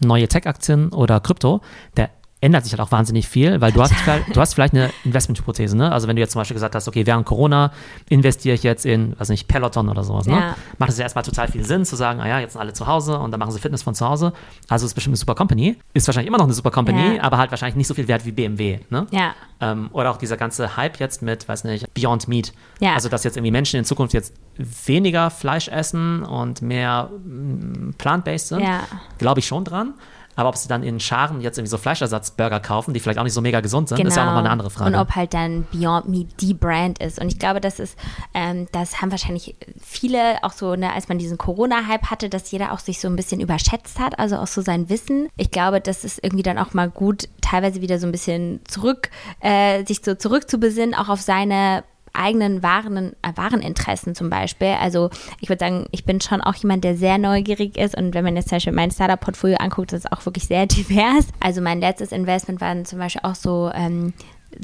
neue 0.00 0.26
Tech-Aktien 0.26 0.92
oder 0.92 1.20
Krypto, 1.20 1.60
der 1.96 2.10
ändert 2.44 2.64
sich 2.64 2.74
halt 2.74 2.80
auch 2.82 2.92
wahnsinnig 2.92 3.26
viel, 3.26 3.62
weil 3.62 3.72
du 3.72 3.80
hast, 3.80 3.94
du 4.32 4.38
hast 4.38 4.52
vielleicht 4.52 4.74
eine 4.74 4.90
Investmenthypothese, 5.04 5.74
ne? 5.74 5.90
Also 5.90 6.08
wenn 6.08 6.16
du 6.16 6.20
jetzt 6.20 6.32
zum 6.32 6.40
Beispiel 6.40 6.54
gesagt 6.54 6.74
hast, 6.74 6.86
okay, 6.86 7.06
während 7.06 7.24
Corona 7.24 7.72
investiere 8.10 8.54
ich 8.54 8.62
jetzt 8.62 8.84
in, 8.84 9.18
weiß 9.18 9.30
nicht, 9.30 9.48
Peloton 9.48 9.88
oder 9.88 10.04
sowas, 10.04 10.26
ne? 10.26 10.34
Ja. 10.34 10.56
Macht 10.76 10.90
es 10.90 10.98
ja 10.98 11.04
erstmal 11.04 11.24
total 11.24 11.48
viel 11.48 11.64
Sinn 11.64 11.86
zu 11.86 11.96
sagen, 11.96 12.20
ah 12.20 12.28
ja, 12.28 12.40
jetzt 12.40 12.52
sind 12.52 12.60
alle 12.60 12.74
zu 12.74 12.86
Hause 12.86 13.18
und 13.18 13.30
dann 13.30 13.40
machen 13.40 13.52
sie 13.52 13.60
Fitness 13.60 13.82
von 13.82 13.94
zu 13.94 14.06
Hause. 14.06 14.34
Also 14.68 14.84
ist 14.84 14.92
bestimmt 14.92 15.12
eine 15.12 15.16
super 15.16 15.34
Company. 15.34 15.78
Ist 15.94 16.06
wahrscheinlich 16.06 16.28
immer 16.28 16.36
noch 16.36 16.44
eine 16.44 16.52
super 16.52 16.70
Company, 16.70 17.16
ja. 17.16 17.22
aber 17.22 17.38
halt 17.38 17.50
wahrscheinlich 17.50 17.76
nicht 17.76 17.86
so 17.86 17.94
viel 17.94 18.08
wert 18.08 18.26
wie 18.26 18.32
BMW, 18.32 18.80
ne? 18.90 19.06
Ja. 19.10 19.32
Ähm, 19.62 19.88
oder 19.92 20.10
auch 20.10 20.18
dieser 20.18 20.36
ganze 20.36 20.76
Hype 20.76 21.00
jetzt 21.00 21.22
mit, 21.22 21.48
weiß 21.48 21.64
nicht, 21.64 21.94
Beyond 21.94 22.28
Meat. 22.28 22.52
Ja. 22.78 22.92
Also 22.92 23.08
dass 23.08 23.24
jetzt 23.24 23.38
irgendwie 23.38 23.52
Menschen 23.52 23.78
in 23.78 23.86
Zukunft 23.86 24.12
jetzt 24.12 24.34
weniger 24.58 25.30
Fleisch 25.30 25.68
essen 25.68 26.22
und 26.24 26.60
mehr 26.60 27.08
mm, 27.10 27.92
plant-based 27.96 28.48
sind. 28.48 28.60
Ja. 28.60 28.80
Glaube 29.16 29.40
ich 29.40 29.46
schon 29.46 29.64
dran. 29.64 29.94
Aber 30.36 30.48
ob 30.48 30.56
sie 30.56 30.68
dann 30.68 30.82
in 30.82 31.00
Scharen 31.00 31.40
jetzt 31.40 31.58
irgendwie 31.58 31.70
so 31.70 31.78
Fleischersatzburger 31.78 32.60
kaufen, 32.60 32.94
die 32.94 33.00
vielleicht 33.00 33.18
auch 33.18 33.24
nicht 33.24 33.32
so 33.32 33.40
mega 33.40 33.60
gesund 33.60 33.88
sind, 33.88 33.98
genau. 33.98 34.08
ist 34.08 34.16
ja 34.16 34.22
auch 34.22 34.26
nochmal 34.26 34.44
eine 34.44 34.50
andere 34.50 34.70
Frage. 34.70 34.94
Und 34.94 35.00
ob 35.00 35.14
halt 35.14 35.34
dann 35.34 35.66
Beyond 35.72 36.08
Meat 36.08 36.28
die 36.40 36.54
Brand 36.54 36.98
ist. 36.98 37.20
Und 37.20 37.28
ich 37.28 37.38
glaube, 37.38 37.60
das 37.60 37.78
ist, 37.78 37.98
ähm, 38.34 38.66
das 38.72 39.00
haben 39.00 39.10
wahrscheinlich 39.10 39.56
viele 39.80 40.42
auch 40.42 40.52
so, 40.52 40.76
ne, 40.76 40.92
als 40.92 41.08
man 41.08 41.18
diesen 41.18 41.38
Corona-Hype 41.38 42.10
hatte, 42.10 42.28
dass 42.28 42.50
jeder 42.50 42.72
auch 42.72 42.78
sich 42.78 43.00
so 43.00 43.08
ein 43.08 43.16
bisschen 43.16 43.40
überschätzt 43.40 43.98
hat, 43.98 44.18
also 44.18 44.36
auch 44.36 44.46
so 44.46 44.62
sein 44.62 44.88
Wissen. 44.88 45.28
Ich 45.36 45.50
glaube, 45.50 45.80
das 45.80 46.04
ist 46.04 46.22
irgendwie 46.22 46.42
dann 46.42 46.58
auch 46.58 46.74
mal 46.74 46.90
gut, 46.90 47.28
teilweise 47.40 47.80
wieder 47.80 47.98
so 47.98 48.06
ein 48.06 48.12
bisschen 48.12 48.60
zurück, 48.66 49.10
äh, 49.40 49.84
sich 49.84 50.00
so 50.04 50.14
zurückzubesinnen, 50.14 50.94
auch 50.94 51.08
auf 51.08 51.20
seine 51.20 51.84
eigenen 52.14 52.62
wahren, 52.62 53.12
äh, 53.22 53.36
wahren 53.36 53.60
Interessen 53.60 54.14
zum 54.14 54.30
Beispiel. 54.30 54.74
Also 54.80 55.10
ich 55.40 55.48
würde 55.48 55.64
sagen, 55.64 55.86
ich 55.90 56.04
bin 56.04 56.20
schon 56.20 56.40
auch 56.40 56.54
jemand, 56.54 56.84
der 56.84 56.96
sehr 56.96 57.18
neugierig 57.18 57.76
ist 57.76 57.96
und 57.96 58.14
wenn 58.14 58.24
man 58.24 58.36
jetzt 58.36 58.48
zum 58.48 58.56
Beispiel 58.56 58.72
mein 58.72 58.90
Startup-Portfolio 58.90 59.56
anguckt, 59.58 59.92
das 59.92 60.04
ist 60.04 60.12
auch 60.12 60.24
wirklich 60.24 60.46
sehr 60.46 60.66
divers. 60.66 61.26
Also 61.40 61.60
mein 61.60 61.80
letztes 61.80 62.12
Investment 62.12 62.60
waren 62.60 62.84
zum 62.84 62.98
Beispiel 62.98 63.22
auch 63.24 63.34
so 63.34 63.70
ähm, 63.74 64.14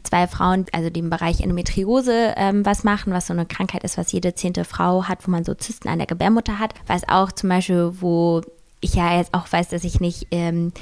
zwei 0.03 0.27
Frauen, 0.27 0.67
also 0.73 0.91
die 0.91 1.01
im 1.01 1.11
Bereich 1.11 1.41
Endometriose 1.41 2.35
ähm, 2.37 2.65
was 2.65 2.85
machen, 2.85 3.13
was 3.13 3.27
so 3.27 3.33
eine 3.33 3.47
Krankheit 3.47 3.85
ist, 3.85 3.99
was 3.99 4.13
jede 4.13 4.35
zehnte 4.35 4.65
Frau 4.65 5.05
hat, 5.05 5.27
wo 5.27 5.31
man 5.31 5.45
so 5.45 5.55
Zysten 5.55 5.89
an 5.89 5.99
der 5.99 6.07
Gebärmutter 6.07 6.59
hat. 6.59 6.75
Was 6.87 7.09
auch 7.09 7.33
zum 7.33 7.49
Beispiel, 7.49 7.93
wo 8.01 8.43
ich 8.81 8.95
ja 8.95 9.19
jetzt 9.19 9.35
auch 9.35 9.51
weiß, 9.51 9.69
dass 9.69 9.85
ich 9.85 10.01
nicht 10.01 10.29
ähm, 10.31 10.73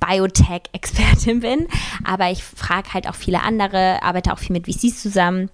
Biotech-Expertin 0.00 1.40
bin, 1.40 1.66
aber 2.04 2.30
ich 2.30 2.44
frage 2.44 2.94
halt 2.94 3.08
auch 3.08 3.14
viele 3.14 3.42
andere, 3.42 4.02
arbeite 4.02 4.32
auch 4.32 4.38
viel 4.38 4.52
mit 4.52 4.66
VCs 4.66 5.02
zusammen 5.02 5.50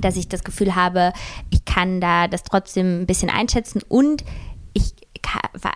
dass 0.00 0.16
ich 0.16 0.28
das 0.28 0.44
Gefühl 0.44 0.74
habe, 0.74 1.12
ich 1.50 1.64
kann 1.64 2.00
da 2.00 2.28
das 2.28 2.42
trotzdem 2.42 3.02
ein 3.02 3.06
bisschen 3.06 3.30
einschätzen 3.30 3.82
und 3.88 4.24
ich 4.72 4.94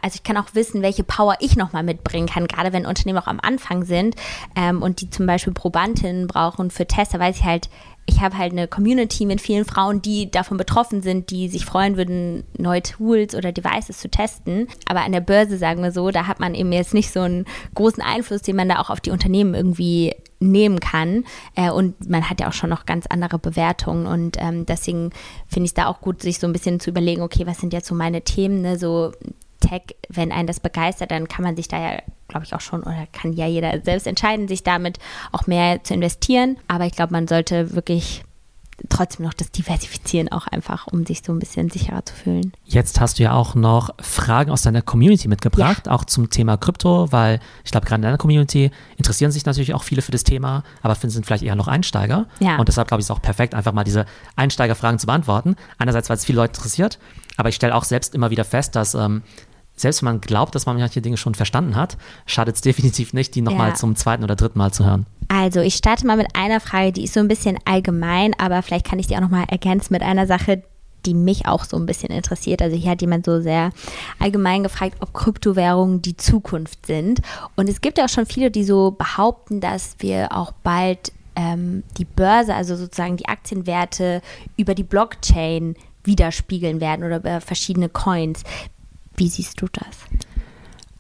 also 0.01 0.15
ich 0.15 0.23
kann 0.23 0.37
auch 0.37 0.55
wissen, 0.55 0.83
welche 0.83 1.05
Power 1.05 1.37
ich 1.41 1.57
nochmal 1.57 1.83
mitbringen 1.83 2.27
kann, 2.27 2.47
gerade 2.47 2.73
wenn 2.73 2.87
Unternehmen 2.87 3.19
auch 3.19 3.27
am 3.27 3.41
Anfang 3.41 3.85
sind 3.85 4.17
ähm, 4.57 4.83
und 4.83 5.01
die 5.01 5.11
zum 5.11 5.27
Beispiel 5.27 5.53
Probandinnen 5.53 6.27
brauchen 6.27 6.71
für 6.71 6.87
Tests, 6.87 7.13
da 7.13 7.19
weiß 7.19 7.37
ich 7.37 7.45
halt, 7.45 7.69
ich 8.07 8.21
habe 8.21 8.37
halt 8.37 8.53
eine 8.53 8.67
Community 8.67 9.27
mit 9.27 9.41
vielen 9.41 9.65
Frauen, 9.65 10.03
die 10.03 10.31
davon 10.31 10.57
betroffen 10.57 11.03
sind, 11.03 11.31
die 11.31 11.49
sich 11.49 11.65
freuen 11.65 11.97
würden, 11.97 12.45
neue 12.59 12.83
Tools 12.83 13.35
oder 13.35 13.53
Devices 13.53 13.99
zu 13.99 14.11
testen. 14.11 14.67
Aber 14.87 15.03
an 15.03 15.13
der 15.13 15.21
Börse, 15.21 15.57
sagen 15.57 15.83
wir 15.83 15.93
so, 15.93 16.11
da 16.11 16.27
hat 16.27 16.41
man 16.41 16.55
eben 16.55 16.73
jetzt 16.73 16.95
nicht 16.95 17.13
so 17.13 17.21
einen 17.21 17.47
großen 17.75 18.03
Einfluss, 18.03 18.43
den 18.43 18.57
man 18.57 18.69
da 18.69 18.81
auch 18.81 18.91
auf 18.91 19.01
die 19.01 19.11
Unternehmen 19.11 19.55
irgendwie 19.55 20.15
nehmen 20.41 20.81
kann. 20.81 21.25
Äh, 21.55 21.71
und 21.71 22.11
man 22.11 22.29
hat 22.29 22.41
ja 22.41 22.49
auch 22.49 22.53
schon 22.53 22.71
noch 22.71 22.87
ganz 22.87 23.07
andere 23.07 23.39
Bewertungen. 23.39 24.07
Und 24.07 24.37
ähm, 24.41 24.67
deswegen 24.67 25.11
finde 25.47 25.67
ich 25.67 25.71
es 25.71 25.75
da 25.75 25.87
auch 25.87 26.01
gut, 26.01 26.23
sich 26.23 26.41
so 26.41 26.49
ein 26.49 26.53
bisschen 26.53 26.81
zu 26.81 26.91
überlegen, 26.91 27.23
okay, 27.23 27.47
was 27.47 27.59
sind 27.59 27.73
jetzt 27.73 27.87
so 27.87 27.95
meine 27.95 28.23
Themen, 28.23 28.63
ne? 28.63 28.79
so 28.79 29.13
Tech, 29.63 29.83
wenn 30.09 30.33
einen 30.33 30.47
das 30.47 30.61
begeistert, 30.61 31.11
dann 31.11 31.29
kann 31.29 31.45
man 31.45 31.57
sich 31.57 31.69
da 31.69 31.81
ja, 31.81 32.03
glaube 32.29 32.45
ich, 32.45 32.55
auch 32.55 32.61
schon 32.61 32.83
oder 32.83 33.07
kann 33.13 33.33
ja 33.33 33.47
jeder 33.47 33.81
selbst 33.81 34.07
entscheiden, 34.07 34.49
sich 34.49 34.63
damit 34.63 34.99
auch 35.31 35.47
mehr 35.47 35.83
zu 35.85 35.95
investieren. 35.95 36.59
Aber 36.69 36.85
ich 36.85 36.93
glaube, 36.93 37.13
man 37.13 37.29
sollte 37.29 37.75
wirklich 37.75 38.25
trotzdem 38.89 39.27
noch 39.27 39.35
das 39.35 39.51
Diversifizieren 39.51 40.31
auch 40.31 40.47
einfach, 40.47 40.87
um 40.87 41.07
sich 41.07 41.23
so 41.25 41.33
ein 41.33 41.39
bisschen 41.39 41.71
sicherer 41.71 42.05
zu 42.05 42.15
fühlen. 42.15 42.53
Jetzt 42.65 43.01
hast 43.01 43.19
du 43.19 43.23
ja 43.23 43.33
auch 43.33 43.55
noch 43.55 43.91
Fragen 44.01 44.51
aus 44.51 44.63
deiner 44.63 44.83
Community 44.83 45.29
mitgebracht, 45.29 45.87
ja. 45.87 45.93
auch 45.93 46.05
zum 46.05 46.31
Thema 46.31 46.57
Krypto, 46.57 47.11
weil 47.13 47.41
ich 47.65 47.71
glaube, 47.71 47.87
gerade 47.87 48.01
in 48.01 48.03
deiner 48.03 48.19
Community 48.19 48.71
interessieren 48.97 49.31
sich 49.31 49.45
natürlich 49.45 49.75
auch 49.75 49.83
viele 49.83 50.03
für 50.03 50.13
das 50.13 50.25
Thema, 50.25 50.65
aber 50.83 50.95
sind 50.95 51.25
vielleicht 51.27 51.43
eher 51.43 51.57
noch 51.57 51.69
Einsteiger. 51.69 52.27
Ja. 52.41 52.57
Und 52.57 52.69
deshalb 52.69 52.89
glaube 52.89 53.01
ich, 53.01 53.05
ist 53.05 53.11
es 53.11 53.17
auch 53.17 53.23
perfekt, 53.23 53.55
einfach 53.55 53.73
mal 53.73 53.85
diese 53.85 54.07
Einsteigerfragen 54.37 54.99
zu 54.99 55.07
beantworten. 55.07 55.57
Einerseits, 55.79 56.09
weil 56.09 56.17
es 56.17 56.25
viele 56.25 56.37
Leute 56.37 56.59
interessiert, 56.59 56.99
aber 57.37 57.49
ich 57.49 57.55
stelle 57.55 57.75
auch 57.75 57.85
selbst 57.85 58.15
immer 58.15 58.31
wieder 58.31 58.45
fest, 58.45 58.77
dass 58.77 58.95
ähm, 58.95 59.23
selbst 59.77 60.03
wenn 60.03 60.07
man 60.07 60.21
glaubt, 60.21 60.55
dass 60.55 60.67
man 60.67 60.79
manche 60.79 61.01
Dinge 61.01 61.17
schon 61.17 61.35
verstanden 61.35 61.77
hat, 61.77 61.97
schadet 62.27 62.57
es 62.57 62.61
definitiv 62.61 63.13
nicht, 63.13 63.35
die 63.35 63.43
nochmal 63.43 63.71
ja. 63.71 63.75
zum 63.75 63.97
zweiten 63.97 64.25
oder 64.25 64.37
dritten 64.37 64.59
Mal 64.59 64.73
zu 64.73 64.85
hören. 64.85 65.07
Also, 65.29 65.61
ich 65.61 65.77
starte 65.77 66.07
mal 66.07 66.17
mit 66.17 66.37
einer 66.37 66.61
Frage, 66.61 66.93
die 66.93 67.05
ist 67.05 67.15
so 67.15 67.21
ein 67.21 67.29
bisschen 67.29 67.59
allgemein, 67.65 68.35
aber 68.39 68.63
vielleicht 68.63 68.87
kann 68.87 68.99
ich 68.99 69.07
die 69.07 69.17
auch 69.17 69.21
nochmal 69.21 69.47
ergänzen 69.49 69.93
mit 69.93 70.03
einer 70.03 70.27
Sache, 70.27 70.63
die 71.07 71.15
mich 71.15 71.47
auch 71.47 71.65
so 71.65 71.77
ein 71.77 71.87
bisschen 71.87 72.11
interessiert. 72.11 72.63
Also 72.63 72.77
hier 72.77 72.93
hat 72.93 73.01
jemand 73.01 73.27
so 73.27 73.41
sehr 73.41 73.71
allgemein 74.19 74.63
gefragt, 74.63 74.97
ob 75.01 75.13
Kryptowährungen 75.13 76.03
die 76.03 76.17
Zukunft 76.17 76.87
sind. 76.87 77.21
Und 77.57 77.69
es 77.69 77.81
gibt 77.81 77.99
ja 77.99 78.05
auch 78.05 78.09
schon 78.09 78.27
viele, 78.27 78.51
die 78.51 78.65
so 78.65 78.93
behaupten, 78.93 79.61
dass 79.61 79.97
wir 79.99 80.33
auch 80.33 80.53
bald 80.63 81.13
ähm, 81.35 81.83
die 81.99 82.05
Börse, 82.05 82.55
also 82.55 82.77
sozusagen 82.77 83.17
die 83.17 83.29
Aktienwerte 83.29 84.23
über 84.57 84.75
die 84.75 84.85
Blockchain 84.85 85.77
widerspiegeln 86.05 86.81
werden 86.81 87.05
oder 87.05 87.17
über 87.17 87.41
verschiedene 87.41 87.89
Coins. 87.89 88.43
Wie 89.17 89.29
siehst 89.29 89.61
du 89.61 89.67
das? 89.73 89.87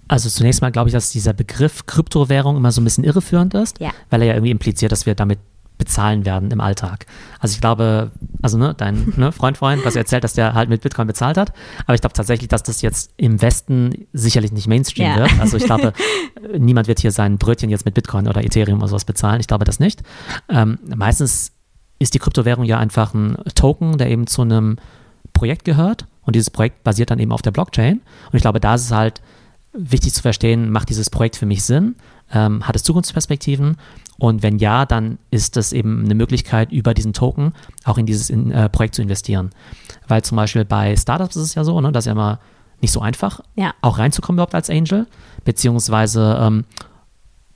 Also 0.08 0.28
zunächst 0.28 0.60
mal 0.60 0.70
glaube 0.70 0.88
ich, 0.88 0.92
dass 0.92 1.10
dieser 1.10 1.32
Begriff 1.32 1.86
Kryptowährung 1.86 2.56
immer 2.56 2.72
so 2.72 2.80
ein 2.80 2.84
bisschen 2.84 3.04
irreführend 3.04 3.54
ist, 3.54 3.80
ja. 3.80 3.92
weil 4.10 4.22
er 4.22 4.28
ja 4.28 4.34
irgendwie 4.34 4.50
impliziert, 4.50 4.92
dass 4.92 5.06
wir 5.06 5.14
damit 5.14 5.38
bezahlen 5.78 6.24
werden 6.24 6.50
im 6.50 6.60
Alltag. 6.60 7.06
Also 7.40 7.54
ich 7.54 7.60
glaube, 7.60 8.12
also 8.40 8.58
ne, 8.58 8.74
dein 8.76 9.12
ne, 9.16 9.32
Freund 9.32 9.58
Freund, 9.58 9.84
was 9.84 9.96
er 9.96 10.02
erzählt, 10.02 10.22
dass 10.22 10.34
der 10.34 10.54
halt 10.54 10.68
mit 10.68 10.82
Bitcoin 10.82 11.06
bezahlt 11.06 11.36
hat, 11.36 11.52
aber 11.86 11.94
ich 11.94 12.00
glaube 12.00 12.12
tatsächlich, 12.12 12.48
dass 12.48 12.62
das 12.62 12.82
jetzt 12.82 13.12
im 13.16 13.42
Westen 13.42 14.06
sicherlich 14.12 14.52
nicht 14.52 14.68
Mainstream 14.68 15.08
ja. 15.08 15.16
wird. 15.16 15.40
Also 15.40 15.56
ich 15.56 15.64
glaube, 15.64 15.92
niemand 16.58 16.88
wird 16.88 17.00
hier 17.00 17.10
sein 17.10 17.38
Brötchen 17.38 17.70
jetzt 17.70 17.84
mit 17.84 17.94
Bitcoin 17.94 18.28
oder 18.28 18.44
Ethereum 18.44 18.78
oder 18.78 18.88
sowas 18.88 19.04
bezahlen. 19.04 19.40
Ich 19.40 19.48
glaube 19.48 19.64
das 19.64 19.80
nicht. 19.80 20.02
Ähm, 20.48 20.78
meistens 20.94 21.52
ist 21.98 22.14
die 22.14 22.18
Kryptowährung 22.18 22.64
ja 22.64 22.78
einfach 22.78 23.14
ein 23.14 23.36
Token, 23.54 23.98
der 23.98 24.10
eben 24.10 24.26
zu 24.26 24.42
einem 24.42 24.76
Projekt 25.32 25.64
gehört 25.64 26.06
und 26.24 26.36
dieses 26.36 26.50
Projekt 26.50 26.84
basiert 26.84 27.10
dann 27.10 27.18
eben 27.18 27.32
auf 27.32 27.42
der 27.42 27.50
Blockchain. 27.50 27.98
Und 27.98 28.34
ich 28.36 28.42
glaube, 28.42 28.60
da 28.60 28.74
ist 28.74 28.82
es 28.82 28.92
halt 28.92 29.20
wichtig 29.72 30.12
zu 30.12 30.22
verstehen, 30.22 30.70
macht 30.70 30.88
dieses 30.90 31.10
Projekt 31.10 31.36
für 31.36 31.46
mich 31.46 31.64
Sinn? 31.64 31.96
Ähm, 32.32 32.66
hat 32.66 32.76
es 32.76 32.82
Zukunftsperspektiven? 32.82 33.76
Und 34.18 34.42
wenn 34.42 34.58
ja, 34.58 34.86
dann 34.86 35.18
ist 35.30 35.56
das 35.56 35.72
eben 35.72 36.04
eine 36.04 36.14
Möglichkeit, 36.14 36.70
über 36.70 36.94
diesen 36.94 37.12
Token 37.12 37.52
auch 37.84 37.98
in 37.98 38.06
dieses 38.06 38.30
in, 38.30 38.50
äh, 38.50 38.68
Projekt 38.68 38.94
zu 38.94 39.02
investieren. 39.02 39.50
Weil 40.06 40.22
zum 40.22 40.36
Beispiel 40.36 40.64
bei 40.64 40.94
Startups 40.96 41.36
ist 41.36 41.42
es 41.42 41.54
ja 41.54 41.64
so, 41.64 41.80
ne, 41.80 41.90
dass 41.90 42.04
ja 42.04 42.12
immer 42.12 42.38
nicht 42.80 42.92
so 42.92 43.00
einfach, 43.00 43.40
ja. 43.54 43.72
auch 43.80 43.98
reinzukommen 43.98 44.36
überhaupt 44.38 44.54
als 44.54 44.68
Angel, 44.68 45.06
beziehungsweise 45.44 46.38
ähm, 46.40 46.64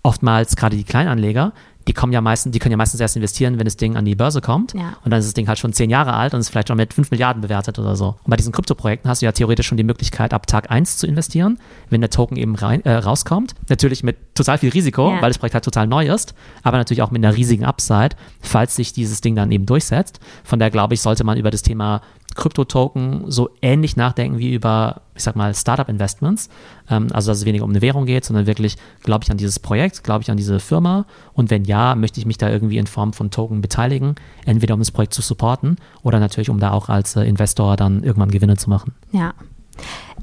oftmals 0.02 0.56
gerade 0.56 0.76
die 0.76 0.84
Kleinanleger, 0.84 1.52
die 1.88 1.92
kommen 1.92 2.12
ja 2.12 2.20
meistens, 2.20 2.52
die 2.52 2.58
können 2.58 2.72
ja 2.72 2.76
meistens 2.76 3.00
erst 3.00 3.16
investieren, 3.16 3.58
wenn 3.58 3.64
das 3.64 3.76
Ding 3.76 3.96
an 3.96 4.04
die 4.04 4.14
Börse 4.14 4.40
kommt. 4.40 4.74
Ja. 4.74 4.96
Und 5.04 5.10
dann 5.10 5.20
ist 5.20 5.26
das 5.26 5.34
Ding 5.34 5.46
halt 5.46 5.58
schon 5.58 5.72
zehn 5.72 5.88
Jahre 5.88 6.14
alt 6.14 6.34
und 6.34 6.40
ist 6.40 6.48
vielleicht 6.48 6.68
schon 6.68 6.76
mit 6.76 6.92
fünf 6.92 7.10
Milliarden 7.10 7.42
bewertet 7.42 7.78
oder 7.78 7.94
so. 7.94 8.16
Und 8.24 8.30
bei 8.30 8.36
diesen 8.36 8.52
Kryptoprojekten 8.52 9.08
hast 9.08 9.22
du 9.22 9.26
ja 9.26 9.32
theoretisch 9.32 9.66
schon 9.66 9.76
die 9.76 9.84
Möglichkeit, 9.84 10.34
ab 10.34 10.46
Tag 10.46 10.70
eins 10.70 10.98
zu 10.98 11.06
investieren, 11.06 11.58
wenn 11.88 12.00
der 12.00 12.10
Token 12.10 12.36
eben 12.36 12.56
rein, 12.56 12.84
äh, 12.84 12.92
rauskommt. 12.92 13.54
Natürlich 13.68 14.02
mit 14.02 14.16
total 14.34 14.58
viel 14.58 14.70
Risiko, 14.70 15.10
ja. 15.10 15.22
weil 15.22 15.30
das 15.30 15.38
Projekt 15.38 15.54
halt 15.54 15.64
total 15.64 15.86
neu 15.86 16.08
ist, 16.08 16.34
aber 16.62 16.76
natürlich 16.78 17.02
auch 17.02 17.10
mit 17.10 17.24
einer 17.24 17.36
riesigen 17.36 17.64
Upside, 17.64 18.16
falls 18.40 18.74
sich 18.74 18.92
dieses 18.92 19.20
Ding 19.20 19.36
dann 19.36 19.52
eben 19.52 19.66
durchsetzt. 19.66 20.18
Von 20.44 20.58
daher 20.58 20.70
glaube 20.70 20.94
ich, 20.94 21.00
sollte 21.00 21.24
man 21.24 21.38
über 21.38 21.50
das 21.50 21.62
Thema 21.62 22.02
Krypto-Token 22.36 23.24
so 23.26 23.50
ähnlich 23.62 23.96
nachdenken 23.96 24.38
wie 24.38 24.54
über, 24.54 25.02
ich 25.14 25.22
sag 25.22 25.36
mal, 25.36 25.54
Startup-Investments. 25.54 26.48
Ähm, 26.88 27.08
also, 27.12 27.30
dass 27.30 27.38
es 27.38 27.44
weniger 27.44 27.64
um 27.64 27.70
eine 27.70 27.82
Währung 27.82 28.06
geht, 28.06 28.24
sondern 28.24 28.46
wirklich, 28.46 28.76
glaube 29.02 29.24
ich 29.24 29.30
an 29.30 29.36
dieses 29.36 29.58
Projekt, 29.58 30.04
glaube 30.04 30.22
ich 30.22 30.30
an 30.30 30.36
diese 30.36 30.60
Firma 30.60 31.06
und 31.32 31.50
wenn 31.50 31.64
ja, 31.64 31.94
möchte 31.94 32.20
ich 32.20 32.26
mich 32.26 32.38
da 32.38 32.48
irgendwie 32.48 32.78
in 32.78 32.86
Form 32.86 33.12
von 33.12 33.30
Token 33.30 33.60
beteiligen, 33.60 34.14
entweder 34.44 34.74
um 34.74 34.80
das 34.80 34.90
Projekt 34.90 35.14
zu 35.14 35.22
supporten 35.22 35.76
oder 36.02 36.20
natürlich, 36.20 36.50
um 36.50 36.60
da 36.60 36.72
auch 36.72 36.88
als 36.88 37.16
äh, 37.16 37.22
Investor 37.22 37.76
dann 37.76 38.02
irgendwann 38.02 38.30
Gewinne 38.30 38.56
zu 38.56 38.70
machen. 38.70 38.94
Ja. 39.12 39.34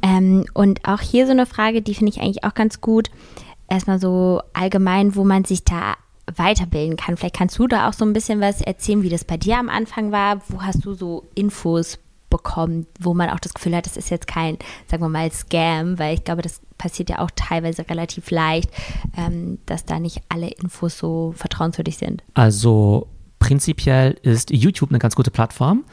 Ähm, 0.02 0.45
und 0.54 0.88
auch 0.88 1.02
hier 1.02 1.26
so 1.26 1.32
eine 1.32 1.45
Frage, 1.45 1.82
die 1.82 1.95
finde 1.95 2.12
ich 2.12 2.21
eigentlich 2.21 2.43
auch 2.43 2.54
ganz 2.54 2.82
gut. 2.82 3.10
Erstmal 3.67 3.99
so 3.99 4.41
allgemein, 4.54 5.15
wo 5.15 5.23
man 5.23 5.45
sich 5.45 5.63
da 5.63 5.95
weiterbilden 6.36 6.97
kann. 6.97 7.17
Vielleicht 7.17 7.36
kannst 7.36 7.60
du 7.60 7.67
da 7.67 7.89
auch 7.89 7.93
so 7.93 8.06
ein 8.06 8.13
bisschen 8.13 8.39
was 8.39 8.62
erzählen, 8.62 9.04
wie 9.04 9.10
das 9.10 9.26
bei 9.26 9.38
dir 9.38 9.58
am 9.58 9.69
Anfang 9.69 10.12
war. 10.12 10.41
Wo 10.47 10.62
hast 10.62 10.86
du 10.86 10.93
so 10.93 11.26
Infos 11.36 11.99
bekommen, 12.34 12.88
wo 13.00 13.13
man 13.13 13.30
auch 13.30 13.39
das 13.39 13.54
Gefühl 13.54 13.76
hat, 13.76 13.86
das 13.86 13.96
ist 13.96 14.10
jetzt 14.10 14.28
kein, 14.28 14.58
sagen 14.88 15.04
wir 15.04 15.10
mal, 15.10 15.32
Scam, 15.32 16.00
weil 16.00 16.15
ich 16.15 16.24
glaube, 16.24 16.41
das 16.41 16.62
passiert 16.80 17.12
ja 17.12 17.19
auch 17.19 17.30
teilweise 17.36 17.88
relativ 17.88 18.32
leicht, 18.32 18.72
ähm, 19.15 19.60
dass 19.67 19.86
da 19.86 20.00
nicht 20.00 20.22
alle 20.30 20.50
Infos 20.50 20.98
so 20.98 21.34
vertrauenswürdig 21.38 21.98
sind. 21.98 22.24
Also 22.34 23.08
prinzipiell 23.38 24.17
ist 24.24 24.50
YouTube 24.50 24.89
eine 24.89 25.00
ganz 25.00 25.15
gute 25.15 25.30
Plattform. 25.30 25.86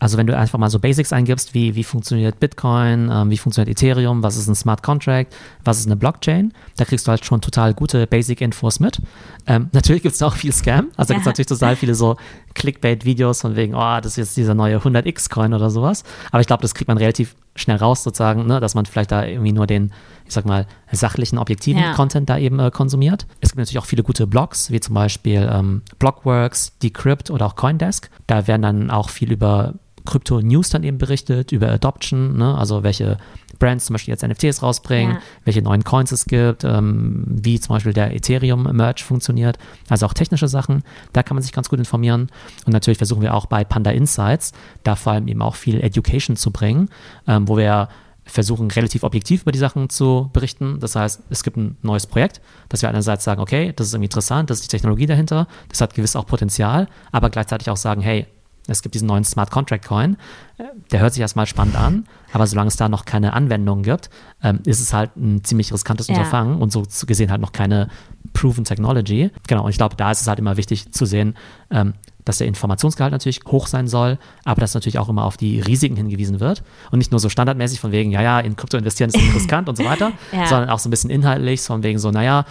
Also 0.00 0.16
wenn 0.16 0.26
du 0.26 0.36
einfach 0.36 0.58
mal 0.58 0.70
so 0.70 0.78
Basics 0.78 1.12
eingibst, 1.12 1.54
wie, 1.54 1.74
wie 1.74 1.84
funktioniert 1.84 2.38
Bitcoin, 2.38 3.10
ähm, 3.12 3.30
wie 3.30 3.36
funktioniert 3.36 3.68
Ethereum, 3.68 4.22
was 4.22 4.36
ist 4.36 4.48
ein 4.48 4.54
Smart 4.54 4.82
Contract, 4.82 5.34
was 5.64 5.80
ist 5.80 5.86
eine 5.86 5.96
Blockchain, 5.96 6.52
da 6.76 6.84
kriegst 6.84 7.06
du 7.06 7.10
halt 7.10 7.24
schon 7.24 7.40
total 7.40 7.74
gute 7.74 8.06
Basic-Infos 8.06 8.80
mit. 8.80 9.00
Ähm, 9.46 9.68
natürlich 9.72 10.02
gibt 10.02 10.14
es 10.14 10.22
auch 10.22 10.36
viel 10.36 10.52
Scam, 10.52 10.88
also 10.96 11.12
ja. 11.12 11.18
gibt 11.18 11.26
es 11.26 11.26
natürlich 11.32 11.48
total 11.48 11.76
viele 11.76 11.94
so 11.94 12.16
Clickbait-Videos 12.54 13.40
von 13.40 13.56
wegen, 13.56 13.74
oh, 13.74 14.00
das 14.00 14.12
ist 14.12 14.16
jetzt 14.16 14.36
dieser 14.36 14.54
neue 14.54 14.78
100x-Coin 14.78 15.54
oder 15.54 15.70
sowas. 15.70 16.04
Aber 16.30 16.40
ich 16.40 16.46
glaube, 16.46 16.62
das 16.62 16.74
kriegt 16.74 16.88
man 16.88 16.98
relativ 16.98 17.34
schnell 17.56 17.76
raus 17.76 18.04
sozusagen, 18.04 18.46
ne, 18.46 18.60
dass 18.60 18.74
man 18.74 18.86
vielleicht 18.86 19.10
da 19.10 19.24
irgendwie 19.24 19.52
nur 19.52 19.66
den, 19.66 19.92
ich 20.26 20.32
sag 20.32 20.44
mal, 20.44 20.66
sachlichen, 20.92 21.38
objektiven 21.38 21.82
ja. 21.82 21.92
Content 21.94 22.28
da 22.30 22.38
eben 22.38 22.60
äh, 22.60 22.70
konsumiert. 22.70 23.26
Es 23.40 23.50
gibt 23.50 23.58
natürlich 23.58 23.78
auch 23.78 23.86
viele 23.86 24.02
gute 24.02 24.26
Blogs, 24.26 24.70
wie 24.70 24.80
zum 24.80 24.94
Beispiel 24.94 25.48
ähm, 25.52 25.82
Blockworks, 25.98 26.78
Decrypt 26.78 27.30
oder 27.30 27.46
auch 27.46 27.56
Coindesk. 27.56 28.10
Da 28.26 28.46
werden 28.46 28.62
dann 28.62 28.90
auch 28.90 29.08
viel 29.08 29.32
über 29.32 29.74
Krypto-News 30.08 30.70
dann 30.70 30.84
eben 30.84 30.96
berichtet, 30.96 31.52
über 31.52 31.70
Adoption, 31.70 32.36
ne? 32.38 32.56
also 32.56 32.82
welche 32.82 33.18
Brands 33.58 33.84
zum 33.86 33.94
Beispiel 33.94 34.12
jetzt 34.12 34.26
NFTs 34.26 34.62
rausbringen, 34.62 35.16
ja. 35.16 35.22
welche 35.44 35.60
neuen 35.60 35.84
Coins 35.84 36.12
es 36.12 36.24
gibt, 36.24 36.64
ähm, 36.64 37.24
wie 37.26 37.60
zum 37.60 37.76
Beispiel 37.76 37.92
der 37.92 38.14
Ethereum-Merch 38.14 39.04
funktioniert, 39.04 39.58
also 39.88 40.06
auch 40.06 40.14
technische 40.14 40.48
Sachen, 40.48 40.82
da 41.12 41.22
kann 41.22 41.34
man 41.34 41.42
sich 41.42 41.52
ganz 41.52 41.68
gut 41.68 41.78
informieren. 41.78 42.30
Und 42.64 42.72
natürlich 42.72 42.98
versuchen 42.98 43.20
wir 43.20 43.34
auch 43.34 43.46
bei 43.46 43.64
Panda 43.64 43.90
Insights, 43.90 44.52
da 44.82 44.96
vor 44.96 45.12
allem 45.12 45.28
eben 45.28 45.42
auch 45.42 45.56
viel 45.56 45.80
Education 45.80 46.36
zu 46.36 46.52
bringen, 46.52 46.88
ähm, 47.26 47.46
wo 47.46 47.58
wir 47.58 47.88
versuchen, 48.24 48.70
relativ 48.70 49.04
objektiv 49.04 49.42
über 49.42 49.52
die 49.52 49.58
Sachen 49.58 49.88
zu 49.88 50.30
berichten. 50.32 50.80
Das 50.80 50.96
heißt, 50.96 51.22
es 51.30 51.42
gibt 51.42 51.56
ein 51.56 51.76
neues 51.82 52.06
Projekt, 52.06 52.40
dass 52.68 52.82
wir 52.82 52.88
einerseits 52.88 53.24
sagen, 53.24 53.40
okay, 53.40 53.72
das 53.74 53.88
ist 53.88 53.94
irgendwie 53.94 54.06
interessant, 54.06 54.50
das 54.50 54.60
ist 54.60 54.64
die 54.70 54.76
Technologie 54.76 55.06
dahinter, 55.06 55.48
das 55.68 55.80
hat 55.80 55.94
gewiss 55.94 56.16
auch 56.16 56.26
Potenzial, 56.26 56.88
aber 57.10 57.30
gleichzeitig 57.30 57.70
auch 57.70 57.76
sagen, 57.76 58.02
hey, 58.02 58.26
es 58.72 58.82
gibt 58.82 58.94
diesen 58.94 59.08
neuen 59.08 59.24
Smart 59.24 59.50
Contract 59.50 59.86
Coin. 59.86 60.16
Der 60.90 61.00
hört 61.00 61.14
sich 61.14 61.20
erstmal 61.20 61.46
spannend 61.46 61.76
an, 61.76 62.06
aber 62.32 62.46
solange 62.46 62.68
es 62.68 62.76
da 62.76 62.88
noch 62.88 63.04
keine 63.04 63.32
Anwendung 63.32 63.82
gibt, 63.82 64.10
ähm, 64.42 64.60
ist 64.64 64.80
es 64.80 64.92
halt 64.92 65.16
ein 65.16 65.44
ziemlich 65.44 65.72
riskantes 65.72 66.08
ja. 66.08 66.14
Unterfangen 66.14 66.60
und 66.60 66.72
so 66.72 66.84
gesehen 67.06 67.30
halt 67.30 67.40
noch 67.40 67.52
keine 67.52 67.88
Proven 68.32 68.64
Technology. 68.64 69.30
Genau, 69.46 69.64
und 69.64 69.70
ich 69.70 69.78
glaube, 69.78 69.96
da 69.96 70.10
ist 70.10 70.20
es 70.20 70.26
halt 70.26 70.38
immer 70.38 70.56
wichtig 70.56 70.92
zu 70.92 71.06
sehen, 71.06 71.34
ähm, 71.70 71.94
dass 72.28 72.38
der 72.38 72.46
Informationsgehalt 72.46 73.12
natürlich 73.12 73.40
hoch 73.46 73.66
sein 73.66 73.88
soll, 73.88 74.18
aber 74.44 74.60
dass 74.60 74.74
natürlich 74.74 74.98
auch 74.98 75.08
immer 75.08 75.24
auf 75.24 75.38
die 75.38 75.60
Risiken 75.60 75.96
hingewiesen 75.96 76.40
wird 76.40 76.62
und 76.90 76.98
nicht 76.98 77.10
nur 77.10 77.20
so 77.20 77.30
standardmäßig 77.30 77.80
von 77.80 77.90
wegen, 77.90 78.10
ja, 78.10 78.20
ja, 78.20 78.38
in 78.40 78.54
Krypto 78.54 78.76
investieren 78.76 79.08
ist 79.08 79.34
riskant 79.34 79.68
und 79.68 79.76
so 79.76 79.84
weiter, 79.84 80.12
ja. 80.32 80.46
sondern 80.46 80.68
auch 80.68 80.78
so 80.78 80.88
ein 80.88 80.90
bisschen 80.90 81.08
inhaltlich, 81.08 81.62
von 81.62 81.82
wegen 81.82 81.98
so, 81.98 82.10
naja, 82.10 82.44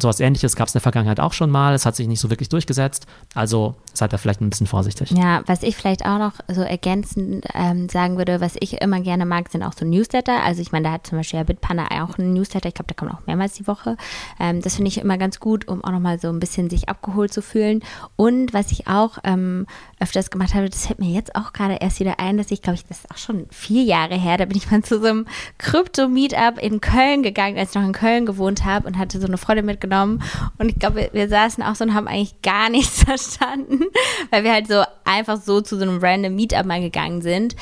sowas 0.00 0.18
ähnliches 0.18 0.56
gab 0.56 0.66
es 0.66 0.74
in 0.74 0.78
der 0.78 0.82
Vergangenheit 0.82 1.20
auch 1.20 1.32
schon 1.32 1.48
mal, 1.48 1.74
es 1.74 1.86
hat 1.86 1.94
sich 1.94 2.08
nicht 2.08 2.18
so 2.18 2.28
wirklich 2.28 2.48
durchgesetzt, 2.48 3.06
also 3.34 3.76
seid 4.00 4.12
da 4.12 4.18
vielleicht 4.18 4.40
ein 4.40 4.50
bisschen 4.50 4.66
vorsichtig. 4.66 5.12
Ja, 5.12 5.42
was 5.46 5.62
ich 5.62 5.76
vielleicht 5.76 6.04
auch 6.04 6.18
noch 6.18 6.32
so 6.48 6.62
ergänzend 6.62 7.46
ähm, 7.54 7.88
sagen 7.88 8.18
würde, 8.18 8.40
was 8.40 8.56
ich 8.58 8.80
immer 8.82 9.00
gerne 9.00 9.24
mag, 9.24 9.48
sind 9.48 9.62
auch 9.62 9.72
so 9.72 9.84
Newsletter, 9.86 10.42
also 10.42 10.60
ich 10.60 10.72
meine, 10.72 10.88
da 10.88 10.92
hat 10.92 11.06
zum 11.06 11.18
Beispiel 11.18 11.38
ja 11.38 11.44
Bitpanda 11.44 11.86
auch 12.02 12.18
einen 12.18 12.34
Newsletter, 12.34 12.68
ich 12.68 12.74
glaube, 12.74 12.88
der 12.88 12.96
kommt 12.96 13.12
auch 13.12 13.26
mehrmals 13.26 13.54
die 13.54 13.66
Woche, 13.66 13.96
ähm, 14.40 14.60
das 14.60 14.76
finde 14.76 14.88
ich 14.88 14.98
immer 14.98 15.18
ganz 15.18 15.38
gut, 15.38 15.68
um 15.68 15.84
auch 15.84 15.92
nochmal 15.92 16.18
so 16.18 16.28
ein 16.28 16.40
bisschen 16.40 16.68
sich 16.68 16.88
abgeholt 16.88 17.32
zu 17.32 17.42
fühlen. 17.42 17.82
Und 18.16 18.52
was 18.52 18.72
ich 18.72 18.88
auch 18.88 19.18
ähm, 19.22 19.66
öfters 20.00 20.30
gemacht 20.30 20.54
habe, 20.54 20.68
das 20.68 20.86
fällt 20.86 20.98
mir 20.98 21.12
jetzt 21.12 21.36
auch 21.36 21.52
gerade 21.52 21.76
erst 21.80 22.00
wieder 22.00 22.18
ein, 22.18 22.38
dass 22.38 22.50
ich, 22.50 22.62
glaube 22.62 22.76
ich, 22.76 22.86
das 22.86 23.00
ist 23.00 23.10
auch 23.10 23.18
schon 23.18 23.46
vier 23.50 23.82
Jahre 23.84 24.14
her, 24.16 24.38
da 24.38 24.46
bin 24.46 24.56
ich 24.56 24.70
mal 24.70 24.82
zu 24.82 24.98
so 24.98 25.06
einem 25.06 25.26
Krypto-Meetup 25.58 26.58
in 26.58 26.80
Köln 26.80 27.22
gegangen, 27.22 27.58
als 27.58 27.70
ich 27.70 27.74
noch 27.74 27.86
in 27.86 27.92
Köln 27.92 28.26
gewohnt 28.26 28.64
habe 28.64 28.86
und 28.86 28.98
hatte 28.98 29.20
so 29.20 29.26
eine 29.26 29.36
Freundin 29.36 29.66
mitgenommen. 29.66 30.22
Und 30.58 30.70
ich 30.70 30.78
glaube, 30.78 30.96
wir, 30.96 31.10
wir 31.12 31.28
saßen 31.28 31.62
auch 31.62 31.74
so 31.74 31.84
und 31.84 31.94
haben 31.94 32.08
eigentlich 32.08 32.40
gar 32.42 32.70
nichts 32.70 33.04
verstanden, 33.04 33.84
weil 34.30 34.44
wir 34.44 34.52
halt 34.52 34.68
so 34.68 34.82
einfach 35.04 35.40
so 35.40 35.60
zu 35.60 35.76
so 35.76 35.82
einem 35.82 35.98
random 36.00 36.34
Meetup 36.34 36.66
mal 36.66 36.80
gegangen 36.80 37.22
sind. 37.22 37.56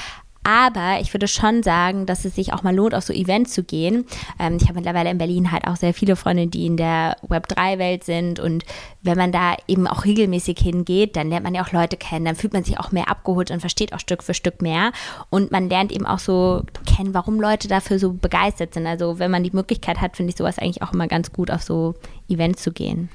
Aber 0.49 0.99
ich 0.99 1.13
würde 1.13 1.29
schon 1.29 1.63
sagen, 1.63 2.07
dass 2.07 2.25
es 2.25 2.35
sich 2.35 2.55
auch 2.55 2.63
mal 2.63 2.75
lohnt, 2.75 2.95
auf 2.95 3.05
so 3.05 3.13
Events 3.13 3.53
zu 3.53 3.63
gehen. 3.63 4.07
Ähm, 4.41 4.57
ich 4.57 4.63
habe 4.63 4.77
mittlerweile 4.77 5.11
in 5.11 5.19
Berlin 5.19 5.53
halt 5.53 5.67
auch 5.67 5.77
sehr 5.77 5.93
viele 5.93 6.17
Freunde, 6.17 6.47
die 6.47 6.65
in 6.65 6.79
der 6.79 7.19
Web3-Welt 7.29 8.03
sind. 8.03 8.41
Und 8.41 8.65
wenn 9.03 9.19
man 9.19 9.31
da 9.31 9.57
eben 9.67 9.87
auch 9.87 10.07
regelmäßig 10.07 10.59
hingeht, 10.59 11.17
dann 11.17 11.29
lernt 11.29 11.45
man 11.45 11.55
ja 11.55 11.63
auch 11.63 11.73
Leute 11.73 11.99
kennen, 11.99 12.25
dann 12.25 12.35
fühlt 12.35 12.55
man 12.55 12.65
sich 12.65 12.81
auch 12.81 12.93
mehr 12.93 13.11
abgeholt 13.11 13.51
und 13.51 13.61
versteht 13.61 13.93
auch 13.93 14.01
Stück 14.01 14.23
für 14.23 14.33
Stück 14.33 14.63
mehr. 14.63 14.93
Und 15.29 15.53
man 15.53 15.69
lernt 15.69 15.93
eben 15.93 16.07
auch 16.07 16.19
so 16.19 16.63
kennen, 16.87 17.13
warum 17.13 17.43
Leute 17.43 17.69
dafür 17.69 17.99
so 17.99 18.15
begeistert 18.15 18.73
sind. 18.73 18.87
Also 18.87 19.19
wenn 19.19 19.31
man 19.31 19.45
die 19.45 19.53
Möglichkeit 19.53 20.01
hat, 20.01 20.17
finde 20.17 20.31
ich 20.31 20.39
sowas 20.39 20.59
eigentlich 20.59 20.83
auch 20.83 20.95
immer 20.95 21.09
ganz 21.09 21.31
gut, 21.31 21.51
auf 21.51 21.63
so 21.63 21.95
Events 22.27 22.63
zu 22.63 22.73
gehen. 22.73 23.11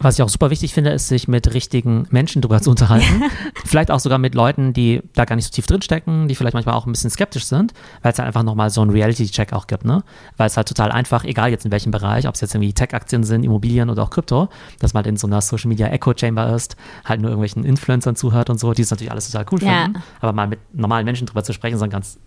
Was 0.00 0.14
ich 0.16 0.22
auch 0.22 0.28
super 0.28 0.50
wichtig 0.50 0.74
finde, 0.74 0.90
ist, 0.90 1.08
sich 1.08 1.26
mit 1.26 1.52
richtigen 1.54 2.06
Menschen 2.10 2.40
drüber 2.40 2.62
zu 2.62 2.70
unterhalten. 2.70 3.24
vielleicht 3.64 3.90
auch 3.90 3.98
sogar 3.98 4.18
mit 4.18 4.34
Leuten, 4.36 4.72
die 4.72 5.02
da 5.14 5.24
gar 5.24 5.34
nicht 5.34 5.46
so 5.46 5.50
tief 5.50 5.66
drinstecken, 5.66 6.28
die 6.28 6.36
vielleicht 6.36 6.54
manchmal 6.54 6.76
auch 6.76 6.86
ein 6.86 6.92
bisschen 6.92 7.10
skeptisch 7.10 7.46
sind, 7.46 7.72
weil 8.02 8.12
es 8.12 8.18
halt 8.18 8.28
einfach 8.28 8.44
nochmal 8.44 8.70
so 8.70 8.80
einen 8.80 8.90
Reality-Check 8.90 9.52
auch 9.52 9.66
gibt, 9.66 9.84
ne? 9.84 10.04
Weil 10.36 10.46
es 10.46 10.56
halt 10.56 10.68
total 10.68 10.92
einfach, 10.92 11.24
egal 11.24 11.50
jetzt 11.50 11.64
in 11.64 11.72
welchem 11.72 11.90
Bereich, 11.90 12.28
ob 12.28 12.36
es 12.36 12.40
jetzt 12.40 12.54
irgendwie 12.54 12.72
Tech-Aktien 12.72 13.24
sind, 13.24 13.42
Immobilien 13.44 13.90
oder 13.90 14.04
auch 14.04 14.10
Krypto, 14.10 14.48
dass 14.78 14.94
man 14.94 15.00
halt 15.00 15.08
in 15.08 15.16
so 15.16 15.26
einer 15.26 15.40
Social-Media-Echo-Chamber 15.40 16.54
ist, 16.54 16.76
halt 17.04 17.20
nur 17.20 17.30
irgendwelchen 17.30 17.64
Influencern 17.64 18.14
zuhört 18.14 18.50
und 18.50 18.60
so, 18.60 18.72
die 18.74 18.82
es 18.82 18.90
natürlich 18.90 19.10
alles 19.10 19.30
total 19.30 19.46
cool 19.52 19.62
Ja. 19.62 19.84
finden. 19.84 20.02
Aber 20.20 20.32
mal 20.32 20.46
mit 20.46 20.60
normalen 20.72 21.04
Menschen 21.04 21.26
drüber 21.26 21.42
zu 21.42 21.52
sprechen, 21.52 21.74
ist 21.74 21.80
dann 21.80 21.90
ganz, 21.90 22.18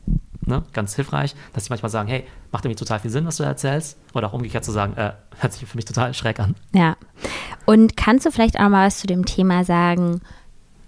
ne, 0.46 0.64
ganz 0.74 0.96
hilfreich, 0.96 1.36
dass 1.54 1.66
sie 1.66 1.70
manchmal 1.70 1.90
sagen, 1.90 2.10
hey, 2.10 2.26
macht 2.52 2.66
irgendwie 2.66 2.80
total 2.80 3.00
viel 3.00 3.12
Sinn, 3.12 3.26
was 3.26 3.38
du 3.38 3.44
erzählst. 3.44 3.98
Oder 4.14 4.28
auch 4.28 4.34
umgekehrt 4.34 4.66
zu 4.66 4.72
sagen, 4.72 4.96
äh, 4.98 5.14
hört 5.40 5.54
sich 5.54 5.68
für 5.68 5.78
mich 5.78 5.86
total 5.86 6.14
schräg 6.14 6.40
an. 6.40 6.56
Ja. 6.74 6.98
Und 7.66 7.96
kannst 7.96 8.26
du 8.26 8.32
vielleicht 8.32 8.60
auch 8.60 8.70
mal 8.70 8.88
was 8.88 9.00
zu 9.00 9.08
dem 9.08 9.26
Thema 9.26 9.64
sagen, 9.64 10.22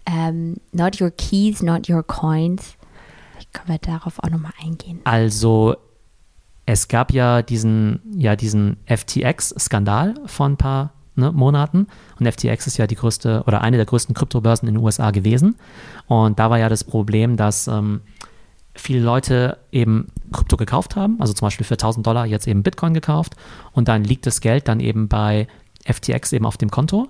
ähm, 0.05 0.57
not 0.71 0.99
your 0.99 1.11
keys, 1.11 1.61
not 1.61 1.89
your 1.89 2.03
coins? 2.03 2.75
Vielleicht 3.31 3.53
können 3.53 3.69
wir 3.69 3.77
darauf 3.79 4.19
auch 4.19 4.29
nochmal 4.29 4.53
eingehen. 4.61 4.99
Also 5.05 5.75
es 6.65 6.87
gab 6.87 7.11
ja 7.11 7.41
diesen, 7.41 8.01
ja, 8.15 8.35
diesen 8.35 8.77
FTX-Skandal 8.85 10.15
vor 10.25 10.47
ein 10.47 10.57
paar 10.57 10.93
ne, 11.15 11.31
Monaten. 11.31 11.87
Und 12.19 12.31
FTX 12.31 12.67
ist 12.67 12.77
ja 12.77 12.87
die 12.87 12.95
größte 12.95 13.43
oder 13.47 13.61
eine 13.61 13.77
der 13.77 13.85
größten 13.85 14.15
Kryptobörsen 14.15 14.67
in 14.67 14.75
den 14.75 14.83
USA 14.83 15.11
gewesen. 15.11 15.55
Und 16.07 16.39
da 16.39 16.49
war 16.49 16.59
ja 16.59 16.69
das 16.69 16.83
Problem, 16.83 17.37
dass 17.37 17.67
ähm, 17.67 18.01
viele 18.75 19.01
Leute 19.01 19.57
eben 19.71 20.07
Krypto 20.31 20.57
gekauft 20.57 20.95
haben, 20.95 21.17
also 21.19 21.33
zum 21.33 21.45
Beispiel 21.45 21.65
für 21.65 21.75
1000 21.75 22.05
Dollar 22.05 22.25
jetzt 22.25 22.47
eben 22.47 22.63
Bitcoin 22.63 22.93
gekauft. 22.93 23.35
Und 23.71 23.87
dann 23.87 24.03
liegt 24.03 24.25
das 24.25 24.41
Geld 24.41 24.67
dann 24.67 24.79
eben 24.79 25.07
bei 25.07 25.47
FTX 25.85 26.33
eben 26.33 26.45
auf 26.45 26.57
dem 26.57 26.71
Konto. 26.71 27.09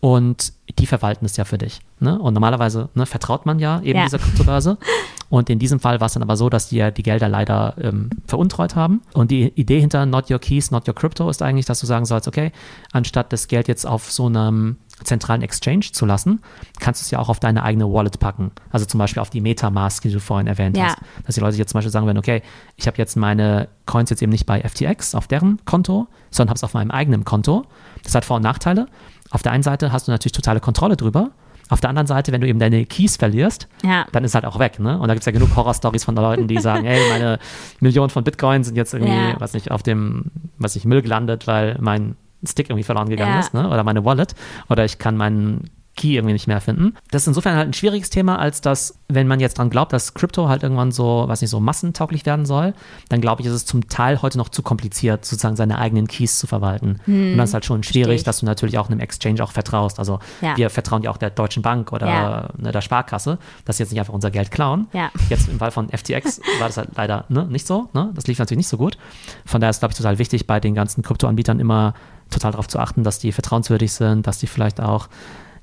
Und 0.00 0.54
die 0.78 0.86
verwalten 0.86 1.26
es 1.26 1.36
ja 1.36 1.44
für 1.44 1.58
dich. 1.58 1.80
Ne? 2.00 2.18
Und 2.18 2.32
normalerweise 2.32 2.88
ne, 2.94 3.04
vertraut 3.04 3.44
man 3.44 3.58
ja 3.58 3.80
eben 3.82 3.98
Ja. 3.98 4.04
dieser 4.04 4.18
Kryptobörse. 4.18 4.78
Und 5.28 5.48
in 5.48 5.58
diesem 5.60 5.78
Fall 5.78 6.00
war 6.00 6.06
es 6.06 6.14
dann 6.14 6.22
aber 6.24 6.36
so, 6.36 6.48
dass 6.48 6.70
die 6.70 6.76
ja 6.76 6.90
die 6.90 7.02
Gelder 7.04 7.28
leider 7.28 7.74
ähm, 7.80 8.10
veruntreut 8.26 8.74
haben. 8.76 9.02
Und 9.12 9.30
die 9.30 9.48
Idee 9.54 9.78
hinter 9.78 10.04
Not 10.06 10.28
Your 10.30 10.38
Keys, 10.40 10.70
Not 10.70 10.88
Your 10.88 10.94
Crypto 10.94 11.28
ist 11.30 11.40
eigentlich, 11.42 11.66
dass 11.66 11.80
du 11.80 11.86
sagen 11.86 12.04
sollst, 12.06 12.26
okay, 12.26 12.50
anstatt 12.92 13.32
das 13.32 13.46
Geld 13.46 13.68
jetzt 13.68 13.86
auf 13.86 14.10
so 14.10 14.26
einem 14.26 14.78
zentralen 15.04 15.42
Exchange 15.42 15.80
zu 15.92 16.06
lassen, 16.06 16.40
kannst 16.78 17.00
du 17.00 17.04
es 17.04 17.10
ja 17.10 17.18
auch 17.18 17.28
auf 17.28 17.40
deine 17.40 17.62
eigene 17.62 17.92
Wallet 17.92 18.18
packen. 18.20 18.50
Also 18.70 18.86
zum 18.86 18.98
Beispiel 18.98 19.20
auf 19.20 19.30
die 19.30 19.40
Metamask, 19.40 20.02
die 20.02 20.10
du 20.10 20.20
vorhin 20.20 20.46
erwähnt 20.46 20.76
Ja. 20.76 20.84
hast. 20.86 20.98
Dass 21.26 21.34
die 21.36 21.40
Leute 21.40 21.56
jetzt 21.56 21.70
zum 21.70 21.78
Beispiel 21.78 21.90
sagen 21.92 22.06
werden, 22.06 22.18
okay, 22.18 22.42
ich 22.76 22.86
habe 22.86 22.96
jetzt 22.98 23.16
meine 23.16 23.68
Coins 23.86 24.10
jetzt 24.10 24.22
eben 24.22 24.32
nicht 24.32 24.46
bei 24.46 24.60
FTX 24.60 25.14
auf 25.14 25.26
deren 25.26 25.58
Konto, 25.64 26.06
sondern 26.30 26.50
habe 26.50 26.56
es 26.56 26.64
auf 26.64 26.74
meinem 26.74 26.90
eigenen 26.90 27.24
Konto. 27.24 27.64
Das 28.04 28.14
hat 28.14 28.24
Vor- 28.24 28.36
und 28.36 28.42
Nachteile. 28.42 28.86
Auf 29.30 29.42
der 29.42 29.52
einen 29.52 29.62
Seite 29.62 29.92
hast 29.92 30.08
du 30.08 30.12
natürlich 30.12 30.32
totale 30.32 30.60
Kontrolle 30.60 30.96
drüber. 30.96 31.30
Auf 31.68 31.80
der 31.80 31.88
anderen 31.88 32.08
Seite, 32.08 32.32
wenn 32.32 32.40
du 32.40 32.48
eben 32.48 32.58
deine 32.58 32.84
Keys 32.84 33.16
verlierst, 33.16 33.68
Ja. 33.84 34.04
dann 34.10 34.24
ist 34.24 34.34
halt 34.34 34.44
auch 34.44 34.58
weg, 34.58 34.80
ne? 34.80 34.98
Und 34.98 35.06
da 35.06 35.14
gibt 35.14 35.20
es 35.20 35.26
ja 35.26 35.30
genug 35.32 35.54
Horror-Stories 35.54 36.02
von 36.02 36.16
Leuten, 36.16 36.48
die 36.48 36.58
sagen, 36.58 36.84
hey, 36.84 36.98
meine 37.10 37.38
Millionen 37.78 38.10
von 38.10 38.24
Bitcoin 38.24 38.64
sind 38.64 38.74
jetzt 38.76 38.92
irgendwie, 38.92 39.12
Ja. 39.14 39.36
was 39.38 39.52
nicht, 39.52 39.70
auf 39.70 39.84
dem, 39.84 40.32
was 40.58 40.74
nicht, 40.74 40.84
Müll 40.84 41.00
gelandet, 41.00 41.46
weil 41.46 41.76
mein 41.80 42.16
Stick 42.46 42.68
irgendwie 42.70 42.84
verloren 42.84 43.08
gegangen 43.08 43.34
Ja. 43.34 43.40
ist, 43.40 43.54
ne? 43.54 43.68
Oder 43.68 43.84
meine 43.84 44.04
Wallet. 44.04 44.34
Oder 44.68 44.84
ich 44.84 44.98
kann 44.98 45.16
meinen 45.16 45.70
Key 46.00 46.14
irgendwie 46.16 46.32
nicht 46.32 46.46
mehr 46.46 46.60
finden. 46.60 46.94
Das 47.10 47.22
ist 47.22 47.28
insofern 47.28 47.56
halt 47.56 47.68
ein 47.68 47.72
schwieriges 47.74 48.08
Thema, 48.08 48.38
als 48.38 48.60
dass, 48.62 48.94
wenn 49.08 49.28
man 49.28 49.38
jetzt 49.38 49.58
dran 49.58 49.68
glaubt, 49.68 49.92
dass 49.92 50.14
Krypto 50.14 50.48
halt 50.48 50.62
irgendwann 50.62 50.92
so, 50.92 51.24
was 51.26 51.42
nicht, 51.42 51.50
so 51.50 51.60
massentauglich 51.60 52.24
werden 52.24 52.46
soll, 52.46 52.72
dann 53.10 53.20
glaube 53.20 53.42
ich, 53.42 53.46
ist 53.48 53.52
es 53.52 53.66
zum 53.66 53.88
Teil 53.88 54.22
heute 54.22 54.38
noch 54.38 54.48
zu 54.48 54.62
kompliziert, 54.62 55.24
sozusagen 55.24 55.56
seine 55.56 55.78
eigenen 55.78 56.08
Keys 56.08 56.38
zu 56.38 56.46
verwalten. 56.46 57.00
Und 57.06 57.36
das 57.36 57.50
ist 57.50 57.54
halt 57.54 57.64
schon 57.66 57.82
schwierig, 57.82 58.24
dass 58.24 58.40
du 58.40 58.46
natürlich 58.46 58.78
auch 58.78 58.88
einem 58.88 59.00
Exchange 59.00 59.42
auch 59.44 59.52
vertraust. 59.52 59.98
Also 59.98 60.20
Ja. 60.40 60.56
wir 60.56 60.70
vertrauen 60.70 61.02
ja 61.02 61.10
auch 61.10 61.18
der 61.18 61.30
Deutschen 61.30 61.62
Bank 61.62 61.92
oder 61.92 62.06
Ja. 62.06 62.48
ne, 62.56 62.72
der 62.72 62.80
Sparkasse, 62.80 63.38
dass 63.64 63.76
sie 63.76 63.82
jetzt 63.82 63.90
nicht 63.90 64.00
einfach 64.00 64.14
unser 64.14 64.30
Geld 64.30 64.50
klauen. 64.50 64.86
Ja. 64.92 65.10
Jetzt 65.28 65.48
im 65.48 65.58
Fall 65.58 65.70
von 65.70 65.90
FTX 65.90 66.40
war 66.58 66.68
das 66.68 66.76
halt 66.78 66.88
leider 66.96 67.24
ne, 67.28 67.44
nicht 67.46 67.66
so. 67.66 67.88
Ne? 67.92 68.10
Das 68.14 68.26
lief 68.26 68.38
natürlich 68.38 68.58
nicht 68.58 68.68
so 68.68 68.78
gut. 68.78 68.96
Von 69.44 69.60
daher 69.60 69.70
ist, 69.70 69.80
glaube 69.80 69.92
ich, 69.92 69.98
total 69.98 70.18
wichtig, 70.18 70.46
bei 70.46 70.60
den 70.60 70.74
ganzen 70.74 71.02
Kryptoanbietern 71.02 71.60
immer 71.60 71.94
total 72.30 72.52
darauf 72.52 72.68
zu 72.68 72.78
achten, 72.78 73.02
dass 73.02 73.18
die 73.18 73.32
vertrauenswürdig 73.32 73.92
sind, 73.92 74.26
dass 74.26 74.38
die 74.38 74.46
vielleicht 74.46 74.80
auch 74.80 75.08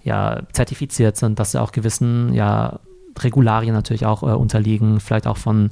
ja, 0.08 0.42
zertifiziert 0.54 1.18
sind, 1.18 1.38
dass 1.40 1.52
sie 1.52 1.62
auch 1.62 1.72
gewissen 1.72 2.34
ja, 2.34 2.80
Regularien 3.20 3.74
natürlich 3.74 4.06
auch 4.06 4.24
äh, 4.24 4.28
unterliegen, 4.28 5.00
vielleicht 5.00 5.28
auch 5.28 5.38
von 5.38 5.72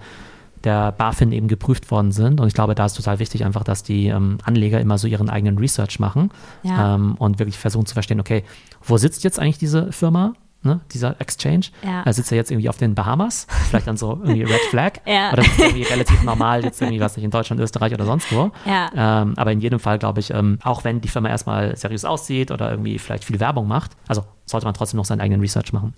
der 0.63 0.91
BaFin 0.91 1.31
eben 1.31 1.47
geprüft 1.47 1.91
worden 1.91 2.11
sind. 2.11 2.41
Und 2.41 2.47
ich 2.47 2.53
glaube, 2.53 2.73
da 2.75 2.85
ist 2.85 2.93
total 2.95 3.19
wichtig 3.19 3.45
einfach, 3.45 3.63
dass 3.63 3.83
die 3.83 4.07
ähm, 4.07 4.39
Anleger 4.43 4.81
immer 4.81 4.97
so 4.97 5.07
ihren 5.07 5.29
eigenen 5.29 5.57
Research 5.59 5.99
machen 5.99 6.31
Ja. 6.63 6.95
ähm, 6.95 7.15
und 7.19 7.39
wirklich 7.39 7.57
versuchen 7.57 7.85
zu 7.85 7.93
verstehen, 7.93 8.19
okay, 8.19 8.43
wo 8.83 8.97
sitzt 8.97 9.23
jetzt 9.23 9.39
eigentlich 9.39 9.59
diese 9.59 9.91
Firma, 9.91 10.33
ne, 10.65 10.81
dieser 10.91 11.19
Exchange? 11.21 11.67
Ja. 11.83 12.03
Äh, 12.03 12.13
sitzt 12.13 12.31
er 12.31 12.37
jetzt 12.37 12.51
irgendwie 12.51 12.69
auf 12.69 12.77
den 12.77 12.95
Bahamas? 12.95 13.47
Vielleicht 13.69 13.87
dann 13.87 13.97
so 13.97 14.19
irgendwie 14.21 14.43
Red 14.43 14.61
Flag? 14.69 14.93
Ja. 15.05 15.31
Oder 15.31 15.43
sitzt 15.43 15.59
er 15.59 15.67
irgendwie 15.67 15.83
relativ 15.83 16.23
normal 16.23 16.63
jetzt 16.63 16.81
irgendwie, 16.81 16.99
was 16.99 17.15
nicht, 17.15 17.23
in 17.23 17.31
Deutschland, 17.31 17.61
Österreich 17.61 17.93
oder 17.93 18.05
sonst 18.05 18.31
wo? 18.31 18.51
Ja. 18.65 18.89
Ähm, 18.95 19.33
aber 19.37 19.51
in 19.51 19.61
jedem 19.61 19.79
Fall 19.79 19.99
glaube 19.99 20.19
ich, 20.19 20.31
ähm, 20.31 20.57
auch 20.63 20.83
wenn 20.83 20.99
die 20.99 21.07
Firma 21.07 21.29
erstmal 21.29 21.75
seriös 21.75 22.05
aussieht 22.05 22.51
oder 22.51 22.71
irgendwie 22.71 22.97
vielleicht 22.97 23.23
viel 23.23 23.39
Werbung 23.39 23.67
macht, 23.67 23.91
also 24.07 24.25
sollte 24.45 24.65
man 24.65 24.73
trotzdem 24.73 24.97
noch 24.97 25.05
seinen 25.05 25.21
eigenen 25.21 25.41
Research 25.41 25.73
machen. 25.73 25.93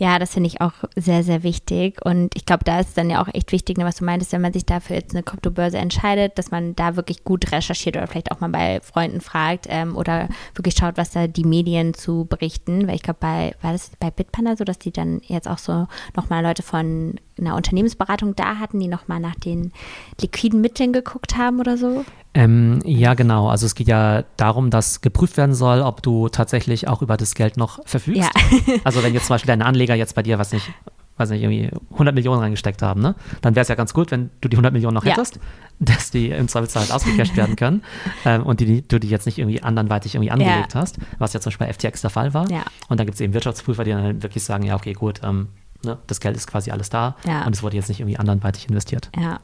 Ja, 0.00 0.18
das 0.18 0.32
finde 0.32 0.46
ich 0.46 0.62
auch 0.62 0.72
sehr, 0.96 1.22
sehr 1.22 1.42
wichtig. 1.42 2.02
Und 2.02 2.34
ich 2.34 2.46
glaube, 2.46 2.64
da 2.64 2.80
ist 2.80 2.96
dann 2.96 3.10
ja 3.10 3.22
auch 3.22 3.28
echt 3.34 3.52
wichtig, 3.52 3.76
ne, 3.76 3.84
was 3.84 3.96
du 3.96 4.06
meintest, 4.06 4.32
wenn 4.32 4.40
man 4.40 4.54
sich 4.54 4.64
dafür 4.64 4.96
jetzt 4.96 5.14
eine 5.14 5.22
Kryptobörse 5.22 5.76
entscheidet, 5.76 6.38
dass 6.38 6.50
man 6.50 6.74
da 6.74 6.96
wirklich 6.96 7.22
gut 7.22 7.52
recherchiert 7.52 7.98
oder 7.98 8.06
vielleicht 8.06 8.32
auch 8.32 8.40
mal 8.40 8.48
bei 8.48 8.80
Freunden 8.80 9.20
fragt 9.20 9.66
ähm, 9.68 9.98
oder 9.98 10.30
wirklich 10.54 10.74
schaut, 10.74 10.96
was 10.96 11.10
da 11.10 11.26
die 11.26 11.44
Medien 11.44 11.92
zu 11.92 12.24
berichten. 12.24 12.88
Weil 12.88 12.94
ich 12.94 13.02
glaube, 13.02 13.18
bei, 13.20 13.54
war 13.60 13.72
das 13.72 13.90
bei 14.00 14.10
Bitpanda 14.10 14.56
so, 14.56 14.64
dass 14.64 14.78
die 14.78 14.90
dann 14.90 15.20
jetzt 15.26 15.46
auch 15.46 15.58
so 15.58 15.86
nochmal 16.16 16.42
Leute 16.42 16.62
von 16.62 17.16
einer 17.38 17.54
Unternehmensberatung 17.54 18.34
da 18.34 18.56
hatten, 18.56 18.80
die 18.80 18.88
nochmal 18.88 19.20
nach 19.20 19.34
den 19.34 19.70
liquiden 20.18 20.62
Mitteln 20.62 20.94
geguckt 20.94 21.36
haben 21.36 21.60
oder 21.60 21.76
so? 21.76 22.06
Ähm, 22.32 22.78
ja, 22.84 23.14
genau. 23.14 23.48
Also 23.48 23.66
es 23.66 23.74
geht 23.74 23.88
ja 23.88 24.22
darum, 24.36 24.70
dass 24.70 25.00
geprüft 25.00 25.36
werden 25.36 25.54
soll, 25.54 25.80
ob 25.80 26.02
du 26.02 26.28
tatsächlich 26.28 26.86
auch 26.88 27.02
über 27.02 27.16
das 27.16 27.34
Geld 27.34 27.56
noch 27.56 27.80
verfügst. 27.86 28.22
Ja. 28.22 28.74
also 28.84 29.02
wenn 29.02 29.14
jetzt 29.14 29.26
zum 29.26 29.34
Beispiel 29.34 29.48
deine 29.48 29.66
Anleger 29.66 29.94
jetzt 29.96 30.14
bei 30.14 30.22
dir, 30.22 30.38
was 30.38 30.52
nicht, 30.52 30.70
weiß 31.16 31.30
nicht, 31.30 31.42
irgendwie 31.42 31.70
100 31.92 32.14
Millionen 32.14 32.40
reingesteckt 32.40 32.82
haben, 32.82 33.00
ne? 33.00 33.16
dann 33.42 33.56
wäre 33.56 33.62
es 33.62 33.68
ja 33.68 33.74
ganz 33.74 33.92
gut, 33.92 34.12
wenn 34.12 34.30
du 34.40 34.48
die 34.48 34.56
100 34.56 34.72
Millionen 34.72 34.94
noch 34.94 35.04
Ja. 35.04 35.12
hättest, 35.12 35.40
dass 35.80 36.12
die 36.12 36.30
im 36.30 36.46
Zweifelsfall 36.46 36.82
halt 36.82 36.92
ausgecasht 36.92 37.36
werden 37.36 37.56
können 37.56 37.82
ähm, 38.24 38.44
und 38.44 38.60
die, 38.60 38.66
die, 38.66 38.86
du 38.88 39.00
die 39.00 39.08
jetzt 39.08 39.26
nicht 39.26 39.38
irgendwie 39.38 39.62
anderweitig 39.62 40.14
irgendwie 40.14 40.30
angelegt 40.30 40.76
hast, 40.76 40.98
was 41.18 41.32
ja 41.32 41.40
zum 41.40 41.50
Beispiel 41.50 41.66
bei 41.66 41.72
FTX 41.72 42.02
der 42.02 42.10
Fall 42.10 42.32
war. 42.32 42.48
Ja. 42.50 42.62
Und 42.88 43.00
dann 43.00 43.06
gibt 43.06 43.16
es 43.16 43.20
eben 43.20 43.34
Wirtschaftsprüfer, 43.34 43.82
die 43.82 43.90
dann 43.90 44.02
halt 44.04 44.22
wirklich 44.22 44.44
sagen, 44.44 44.64
ja, 44.64 44.76
okay, 44.76 44.92
gut, 44.92 45.20
ähm, 45.24 45.48
ne, 45.84 45.98
das 46.06 46.20
Geld 46.20 46.36
ist 46.36 46.46
quasi 46.46 46.70
alles 46.70 46.90
da 46.90 47.16
Ja. 47.26 47.44
und 47.44 47.56
es 47.56 47.62
wurde 47.64 47.74
jetzt 47.76 47.88
nicht 47.88 47.98
irgendwie 48.00 48.18
anderweitig 48.18 48.68
investiert. 48.68 49.10
Ja. 49.18 49.40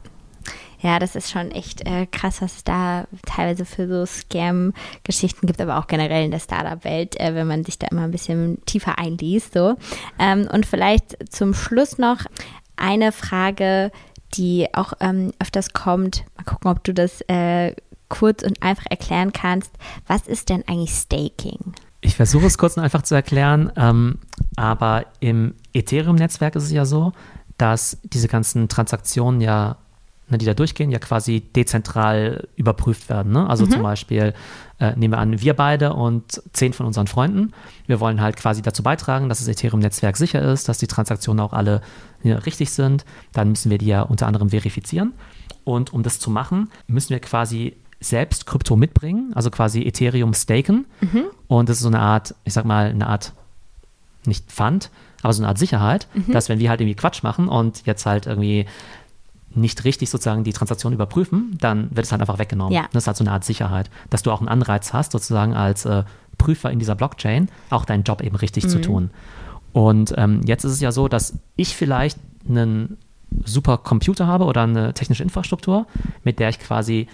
Ja, 0.81 0.99
das 0.99 1.17
ist 1.17 1.31
schon 1.31 1.51
echt 1.51 1.87
äh, 1.87 2.07
krass, 2.07 2.43
was 2.43 2.57
es 2.57 2.65
da 2.65 3.07
teilweise 3.25 3.65
für 3.65 3.89
so 3.89 4.05
Scam-Geschichten 4.05 5.47
gibt, 5.47 5.61
aber 5.61 5.79
auch 5.79 5.87
generell 5.87 6.25
in 6.25 6.31
der 6.31 6.39
Startup-Welt, 6.39 7.19
äh, 7.19 7.35
wenn 7.35 7.47
man 7.47 7.65
sich 7.65 7.79
da 7.79 7.87
immer 7.89 8.03
ein 8.03 8.11
bisschen 8.11 8.65
tiefer 8.67 8.99
einliest. 8.99 9.55
So. 9.55 9.77
Ähm, 10.19 10.49
und 10.53 10.67
vielleicht 10.67 11.33
zum 11.33 11.55
Schluss 11.55 11.99
noch 11.99 12.19
eine 12.77 13.13
Frage, 13.13 13.91
die 14.35 14.69
auch 14.75 14.93
ähm, 15.01 15.33
öfters 15.39 15.73
kommt. 15.73 16.25
Mal 16.37 16.45
gucken, 16.45 16.71
ob 16.71 16.85
du 16.85 16.93
das 16.93 17.23
äh, 17.23 17.75
kurz 18.09 18.43
und 18.43 18.63
einfach 18.63 18.87
erklären 18.91 19.33
kannst. 19.33 19.73
Was 20.07 20.27
ist 20.27 20.49
denn 20.49 20.65
eigentlich 20.67 20.91
Staking? 20.91 21.75
Ich 22.01 22.17
versuche 22.17 22.47
es 22.47 22.59
kurz 22.59 22.77
und 22.77 22.85
einfach 22.85 23.03
zu 23.03 23.15
erklären, 23.15 23.73
ähm, 23.77 24.19
aber 24.57 25.07
im 25.21 25.55
Ethereum-Netzwerk 25.73 26.55
ist 26.55 26.65
es 26.65 26.71
ja 26.71 26.85
so, 26.85 27.13
dass 27.59 27.99
diese 28.05 28.29
ganzen 28.29 28.69
Transaktionen 28.69 29.41
ja, 29.41 29.79
ne, 30.29 30.39
die 30.39 30.47
da 30.47 30.55
durchgehen, 30.55 30.91
ja 30.91 30.99
quasi 30.99 31.41
dezentral 31.41 32.49
überprüft 32.57 33.09
werden. 33.09 33.33
Ne? 33.33 33.49
Also 33.49 33.67
zum 33.67 33.83
Beispiel 33.83 34.35
äh, 34.79 34.95
nehmen 34.97 35.15
wir 35.15 35.19
an, 35.19 35.41
wir 35.41 35.55
beide 35.55 35.95
und 35.95 36.43
zehn 36.53 36.73
von 36.73 36.87
unseren 36.87 37.07
Freunden, 37.07 37.53
wir 37.87 38.01
wollen 38.01 38.21
halt 38.21 38.37
quasi 38.37 38.63
dazu 38.63 38.83
beitragen, 38.83 39.29
dass 39.29 39.39
das 39.39 39.49
Ethereum-Netzwerk 39.49 40.17
sicher 40.17 40.43
ist, 40.43 40.69
dass 40.69 40.79
die 40.79 40.87
Transaktionen 40.87 41.41
auch 41.41 41.53
alle 41.53 41.81
ja, 42.23 42.37
richtig 42.39 42.71
sind. 42.71 43.05
Dann 43.33 43.51
müssen 43.51 43.71
wir 43.71 43.79
die 43.79 43.87
ja 43.87 44.03
unter 44.03 44.27
anderem 44.27 44.51
verifizieren. 44.51 45.13
Und 45.65 45.93
um 45.93 46.03
das 46.03 46.19
zu 46.19 46.31
machen, 46.31 46.71
müssen 46.87 47.11
wir 47.11 47.21
quasi 47.21 47.77
selbst 48.01 48.47
Krypto 48.47 48.77
mitbringen, 48.77 49.33
also 49.35 49.51
quasi 49.51 49.83
Ethereum 49.83 50.35
staken. 50.35 50.87
Und 51.49 51.69
das 51.69 51.79
ist 51.79 51.83
so 51.83 51.89
eine 51.89 52.01
Art, 52.01 52.35
ich 52.45 52.53
sag 52.53 52.65
mal, 52.65 52.87
eine 52.87 53.07
Art, 53.07 53.33
nicht 54.27 54.47
Pfand, 54.51 54.91
aber 55.23 55.33
so 55.33 55.43
eine 55.43 55.49
Art 55.49 55.59
Sicherheit, 55.59 56.07
mhm. 56.15 56.33
dass 56.33 56.49
wenn 56.49 56.59
wir 56.59 56.69
halt 56.69 56.81
irgendwie 56.81 56.97
Quatsch 56.97 57.23
machen 57.23 57.49
und 57.49 57.87
jetzt 57.87 58.07
halt 58.07 58.27
irgendwie 58.27 58.67
nicht 59.57 59.85
richtig 59.85 60.11
sozusagen 60.11 60.45
die 60.45 60.53
Transaktion 60.53 60.93
überprüfen, 60.93 61.57
dann 61.61 61.89
wird 61.95 62.07
es 62.07 62.13
halt 62.13 62.21
einfach 62.21 62.39
weggenommen. 62.39 62.73
Ja. 62.73 62.87
Das 62.93 63.05
ist 63.05 63.07
halt 63.07 63.17
so 63.17 63.25
eine 63.25 63.33
Art 63.33 63.45
Sicherheit, 63.45 63.91
dass 64.11 64.23
du 64.23 64.31
auch 64.31 64.41
einen 64.41 64.49
Anreiz 64.49 64.93
hast, 64.93 65.13
sozusagen 65.13 65.55
als 65.55 65.85
äh, 65.85 66.05
Prüfer 66.39 66.71
in 66.71 66.79
dieser 66.79 66.95
Blockchain 66.95 67.49
auch 67.71 67.85
deinen 67.85 68.05
Job 68.05 68.23
eben 68.23 68.37
richtig 68.37 68.65
mhm. 68.65 68.69
zu 68.69 68.81
tun. 68.81 69.11
Und 69.73 70.15
ähm, 70.17 70.41
jetzt 70.45 70.65
ist 70.65 70.73
es 70.73 70.81
ja 70.81 70.93
so, 70.93 71.09
dass 71.09 71.39
ich 71.57 71.77
vielleicht 71.77 72.19
einen 72.49 72.99
super 73.45 73.79
Computer 73.79 74.27
habe 74.27 74.45
oder 74.45 74.63
eine 74.63 74.95
technische 74.95 75.23
Infrastruktur, 75.23 75.87
mit 76.25 76.39
der 76.39 76.49
ich 76.49 76.59
quasi 76.59 77.09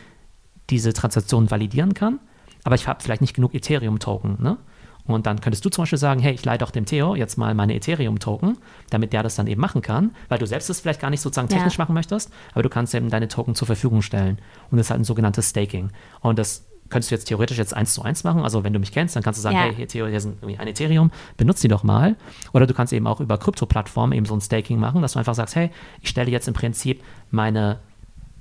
diese 0.71 0.93
Transaktion 0.93 1.51
validieren 1.51 1.95
kann, 1.95 2.21
aber 2.65 2.75
ich 2.75 2.87
habe 2.87 3.03
vielleicht 3.03 3.21
nicht 3.21 3.35
genug 3.35 3.55
Ethereum-Token. 3.55 4.41
Ne? 4.41 4.57
Und 5.05 5.27
dann 5.27 5.41
könntest 5.41 5.65
du 5.65 5.69
zum 5.69 5.83
Beispiel 5.83 5.99
sagen, 5.99 6.21
hey, 6.21 6.33
ich 6.33 6.45
leite 6.45 6.65
doch 6.65 6.71
dem 6.71 6.87
Theo 6.87 7.17
jetzt 7.17 7.37
mal 7.37 7.55
meine 7.55 7.75
Ethereum-Token, 7.75 8.57
damit 8.91 9.13
der 9.13 9.23
das 9.23 9.35
dann 9.35 9.47
eben 9.49 9.61
machen 9.61 9.83
kann, 9.83 10.13
weil 10.29 10.39
du 10.39 10.47
selbst 10.47 10.71
das 10.71 10.81
vielleicht 10.81 11.01
gar 11.01 11.11
nicht 11.11 11.21
sozusagen 11.21 11.49
technisch 11.49 11.77
ja. 11.77 11.85
machen 11.85 11.95
möchtest, 11.95 12.33
aber 12.53 12.63
du 12.63 12.69
kannst 12.69 12.95
eben 12.95 13.11
deine 13.11 13.29
Token 13.29 13.55
zur 13.55 13.67
Verfügung 13.67 14.03
stellen. 14.03 14.39
Und 14.71 14.79
das 14.79 14.87
ist 14.87 14.91
halt 14.91 15.01
ein 15.01 15.05
sogenanntes 15.05 15.51
Staking. 15.51 15.91
Und 16.21 16.39
das 16.39 16.67
könntest 16.93 17.11
du 17.11 17.15
jetzt 17.17 17.25
theoretisch 17.25 17.59
jetzt 17.59 17.75
eins 17.75 17.95
zu 17.95 18.03
eins 18.03 18.23
machen. 18.23 18.43
Also 18.43 18.63
wenn 18.63 18.73
du 18.73 18.79
mich 18.79 18.93
kennst, 18.93 19.17
dann 19.17 19.23
kannst 19.25 19.39
du 19.39 19.43
sagen, 19.43 19.57
ja. 19.57 19.63
hey, 19.63 19.75
hier, 19.75 19.89
Theo, 19.89 20.07
hier 20.07 20.21
sind 20.21 20.37
irgendwie 20.41 20.59
ein 20.59 20.69
Ethereum, 20.69 21.11
benutzt 21.37 21.65
die 21.65 21.69
doch 21.69 21.83
mal. 21.83 22.17
Oder 22.53 22.67
du 22.67 22.75
kannst 22.75 22.93
eben 22.93 23.07
auch 23.07 23.21
über 23.21 23.39
Krypto-Plattformen 23.39 24.13
eben 24.13 24.27
so 24.27 24.35
ein 24.35 24.41
Staking 24.41 24.79
machen, 24.79 25.03
dass 25.03 25.15
du 25.15 25.19
einfach 25.19 25.35
sagst, 25.35 25.57
hey, 25.57 25.71
ich 26.01 26.11
stelle 26.11 26.31
jetzt 26.31 26.47
im 26.47 26.55
Prinzip 26.55 27.03
meine 27.31 27.79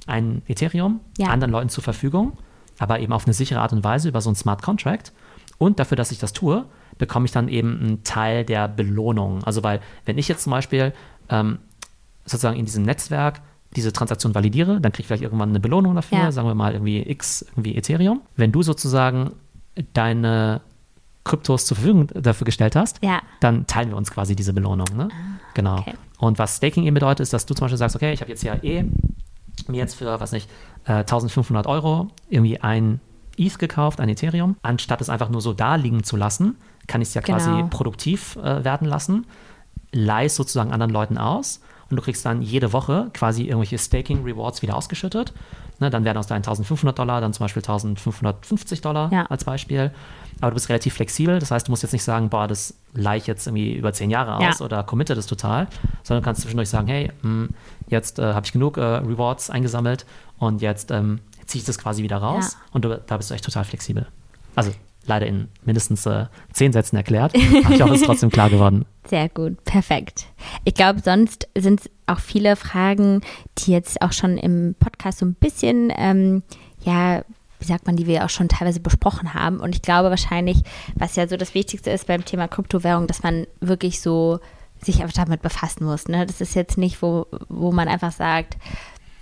ein 0.08 0.42
Ethereum 0.48 1.00
ja. 1.18 1.28
anderen 1.28 1.52
Leuten 1.52 1.70
zur 1.70 1.84
Verfügung, 1.84 2.38
aber 2.80 3.00
eben 3.00 3.14
auf 3.14 3.26
eine 3.26 3.34
sichere 3.34 3.60
Art 3.60 3.72
und 3.72 3.84
Weise 3.84 4.10
über 4.10 4.22
so 4.22 4.30
ein 4.30 4.36
Smart 4.36 4.62
Contract. 4.62 5.14
Und 5.62 5.78
dafür, 5.78 5.96
dass 5.96 6.12
ich 6.12 6.18
das 6.18 6.34
tue, 6.34 6.66
bekomme 6.98 7.28
ich 7.28 7.32
dann 7.32 7.48
eben 7.48 7.80
einen 7.80 8.04
Teil 8.04 8.44
der 8.46 8.68
Belohnung. 8.68 9.44
Also 9.44 9.62
weil, 9.62 9.80
wenn 10.06 10.18
ich 10.18 10.28
jetzt 10.28 10.42
zum 10.42 10.50
Beispiel 10.50 10.92
ähm, 11.30 11.60
sozusagen 12.26 12.58
in 12.58 12.66
diesem 12.66 12.82
Netzwerk 12.82 13.42
diese 13.76 13.94
Transaktion 13.94 14.34
validiere, 14.34 14.82
dann 14.82 14.92
kriege 14.92 15.02
ich 15.02 15.08
vielleicht 15.08 15.22
irgendwann 15.22 15.50
eine 15.50 15.60
Belohnung 15.60 15.94
dafür, 15.94 16.18
ja. 16.18 16.32
sagen 16.32 16.48
wir 16.48 16.56
mal 16.56 16.74
irgendwie 16.74 17.08
X, 17.08 17.46
irgendwie 17.52 17.76
Ethereum. 17.76 18.22
Wenn 18.36 18.52
du 18.52 18.64
sozusagen 18.64 19.34
deine 19.94 20.62
Kryptos 21.26 21.68
zur 21.68 21.78
Verfügung 21.78 22.08
dafür 22.08 22.46
gestellt 22.46 22.76
hast, 22.76 22.98
ja. 23.04 23.22
dann 23.40 23.68
teilen 23.68 23.92
wir 23.92 23.98
uns 23.98 24.10
quasi 24.10 24.36
diese 24.36 24.54
Belohnung. 24.54 24.88
Ne? 24.98 25.10
Ah, 25.12 25.40
genau. 25.54 25.78
Okay. 25.78 25.94
Und 26.18 26.40
was 26.40 26.58
Staking 26.58 26.86
eben 26.86 26.96
bedeutet, 26.96 27.20
ist, 27.20 27.34
dass 27.34 27.46
du 27.46 27.54
zum 27.54 27.66
Beispiel 27.66 27.78
sagst, 27.78 27.96
okay, 27.96 28.14
ich 28.14 28.22
habe 28.22 28.32
jetzt 28.32 28.42
hier 28.42 28.64
eh 28.64 28.84
mir 29.68 29.78
jetzt 29.78 29.94
für, 29.94 30.20
was 30.20 30.32
nicht, 30.32 30.50
äh, 30.86 30.94
1500 30.94 31.68
Euro 31.68 32.08
irgendwie 32.32 32.60
ein 32.62 33.00
ETH 33.46 33.60
gekauft, 33.60 34.00
ein 34.00 34.10
Ethereum. 34.10 34.56
Anstatt 34.62 35.02
es 35.02 35.10
einfach 35.10 35.30
nur 35.30 35.42
so 35.42 35.54
da 35.54 35.76
liegen 35.76 36.04
zu 36.04 36.18
lassen, 36.18 36.58
kann 36.88 37.02
ich 37.02 37.10
es 37.10 37.14
ja 37.14 37.22
genau. 37.22 37.38
quasi 37.38 37.64
produktiv 37.70 38.38
äh, 38.38 38.64
werden 38.64 38.88
lassen, 38.88 39.26
leih 39.92 40.26
es 40.26 40.36
sozusagen 40.36 40.72
anderen 40.72 40.92
Leuten 40.92 41.18
aus 41.18 41.62
und 41.90 41.98
du 41.98 42.02
kriegst 42.02 42.26
dann 42.26 42.42
jede 42.42 42.74
Woche 42.74 43.10
quasi 43.14 43.44
irgendwelche 43.44 43.78
Staking-Rewards 43.78 44.62
wieder 44.62 44.76
ausgeschüttet. 44.76 45.34
Ne, 45.80 45.90
dann 45.90 46.06
werden 46.06 46.18
aus 46.20 46.28
deinen 46.28 46.44
1500 46.44 46.98
Dollar 46.98 47.22
dann 47.22 47.34
zum 47.34 47.44
Beispiel 47.44 47.62
1550 47.62 48.82
Dollar 48.82 49.12
ja. 49.12 49.26
als 49.26 49.44
Beispiel. 49.44 49.92
Aber 50.40 50.52
du 50.52 50.56
bist 50.56 50.70
relativ 50.70 50.94
flexibel, 50.94 51.40
das 51.40 51.52
heißt, 51.52 51.68
du 51.68 51.72
musst 51.72 51.82
jetzt 51.84 51.92
nicht 51.92 52.04
sagen, 52.04 52.30
boah, 52.30 52.48
das 52.48 52.76
leih 52.94 53.18
ich 53.18 53.28
jetzt 53.28 53.48
irgendwie 53.48 53.74
über 53.74 53.92
zehn 53.92 54.12
Jahre 54.12 54.36
aus 54.36 54.60
ja. 54.60 54.66
oder 54.66 54.84
committe 54.84 55.16
das 55.16 55.26
total, 55.26 55.68
sondern 56.04 56.22
du 56.22 56.26
kannst 56.26 56.42
zwischendurch 56.42 56.70
sagen, 56.70 56.88
hey, 56.88 57.12
mh, 57.22 57.30
hm, 57.30 57.50
jetzt 57.88 58.20
äh, 58.20 58.34
habe 58.34 58.46
ich 58.46 58.52
genug 58.52 58.78
äh, 58.78 58.82
Rewards 58.82 59.50
eingesammelt 59.50 60.06
und 60.38 60.62
jetzt 60.62 60.92
ähm, 60.92 61.20
ziehe 61.52 61.60
ich 61.60 61.66
das 61.66 61.78
quasi 61.78 62.02
wieder 62.02 62.18
raus 62.18 62.54
ja. 62.54 62.60
und 62.72 62.86
du, 62.86 62.98
da 63.06 63.18
bist 63.18 63.30
du 63.30 63.34
echt 63.34 63.44
total 63.44 63.66
flexibel. 63.66 64.08
Also 64.56 64.72
leider 65.06 65.26
in 65.26 65.50
mindestens 65.66 66.06
äh, 66.06 66.28
zehn 66.54 66.72
Sätzen 66.72 66.96
erklärt, 66.96 67.36
aber 67.66 67.76
ich 67.76 67.82
hoffe, 67.82 67.94
es 67.94 68.02
ist 68.02 68.08
trotzdem 68.08 68.30
klar 68.30 68.50
geworden. 68.50 68.86
Sehr 69.06 69.30
gut, 69.30 69.64
perfekt. 69.66 70.28
Ich 70.64 70.74
glaube, 70.74 71.02
sonst 71.02 71.48
sind 71.58 71.90
auch 72.08 72.20
viele 72.20 72.56
Fragen, 72.56 73.22
die 73.58 73.72
jetzt 73.72 74.02
auch 74.02 74.14
schon 74.14 74.38
im 74.38 74.76
Podcast 74.80 75.20
so 75.20 75.26
ein 75.26 75.34
bisschen, 75.34 75.92
ähm, 75.96 76.44
ja, 76.84 77.24
wie 77.60 77.66
sagt 77.66 77.86
man, 77.86 77.96
die 77.96 78.08
wir 78.08 78.26
auch 78.26 78.30
schon 78.30 78.48
teilweise 78.48 78.80
besprochen 78.80 79.34
haben. 79.34 79.60
Und 79.60 79.76
ich 79.76 79.82
glaube 79.82 80.10
wahrscheinlich, 80.10 80.64
was 80.96 81.16
ja 81.16 81.28
so 81.28 81.38
das 81.38 81.54
Wichtigste 81.54 81.92
ist 81.92 82.08
beim 82.08 82.26
Thema 82.26 82.48
Kryptowährung, 82.48 83.08
dass 83.08 83.24
man 83.24 83.46
wirklich 83.60 84.02
so 84.02 84.40
sich 84.82 85.02
einfach 85.02 85.14
damit 85.14 85.42
befassen 85.44 85.86
muss. 85.86 86.08
Ne? 86.08 86.26
Das 86.26 86.42
ist 86.42 86.56
jetzt 86.56 86.78
nicht, 86.78 87.02
wo, 87.04 87.28
wo 87.50 87.72
man 87.72 87.88
einfach 87.88 88.12
sagt, 88.12 88.58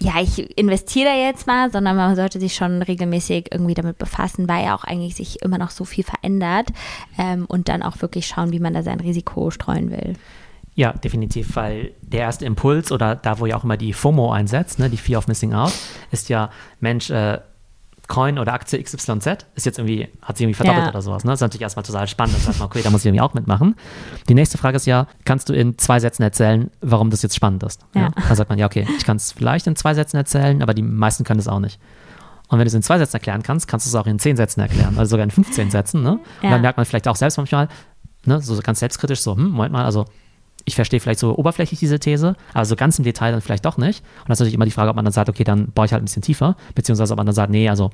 ja, 0.02 0.14
ich 0.22 0.58
investiere 0.58 1.10
da 1.10 1.16
jetzt 1.16 1.46
mal, 1.46 1.72
sondern 1.72 1.98
man 1.98 2.16
sollte 2.16 2.40
sich 2.40 2.56
schon 2.56 2.82
regelmäßig 2.82 3.52
irgendwie 3.52 3.74
damit 3.74 3.98
befassen, 3.98 4.48
weil 4.48 4.66
ja 4.66 4.76
auch 4.76 4.86
eigentlich 4.86 5.16
sich 5.16 5.42
immer 5.42 5.58
noch 5.58 5.72
so 5.72 5.84
viel 5.84 6.06
verändert 6.06 6.70
ähm, 7.18 7.46
und 7.46 7.68
dann 7.68 7.84
auch 7.84 8.02
wirklich 8.02 8.26
schauen, 8.28 8.52
wie 8.52 8.60
man 8.60 8.74
da 8.74 8.82
sein 8.82 9.02
Risiko 9.02 9.52
streuen 9.52 9.92
will. 9.92 10.14
Ja, 10.76 10.94
definitiv, 10.94 11.58
weil 11.58 11.92
der 12.02 12.22
erste 12.22 12.46
Impuls 12.46 12.94
oder 12.94 13.16
da, 13.16 13.40
wo 13.40 13.46
ja 13.46 13.58
auch 13.58 13.66
immer 13.66 13.76
die 13.76 13.92
FOMO 13.92 14.32
einsetzt, 14.32 14.80
ne, 14.80 14.90
die 14.90 14.96
Fear 14.96 15.20
of 15.20 15.28
Missing 15.28 15.54
Out, 15.54 15.74
ist 16.12 16.30
ja, 16.30 16.50
Mensch, 16.80 17.10
äh, 17.10 17.40
Coin 18.10 18.40
oder 18.40 18.54
Aktie 18.54 18.82
XYZ 18.82 19.46
ist 19.54 19.66
jetzt 19.68 19.78
irgendwie, 19.78 20.10
hat 20.24 20.36
sich 20.36 20.44
irgendwie 20.44 20.56
verdoppelt 20.56 20.86
ja. 20.86 20.90
oder 20.90 21.02
sowas. 21.02 21.24
Ne? 21.24 21.30
Das 21.30 21.38
ist 21.38 21.42
natürlich 21.42 21.62
erstmal 21.62 21.84
total 21.84 22.08
spannend. 22.08 22.36
Das 22.36 22.48
heißt, 22.48 22.62
okay, 22.62 22.82
da 22.84 22.90
muss 22.90 23.02
ich 23.02 23.06
irgendwie 23.06 23.22
auch 23.22 23.36
mitmachen. 23.36 23.76
Die 24.28 24.34
nächste 24.34 24.58
Frage 24.58 24.78
ist 24.78 24.88
ja, 24.88 25.08
kannst 25.26 25.48
du 25.48 25.54
in 25.54 25.78
zwei 25.78 26.00
Sätzen 26.00 26.24
erzählen, 26.24 26.72
warum 26.82 27.12
das 27.12 27.22
jetzt 27.22 27.36
spannend 27.36 27.62
ist? 27.62 27.86
Ja. 27.94 28.02
ja? 28.02 28.10
Da 28.28 28.36
sagt 28.36 28.50
man, 28.50 28.58
ja, 28.58 28.66
okay, 28.66 28.88
ich 28.98 29.06
kann 29.06 29.18
es 29.18 29.32
vielleicht 29.32 29.68
in 29.68 29.76
zwei 29.76 29.94
Sätzen 29.94 30.18
erzählen, 30.18 30.62
aber 30.64 30.74
die 30.74 30.82
meisten 30.82 31.24
können 31.24 31.40
es 31.40 31.48
auch 31.48 31.60
nicht. 31.60 31.80
Und 32.48 32.58
wenn 32.58 32.66
du 32.66 32.70
es 32.70 32.74
in 32.74 32.82
zwei 32.82 32.98
Sätzen 32.98 33.18
erklären 33.18 33.44
kannst, 33.44 33.68
kannst 33.68 33.86
du 33.86 33.90
es 33.90 33.96
auch 33.96 34.08
in 34.08 34.18
zehn 34.18 34.36
Sätzen 34.36 34.62
erklären, 34.62 34.98
also 34.98 35.12
sogar 35.12 35.24
in 35.24 35.32
15 35.32 35.70
Sätzen. 35.70 36.02
Ne? 36.02 36.20
Ja. 36.42 36.48
Und 36.48 36.52
dann 36.52 36.62
merkt 36.62 36.78
man 36.78 36.86
vielleicht 36.88 37.08
auch 37.08 37.16
selbst 37.16 37.38
manchmal, 37.38 37.70
ne, 38.26 38.42
so 38.42 38.60
ganz 38.64 38.80
selbstkritisch, 38.80 39.22
so, 39.22 39.36
hm, 39.36 39.52
Moment 39.52 39.72
mal, 39.72 39.86
also 39.86 40.06
ich 40.70 40.76
verstehe 40.76 41.00
vielleicht 41.00 41.20
so 41.20 41.36
oberflächlich 41.36 41.80
diese 41.80 42.00
These, 42.00 42.36
aber 42.54 42.66
so 42.66 42.76
ganz 42.76 42.98
im 43.00 43.04
Detail 43.04 43.32
dann 43.32 43.42
vielleicht 43.42 43.66
doch 43.66 43.78
nicht. 43.78 44.04
Und 44.22 44.30
das 44.30 44.36
ist 44.36 44.40
natürlich 44.40 44.54
immer 44.54 44.66
die 44.66 44.72
Frage, 44.72 44.90
ob 44.90 44.96
man 44.96 45.04
dann 45.04 45.12
sagt, 45.12 45.28
okay, 45.28 45.44
dann 45.44 45.72
baue 45.72 45.86
ich 45.88 45.92
halt 45.92 46.02
ein 46.02 46.06
bisschen 46.06 46.22
tiefer, 46.22 46.56
beziehungsweise 46.76 47.14
ob 47.14 47.18
man 47.18 47.26
dann 47.26 47.36
sagt, 47.36 47.52
nee, 47.52 47.68
also 47.68 47.92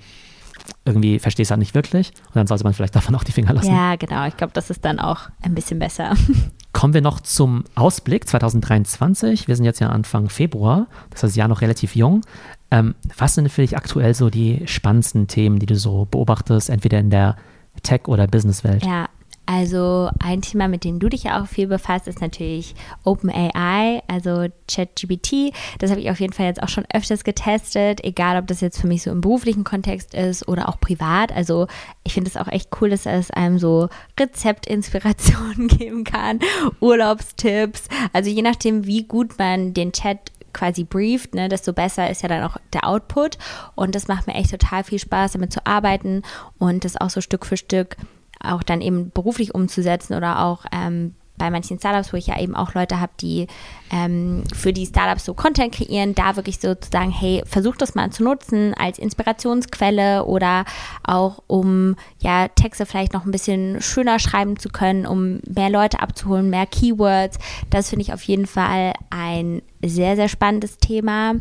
irgendwie 0.84 1.20
verstehe 1.20 1.44
es 1.44 1.52
halt 1.52 1.60
nicht 1.60 1.74
wirklich. 1.74 2.12
Und 2.28 2.36
dann 2.36 2.48
sollte 2.48 2.64
man 2.66 2.74
vielleicht 2.74 2.96
davon 2.96 3.16
auch 3.16 3.24
die 3.24 3.32
Finger 3.32 3.54
lassen. 3.54 3.74
Ja, 3.74 3.96
genau. 3.96 4.28
Ich 4.28 4.38
glaube, 4.38 4.54
das 4.54 4.70
ist 4.70 4.84
dann 4.84 5.00
auch 5.00 5.30
ein 5.42 5.56
bisschen 5.56 5.80
besser. 5.80 6.14
Kommen 6.74 6.94
wir 6.94 7.02
noch 7.02 7.22
zum 7.22 7.64
Ausblick 7.76 8.28
2023. 8.28 9.48
Wir 9.48 9.56
sind 9.56 9.64
jetzt 9.64 9.80
ja 9.80 9.90
Anfang 9.90 10.28
Februar, 10.28 10.88
das 11.10 11.24
heißt 11.24 11.32
das 11.32 11.36
Jahr 11.38 11.48
noch 11.48 11.62
relativ 11.62 11.96
jung. 11.96 12.22
Ähm, 12.70 12.96
was 13.18 13.36
sind 13.36 13.50
für 13.50 13.62
dich 13.62 13.78
aktuell 13.78 14.14
so 14.14 14.30
die 14.30 14.64
spannendsten 14.66 15.28
Themen, 15.28 15.60
die 15.60 15.66
du 15.66 15.78
so 15.78 16.06
beobachtest, 16.12 16.70
entweder 16.70 17.00
in 17.00 17.10
der 17.10 17.38
Tech- 17.84 18.10
oder 18.10 18.28
Businesswelt? 18.28 18.86
Ja, 18.86 19.08
also 19.46 20.10
ein 20.20 20.42
Thema, 20.42 20.68
mit 20.68 20.84
dem 20.84 21.00
du 21.00 21.10
dich 21.10 21.24
ja 21.24 21.42
auch 21.42 21.48
viel 21.48 21.68
befasst, 21.68 22.08
ist 22.08 22.22
natürlich 22.22 22.74
OpenAI, 23.04 24.02
also 24.08 24.48
ChatGPT. 24.68 25.54
Das 25.80 25.92
habe 25.92 26.02
ich 26.02 26.10
auf 26.10 26.20
jeden 26.20 26.34
Fall 26.34 26.48
jetzt 26.48 26.64
auch 26.64 26.70
schon 26.70 26.86
öfters 26.94 27.24
getestet, 27.24 28.04
egal 28.04 28.40
ob 28.40 28.48
das 28.48 28.62
jetzt 28.62 28.80
für 28.80 28.88
mich 28.88 29.04
so 29.04 29.12
im 29.12 29.22
beruflichen 29.22 29.64
Kontext 29.64 30.14
ist 30.14 30.48
oder 30.48 30.68
auch 30.68 30.80
privat. 30.80 31.32
Also 31.32 31.68
ich 32.04 32.14
finde 32.14 32.30
es 32.30 32.38
auch 32.38 32.48
echt 32.48 32.70
cool, 32.82 32.90
dass 32.90 33.06
es 33.06 33.30
einem 33.32 33.60
so 33.60 33.90
Rezeptinspirationen 34.20 35.68
geben 35.68 36.04
kann, 36.04 36.40
Urlaubstipps. 36.80 37.88
Also 38.14 38.30
je 38.30 38.42
nachdem, 38.42 38.86
wie 38.86 39.04
gut 39.04 39.38
man 39.38 39.74
den 39.74 39.92
Chat 39.92 40.32
quasi 40.54 40.86
brieft, 40.86 41.36
ne, 41.36 41.50
desto 41.50 41.74
besser 41.74 42.10
ist 42.10 42.24
ja 42.24 42.30
dann 42.30 42.44
auch 42.44 42.58
der 42.74 42.88
Output. 42.88 43.38
Und 43.76 43.94
das 43.94 44.08
macht 44.08 44.26
mir 44.26 44.34
echt 44.34 44.52
total 44.52 44.84
viel 44.84 45.00
Spaß, 45.00 45.34
damit 45.34 45.54
zu 45.54 45.66
arbeiten 45.68 46.24
und 46.58 46.86
das 46.86 46.98
auch 46.98 47.10
so 47.10 47.22
Stück 47.22 47.46
für 47.46 47.58
Stück 47.58 47.98
auch 48.44 48.64
dann 48.64 48.82
eben 48.82 49.12
beruflich 49.12 49.54
umzusetzen 49.54 50.16
oder 50.16 50.44
auch 50.44 50.66
ähm, 50.72 51.16
bei 51.38 51.50
manchen 51.50 51.78
Startups, 51.78 52.14
wo 52.14 52.18
ich 52.18 52.28
ja 52.28 52.40
eben 52.40 52.56
auch 52.56 52.74
Leute 52.74 53.00
habe, 53.00 53.12
die 53.20 53.48
ähm, 53.92 54.44
für 54.54 54.72
die 54.72 54.86
Startups 54.86 55.26
so 55.26 55.34
Content 55.34 55.74
kreieren, 55.74 56.16
da 56.16 56.36
wirklich 56.36 56.60
so 56.60 56.76
zu 56.76 56.90
sagen, 56.90 57.12
hey, 57.12 57.44
versuch 57.46 57.76
das 57.76 57.96
mal 57.96 58.10
zu 58.12 58.24
nutzen 58.24 58.74
als 58.74 58.98
Inspirationsquelle 59.00 60.26
oder 60.26 60.66
auch 61.04 61.44
um 61.48 61.96
ja 62.20 62.48
Texte 62.50 62.86
vielleicht 62.86 63.14
noch 63.14 63.26
ein 63.26 63.32
bisschen 63.32 63.82
schöner 63.82 64.20
schreiben 64.20 64.58
zu 64.58 64.70
können, 64.70 65.06
um 65.06 65.40
mehr 65.48 65.70
Leute 65.70 66.00
abzuholen, 66.00 66.50
mehr 66.50 66.66
Keywords. 66.66 67.38
Das 67.70 67.90
finde 67.90 68.04
ich 68.04 68.14
auf 68.14 68.24
jeden 68.24 68.48
Fall 68.48 68.94
ein 69.10 69.62
sehr, 69.84 70.16
sehr 70.16 70.30
spannendes 70.30 70.78
Thema. 70.78 71.34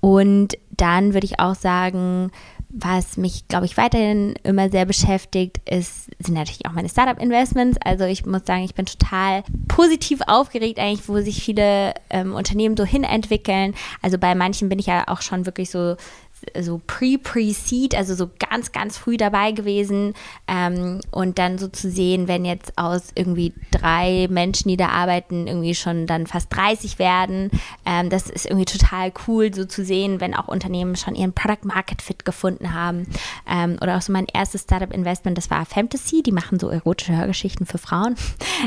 Und 0.00 0.56
dann 0.70 1.12
würde 1.12 1.26
ich 1.26 1.40
auch 1.40 1.54
sagen, 1.54 2.30
was 2.72 3.16
mich, 3.16 3.48
glaube 3.48 3.66
ich, 3.66 3.76
weiterhin 3.76 4.34
immer 4.44 4.70
sehr 4.70 4.84
beschäftigt, 4.84 5.58
ist, 5.68 6.04
sind 6.18 6.34
natürlich 6.34 6.66
auch 6.66 6.72
meine 6.72 6.88
Startup-Investments. 6.88 7.78
Also 7.84 8.04
ich 8.04 8.24
muss 8.24 8.42
sagen, 8.46 8.62
ich 8.62 8.74
bin 8.74 8.86
total 8.86 9.42
positiv 9.68 10.20
aufgeregt 10.26 10.78
eigentlich, 10.78 11.08
wo 11.08 11.20
sich 11.20 11.42
viele 11.42 11.94
ähm, 12.10 12.34
Unternehmen 12.34 12.76
so 12.76 12.84
hinentwickeln. 12.84 13.74
Also 14.02 14.18
bei 14.18 14.34
manchen 14.34 14.68
bin 14.68 14.78
ich 14.78 14.86
ja 14.86 15.08
auch 15.08 15.20
schon 15.20 15.46
wirklich 15.46 15.70
so 15.70 15.96
so 16.58 16.80
pre-pre-seed, 16.86 17.94
also 17.94 18.14
so 18.14 18.30
ganz, 18.38 18.72
ganz 18.72 18.98
früh 18.98 19.16
dabei 19.16 19.52
gewesen. 19.52 20.14
Ähm, 20.46 21.00
und 21.10 21.38
dann 21.38 21.58
so 21.58 21.68
zu 21.68 21.90
sehen, 21.90 22.28
wenn 22.28 22.44
jetzt 22.44 22.76
aus 22.78 23.08
irgendwie 23.14 23.52
drei 23.70 24.26
Menschen, 24.30 24.68
die 24.68 24.76
da 24.76 24.88
arbeiten, 24.88 25.46
irgendwie 25.46 25.74
schon 25.74 26.06
dann 26.06 26.26
fast 26.26 26.54
30 26.54 26.98
werden. 26.98 27.50
Ähm, 27.84 28.10
das 28.10 28.30
ist 28.30 28.46
irgendwie 28.46 28.64
total 28.64 29.12
cool, 29.26 29.52
so 29.54 29.64
zu 29.64 29.84
sehen, 29.84 30.20
wenn 30.20 30.34
auch 30.34 30.48
Unternehmen 30.48 30.96
schon 30.96 31.14
ihren 31.14 31.32
Product 31.32 31.64
Market 31.64 32.02
Fit 32.02 32.24
gefunden 32.24 32.74
haben. 32.74 33.06
Ähm, 33.48 33.78
oder 33.80 33.96
auch 33.96 34.02
so 34.02 34.12
mein 34.12 34.26
erstes 34.32 34.62
Startup-Investment, 34.62 35.36
das 35.36 35.50
war 35.50 35.64
Fantasy, 35.66 36.22
die 36.22 36.32
machen 36.32 36.58
so 36.58 36.68
erotische 36.68 37.16
Hörgeschichten 37.16 37.66
für 37.66 37.78
Frauen. 37.78 38.14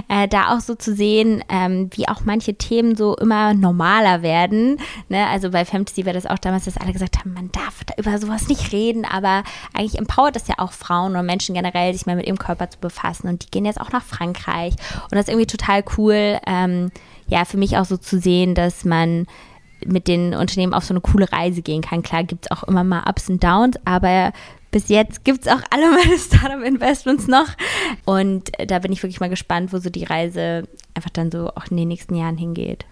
Äh, 0.10 0.28
da 0.28 0.54
auch 0.54 0.60
so 0.60 0.76
zu 0.76 0.96
sehen, 0.96 1.44
ähm, 1.50 1.90
wie 1.94 2.08
auch 2.08 2.22
manche 2.26 2.56
Themen 2.56 2.96
so 2.96 3.16
immer 3.16 3.54
normaler 3.54 4.22
werden. 4.22 4.78
Ne? 5.08 5.28
Also 5.28 5.52
bei 5.52 5.66
Fantasy 5.66 6.06
war 6.06 6.14
das 6.14 6.26
auch 6.26 6.40
damals, 6.40 6.66
dass 6.66 6.78
alle 6.78 6.94
gesagt 6.94 7.20
haben, 7.20 7.34
man 7.34 7.52
darf 7.52 7.63
da 7.86 7.94
über 7.98 8.18
sowas 8.20 8.48
nicht 8.48 8.72
reden, 8.72 9.06
aber 9.06 9.44
eigentlich 9.74 9.98
empowert 9.98 10.36
das 10.36 10.48
ja 10.48 10.56
auch 10.58 10.72
Frauen 10.72 11.12
oder 11.12 11.24
Menschen 11.24 11.56
generell, 11.56 11.94
sich 11.94 12.06
mehr 12.06 12.16
mit 12.16 12.26
ihrem 12.26 12.40
Körper 12.40 12.70
zu 12.70 12.80
befassen. 12.80 13.28
Und 13.28 13.44
die 13.44 13.52
gehen 13.52 13.66
jetzt 13.66 13.80
auch 13.80 13.92
nach 13.92 14.04
Frankreich. 14.04 14.74
Und 15.04 15.14
das 15.14 15.22
ist 15.22 15.30
irgendwie 15.30 15.48
total 15.48 15.84
cool, 15.98 16.40
ähm, 16.46 16.92
ja, 17.28 17.46
für 17.46 17.58
mich 17.58 17.78
auch 17.78 17.86
so 17.86 17.98
zu 17.98 18.20
sehen, 18.20 18.56
dass 18.56 18.86
man 18.86 19.28
mit 19.86 20.08
den 20.08 20.34
Unternehmen 20.34 20.74
auf 20.74 20.86
so 20.86 20.94
eine 20.94 21.02
coole 21.02 21.32
Reise 21.32 21.62
gehen 21.62 21.82
kann. 21.82 22.04
Klar 22.04 22.24
gibt 22.24 22.46
es 22.46 22.52
auch 22.52 22.64
immer 22.64 22.84
mal 22.84 23.04
Ups 23.10 23.30
und 23.30 23.44
Downs, 23.44 23.78
aber 23.86 24.32
bis 24.72 24.90
jetzt 24.90 25.24
gibt 25.24 25.46
es 25.46 25.48
auch 25.48 25.62
alle 25.70 25.92
meine 25.92 26.18
Startup-Investments 26.18 27.28
noch. 27.28 27.48
Und 28.06 28.52
da 28.68 28.80
bin 28.80 28.92
ich 28.92 29.04
wirklich 29.04 29.20
mal 29.20 29.30
gespannt, 29.30 29.72
wo 29.72 29.78
so 29.78 29.90
die 29.90 30.04
Reise 30.04 30.68
einfach 30.94 31.12
dann 31.12 31.32
so 31.32 31.50
auch 31.50 31.68
in 31.70 31.78
den 31.78 31.88
nächsten 31.88 32.16
Jahren 32.16 32.38
hingeht. 32.38 32.86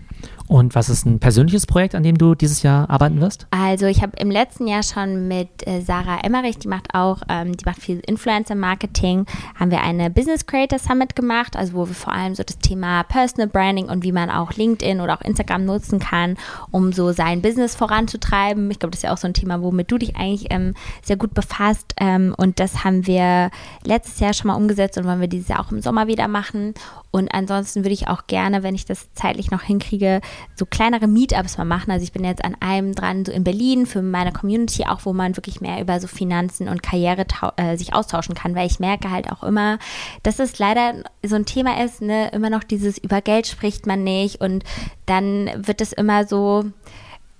Und 0.52 0.76
was 0.76 0.89
ist 0.89 1.06
ein 1.06 1.20
persönliches 1.20 1.66
Projekt, 1.66 1.95
an 1.95 2.04
dem 2.04 2.18
du 2.18 2.36
dieses 2.36 2.62
Jahr 2.62 2.89
arbeiten 2.89 3.22
wirst? 3.22 3.47
Also 3.52 3.86
ich 3.86 4.02
habe 4.02 4.18
im 4.18 4.30
letzten 4.30 4.68
Jahr 4.68 4.84
schon 4.84 5.30
mit 5.30 5.47
äh, 5.66 5.80
Sarah 5.80 6.20
Emmerich, 6.26 6.60
die 6.60 6.68
macht 6.68 6.93
auch, 6.93 7.22
ähm, 7.30 7.56
die 7.56 7.64
macht 7.64 7.82
viel 7.82 8.02
Influencer-Marketing, 8.06 9.28
haben 9.58 9.72
wir 9.72 9.82
eine 9.82 10.10
Business 10.10 10.45
Creator 10.45 10.78
Summit 10.78 11.16
gemacht, 11.16 11.56
also 11.56 11.72
wo 11.72 11.88
wir 11.88 11.95
vor 11.95 12.12
allem 12.12 12.36
so 12.36 12.43
das 12.43 12.60
Thema 12.60 13.04
Personal 13.04 13.47
Branding 13.47 13.88
und 13.88 14.04
wie 14.04 14.12
man 14.12 14.30
auch 14.30 14.52
LinkedIn 14.52 14.99
oder 14.99 15.14
auch 15.14 15.22
Instagram 15.22 15.64
nutzen 15.64 15.99
kann, 15.99 16.36
um 16.70 16.91
so 16.91 17.14
sein 17.14 17.41
Business 17.41 17.78
voranzutreiben. 17.78 18.70
Ich 18.72 18.80
glaube, 18.80 18.91
das 18.91 18.99
ist 18.99 19.04
ja 19.04 19.14
auch 19.14 19.18
so 19.18 19.28
ein 19.28 19.34
Thema, 19.34 19.62
womit 19.62 19.89
du 19.89 19.99
dich 19.99 20.18
eigentlich 20.18 20.47
ähm, 20.49 20.74
sehr 21.02 21.16
gut 21.16 21.34
befasst. 21.34 21.93
Ähm, 21.95 22.36
und 22.38 22.60
das 22.60 22.84
haben 22.84 23.08
wir 23.08 23.52
letztes 23.86 24.20
Jahr 24.20 24.34
schon 24.34 24.49
mal 24.49 24.56
umgesetzt 24.56 24.97
und 24.97 25.06
wollen 25.06 25.22
wir 25.22 25.30
dieses 25.30 25.47
Jahr 25.47 25.62
auch 25.62 25.72
im 25.72 25.82
Sommer 25.82 26.08
wieder 26.08 26.28
machen. 26.28 26.74
Und 27.12 27.34
ansonsten 27.34 27.84
würde 27.84 27.93
ich 27.93 28.08
auch 28.08 28.28
gerne, 28.28 28.64
wenn 28.64 28.76
ich 28.76 28.86
das 28.86 29.14
zeitlich 29.14 29.52
noch 29.52 29.62
hinkriege, 29.62 30.20
so 30.56 30.66
kleinere 30.66 31.08
Meetups 31.08 31.58
mal 31.58 31.66
machen. 31.66 31.92
Also 31.92 32.04
ich 32.04 32.12
bin 32.12 32.24
jetzt 32.24 32.44
an 32.44 32.56
einem 32.60 32.94
dran, 32.94 33.26
so 33.26 33.32
in 33.32 33.44
Berlin 33.44 33.86
für 33.86 34.02
meine 34.02 34.32
Community, 34.32 34.86
auch 34.86 35.06
wo 35.06 35.14
man 35.14 35.38
wirklich 35.38 35.62
mehr 35.62 35.82
über 35.82 36.00
so 36.00 36.08
Finanzen 36.08 36.68
und 36.68 36.84
Karriere 36.84 37.26
äh, 37.58 37.78
sich 37.78 37.94
austauschen 37.94 38.36
kann, 38.36 38.56
weil 38.56 38.68
ich 38.68 38.80
merke 38.80 39.12
halt 39.12 39.32
auch 39.32 39.44
immer, 39.44 39.80
dass 40.24 40.39
es 40.39 40.60
leider 40.60 41.04
so 41.24 41.36
ein 41.36 41.46
Thema 41.46 41.84
ist, 41.84 42.02
ne, 42.02 42.30
immer 42.32 42.50
noch 42.50 42.64
dieses 42.64 42.98
über 42.98 43.22
Geld 43.22 43.48
spricht 43.48 43.86
man 43.86 44.04
nicht 44.04 44.42
und 44.42 44.64
dann 45.06 45.50
wird 45.56 45.82
es 45.82 45.94
immer 45.94 46.26
so, 46.26 46.66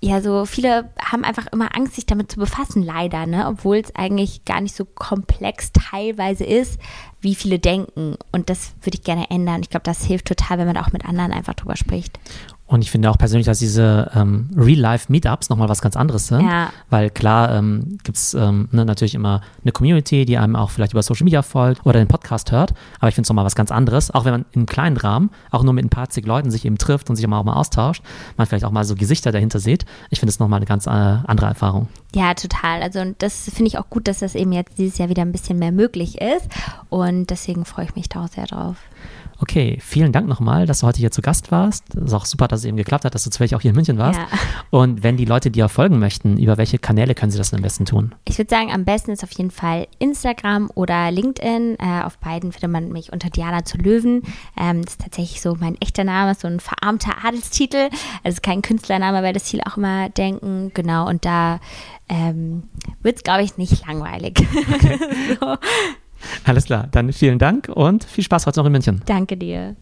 ja, 0.04 0.20
so 0.20 0.46
viele 0.46 0.90
haben 1.00 1.22
einfach 1.22 1.46
immer 1.52 1.76
Angst, 1.76 1.94
sich 1.94 2.06
damit 2.06 2.32
zu 2.32 2.40
befassen, 2.40 2.82
leider, 2.82 3.24
ne? 3.24 3.46
Obwohl 3.46 3.76
es 3.76 3.94
eigentlich 3.94 4.44
gar 4.44 4.60
nicht 4.60 4.74
so 4.74 4.84
komplex 4.84 5.70
teilweise 5.72 6.42
ist, 6.42 6.80
wie 7.20 7.36
viele 7.36 7.60
denken. 7.60 8.16
Und 8.32 8.50
das 8.50 8.74
würde 8.82 8.98
ich 8.98 9.04
gerne 9.04 9.30
ändern. 9.30 9.62
Ich 9.62 9.70
glaube, 9.70 9.84
das 9.84 10.04
hilft 10.04 10.26
total, 10.26 10.58
wenn 10.58 10.66
man 10.66 10.76
auch 10.76 10.90
mit 10.90 11.04
anderen 11.04 11.30
einfach 11.30 11.54
drüber 11.54 11.76
spricht. 11.76 12.18
Und 12.72 12.80
ich 12.80 12.90
finde 12.90 13.10
auch 13.10 13.18
persönlich, 13.18 13.44
dass 13.44 13.58
diese 13.58 14.10
ähm, 14.14 14.48
Real-Life-Meetups 14.56 15.50
nochmal 15.50 15.68
was 15.68 15.82
ganz 15.82 15.94
anderes 15.94 16.28
sind. 16.28 16.40
Ja. 16.40 16.70
Weil 16.88 17.10
klar 17.10 17.54
ähm, 17.54 17.98
gibt 18.02 18.16
es 18.16 18.32
ähm, 18.32 18.70
ne, 18.72 18.86
natürlich 18.86 19.14
immer 19.14 19.42
eine 19.62 19.72
Community, 19.72 20.24
die 20.24 20.38
einem 20.38 20.56
auch 20.56 20.70
vielleicht 20.70 20.92
über 20.92 21.02
Social 21.02 21.24
Media 21.24 21.42
folgt 21.42 21.84
oder 21.84 21.98
den 21.98 22.08
Podcast 22.08 22.50
hört. 22.50 22.72
Aber 22.98 23.10
ich 23.10 23.14
finde 23.14 23.26
es 23.26 23.28
nochmal 23.28 23.44
was 23.44 23.56
ganz 23.56 23.70
anderes. 23.70 24.10
Auch 24.10 24.24
wenn 24.24 24.32
man 24.32 24.46
in 24.52 24.60
einem 24.60 24.66
kleinen 24.66 24.96
Rahmen, 24.96 25.28
auch 25.50 25.64
nur 25.64 25.74
mit 25.74 25.84
ein 25.84 25.90
paar 25.90 26.08
zig 26.08 26.24
Leuten 26.24 26.50
sich 26.50 26.64
eben 26.64 26.78
trifft 26.78 27.10
und 27.10 27.16
sich 27.16 27.26
auch 27.26 27.44
mal 27.44 27.52
austauscht, 27.52 28.02
man 28.38 28.46
vielleicht 28.46 28.64
auch 28.64 28.70
mal 28.70 28.84
so 28.84 28.94
Gesichter 28.94 29.32
dahinter 29.32 29.58
sieht. 29.58 29.84
Ich 30.08 30.20
finde 30.20 30.30
es 30.30 30.38
nochmal 30.38 30.56
eine 30.56 30.66
ganz 30.66 30.86
äh, 30.86 30.90
andere 30.90 31.48
Erfahrung. 31.48 31.88
Ja, 32.14 32.32
total. 32.32 32.82
Also 32.82 33.04
das 33.18 33.50
finde 33.52 33.66
ich 33.66 33.76
auch 33.76 33.90
gut, 33.90 34.08
dass 34.08 34.20
das 34.20 34.34
eben 34.34 34.52
jetzt 34.52 34.78
dieses 34.78 34.96
Jahr 34.96 35.10
wieder 35.10 35.20
ein 35.20 35.32
bisschen 35.32 35.58
mehr 35.58 35.72
möglich 35.72 36.22
ist. 36.22 36.48
Und 36.88 37.28
deswegen 37.28 37.66
freue 37.66 37.84
ich 37.84 37.96
mich 37.96 38.08
da 38.08 38.24
auch 38.24 38.28
sehr 38.28 38.46
drauf. 38.46 38.76
Okay, 39.42 39.76
vielen 39.80 40.12
Dank 40.12 40.28
nochmal, 40.28 40.66
dass 40.66 40.80
du 40.80 40.86
heute 40.86 41.00
hier 41.00 41.10
zu 41.10 41.20
Gast 41.20 41.50
warst. 41.50 41.96
Es 41.96 42.00
ist 42.00 42.12
auch 42.14 42.26
super, 42.26 42.46
dass 42.46 42.60
es 42.60 42.64
eben 42.64 42.76
geklappt 42.76 43.04
hat, 43.04 43.12
dass 43.16 43.24
du 43.24 43.30
zufällig 43.30 43.56
auch 43.56 43.60
hier 43.60 43.70
in 43.70 43.74
München 43.74 43.98
warst. 43.98 44.20
Ja. 44.20 44.28
Und 44.70 45.02
wenn 45.02 45.16
die 45.16 45.24
Leute 45.24 45.50
dir 45.50 45.68
folgen 45.68 45.98
möchten, 45.98 46.38
über 46.38 46.58
welche 46.58 46.78
Kanäle 46.78 47.16
können 47.16 47.32
sie 47.32 47.38
das 47.38 47.52
am 47.52 47.60
besten 47.60 47.84
tun? 47.84 48.14
Ich 48.24 48.38
würde 48.38 48.48
sagen, 48.48 48.70
am 48.70 48.84
besten 48.84 49.10
ist 49.10 49.24
auf 49.24 49.32
jeden 49.32 49.50
Fall 49.50 49.88
Instagram 49.98 50.70
oder 50.76 51.10
LinkedIn. 51.10 51.76
Äh, 51.80 52.02
auf 52.04 52.18
beiden 52.18 52.52
findet 52.52 52.70
man 52.70 52.92
mich 52.92 53.12
unter 53.12 53.30
Diana 53.30 53.64
zu 53.64 53.78
Löwen. 53.78 54.22
Ähm, 54.56 54.82
das 54.84 54.94
ist 54.94 55.00
tatsächlich 55.00 55.42
so 55.42 55.56
mein 55.58 55.74
echter 55.80 56.04
Name, 56.04 56.36
so 56.36 56.46
ein 56.46 56.60
verarmter 56.60 57.24
Adelstitel. 57.24 57.88
Also 58.22 58.38
kein 58.42 58.62
Künstlername, 58.62 59.24
weil 59.24 59.32
das 59.32 59.50
viele 59.50 59.66
auch 59.66 59.76
immer 59.76 60.08
denken. 60.08 60.70
Genau, 60.72 61.08
und 61.08 61.24
da 61.24 61.58
ähm, 62.08 62.62
wird 63.02 63.16
es, 63.16 63.22
glaube 63.24 63.42
ich, 63.42 63.56
nicht 63.56 63.84
langweilig. 63.88 64.38
Okay. 64.72 64.98
so. 65.40 65.56
Alles 66.44 66.66
klar, 66.66 66.88
dann 66.90 67.12
vielen 67.12 67.38
Dank 67.38 67.68
und 67.68 68.04
viel 68.04 68.24
Spaß 68.24 68.46
heute 68.46 68.60
noch 68.60 68.66
in 68.66 68.72
München. 68.72 69.02
Danke 69.06 69.36
dir. 69.36 69.76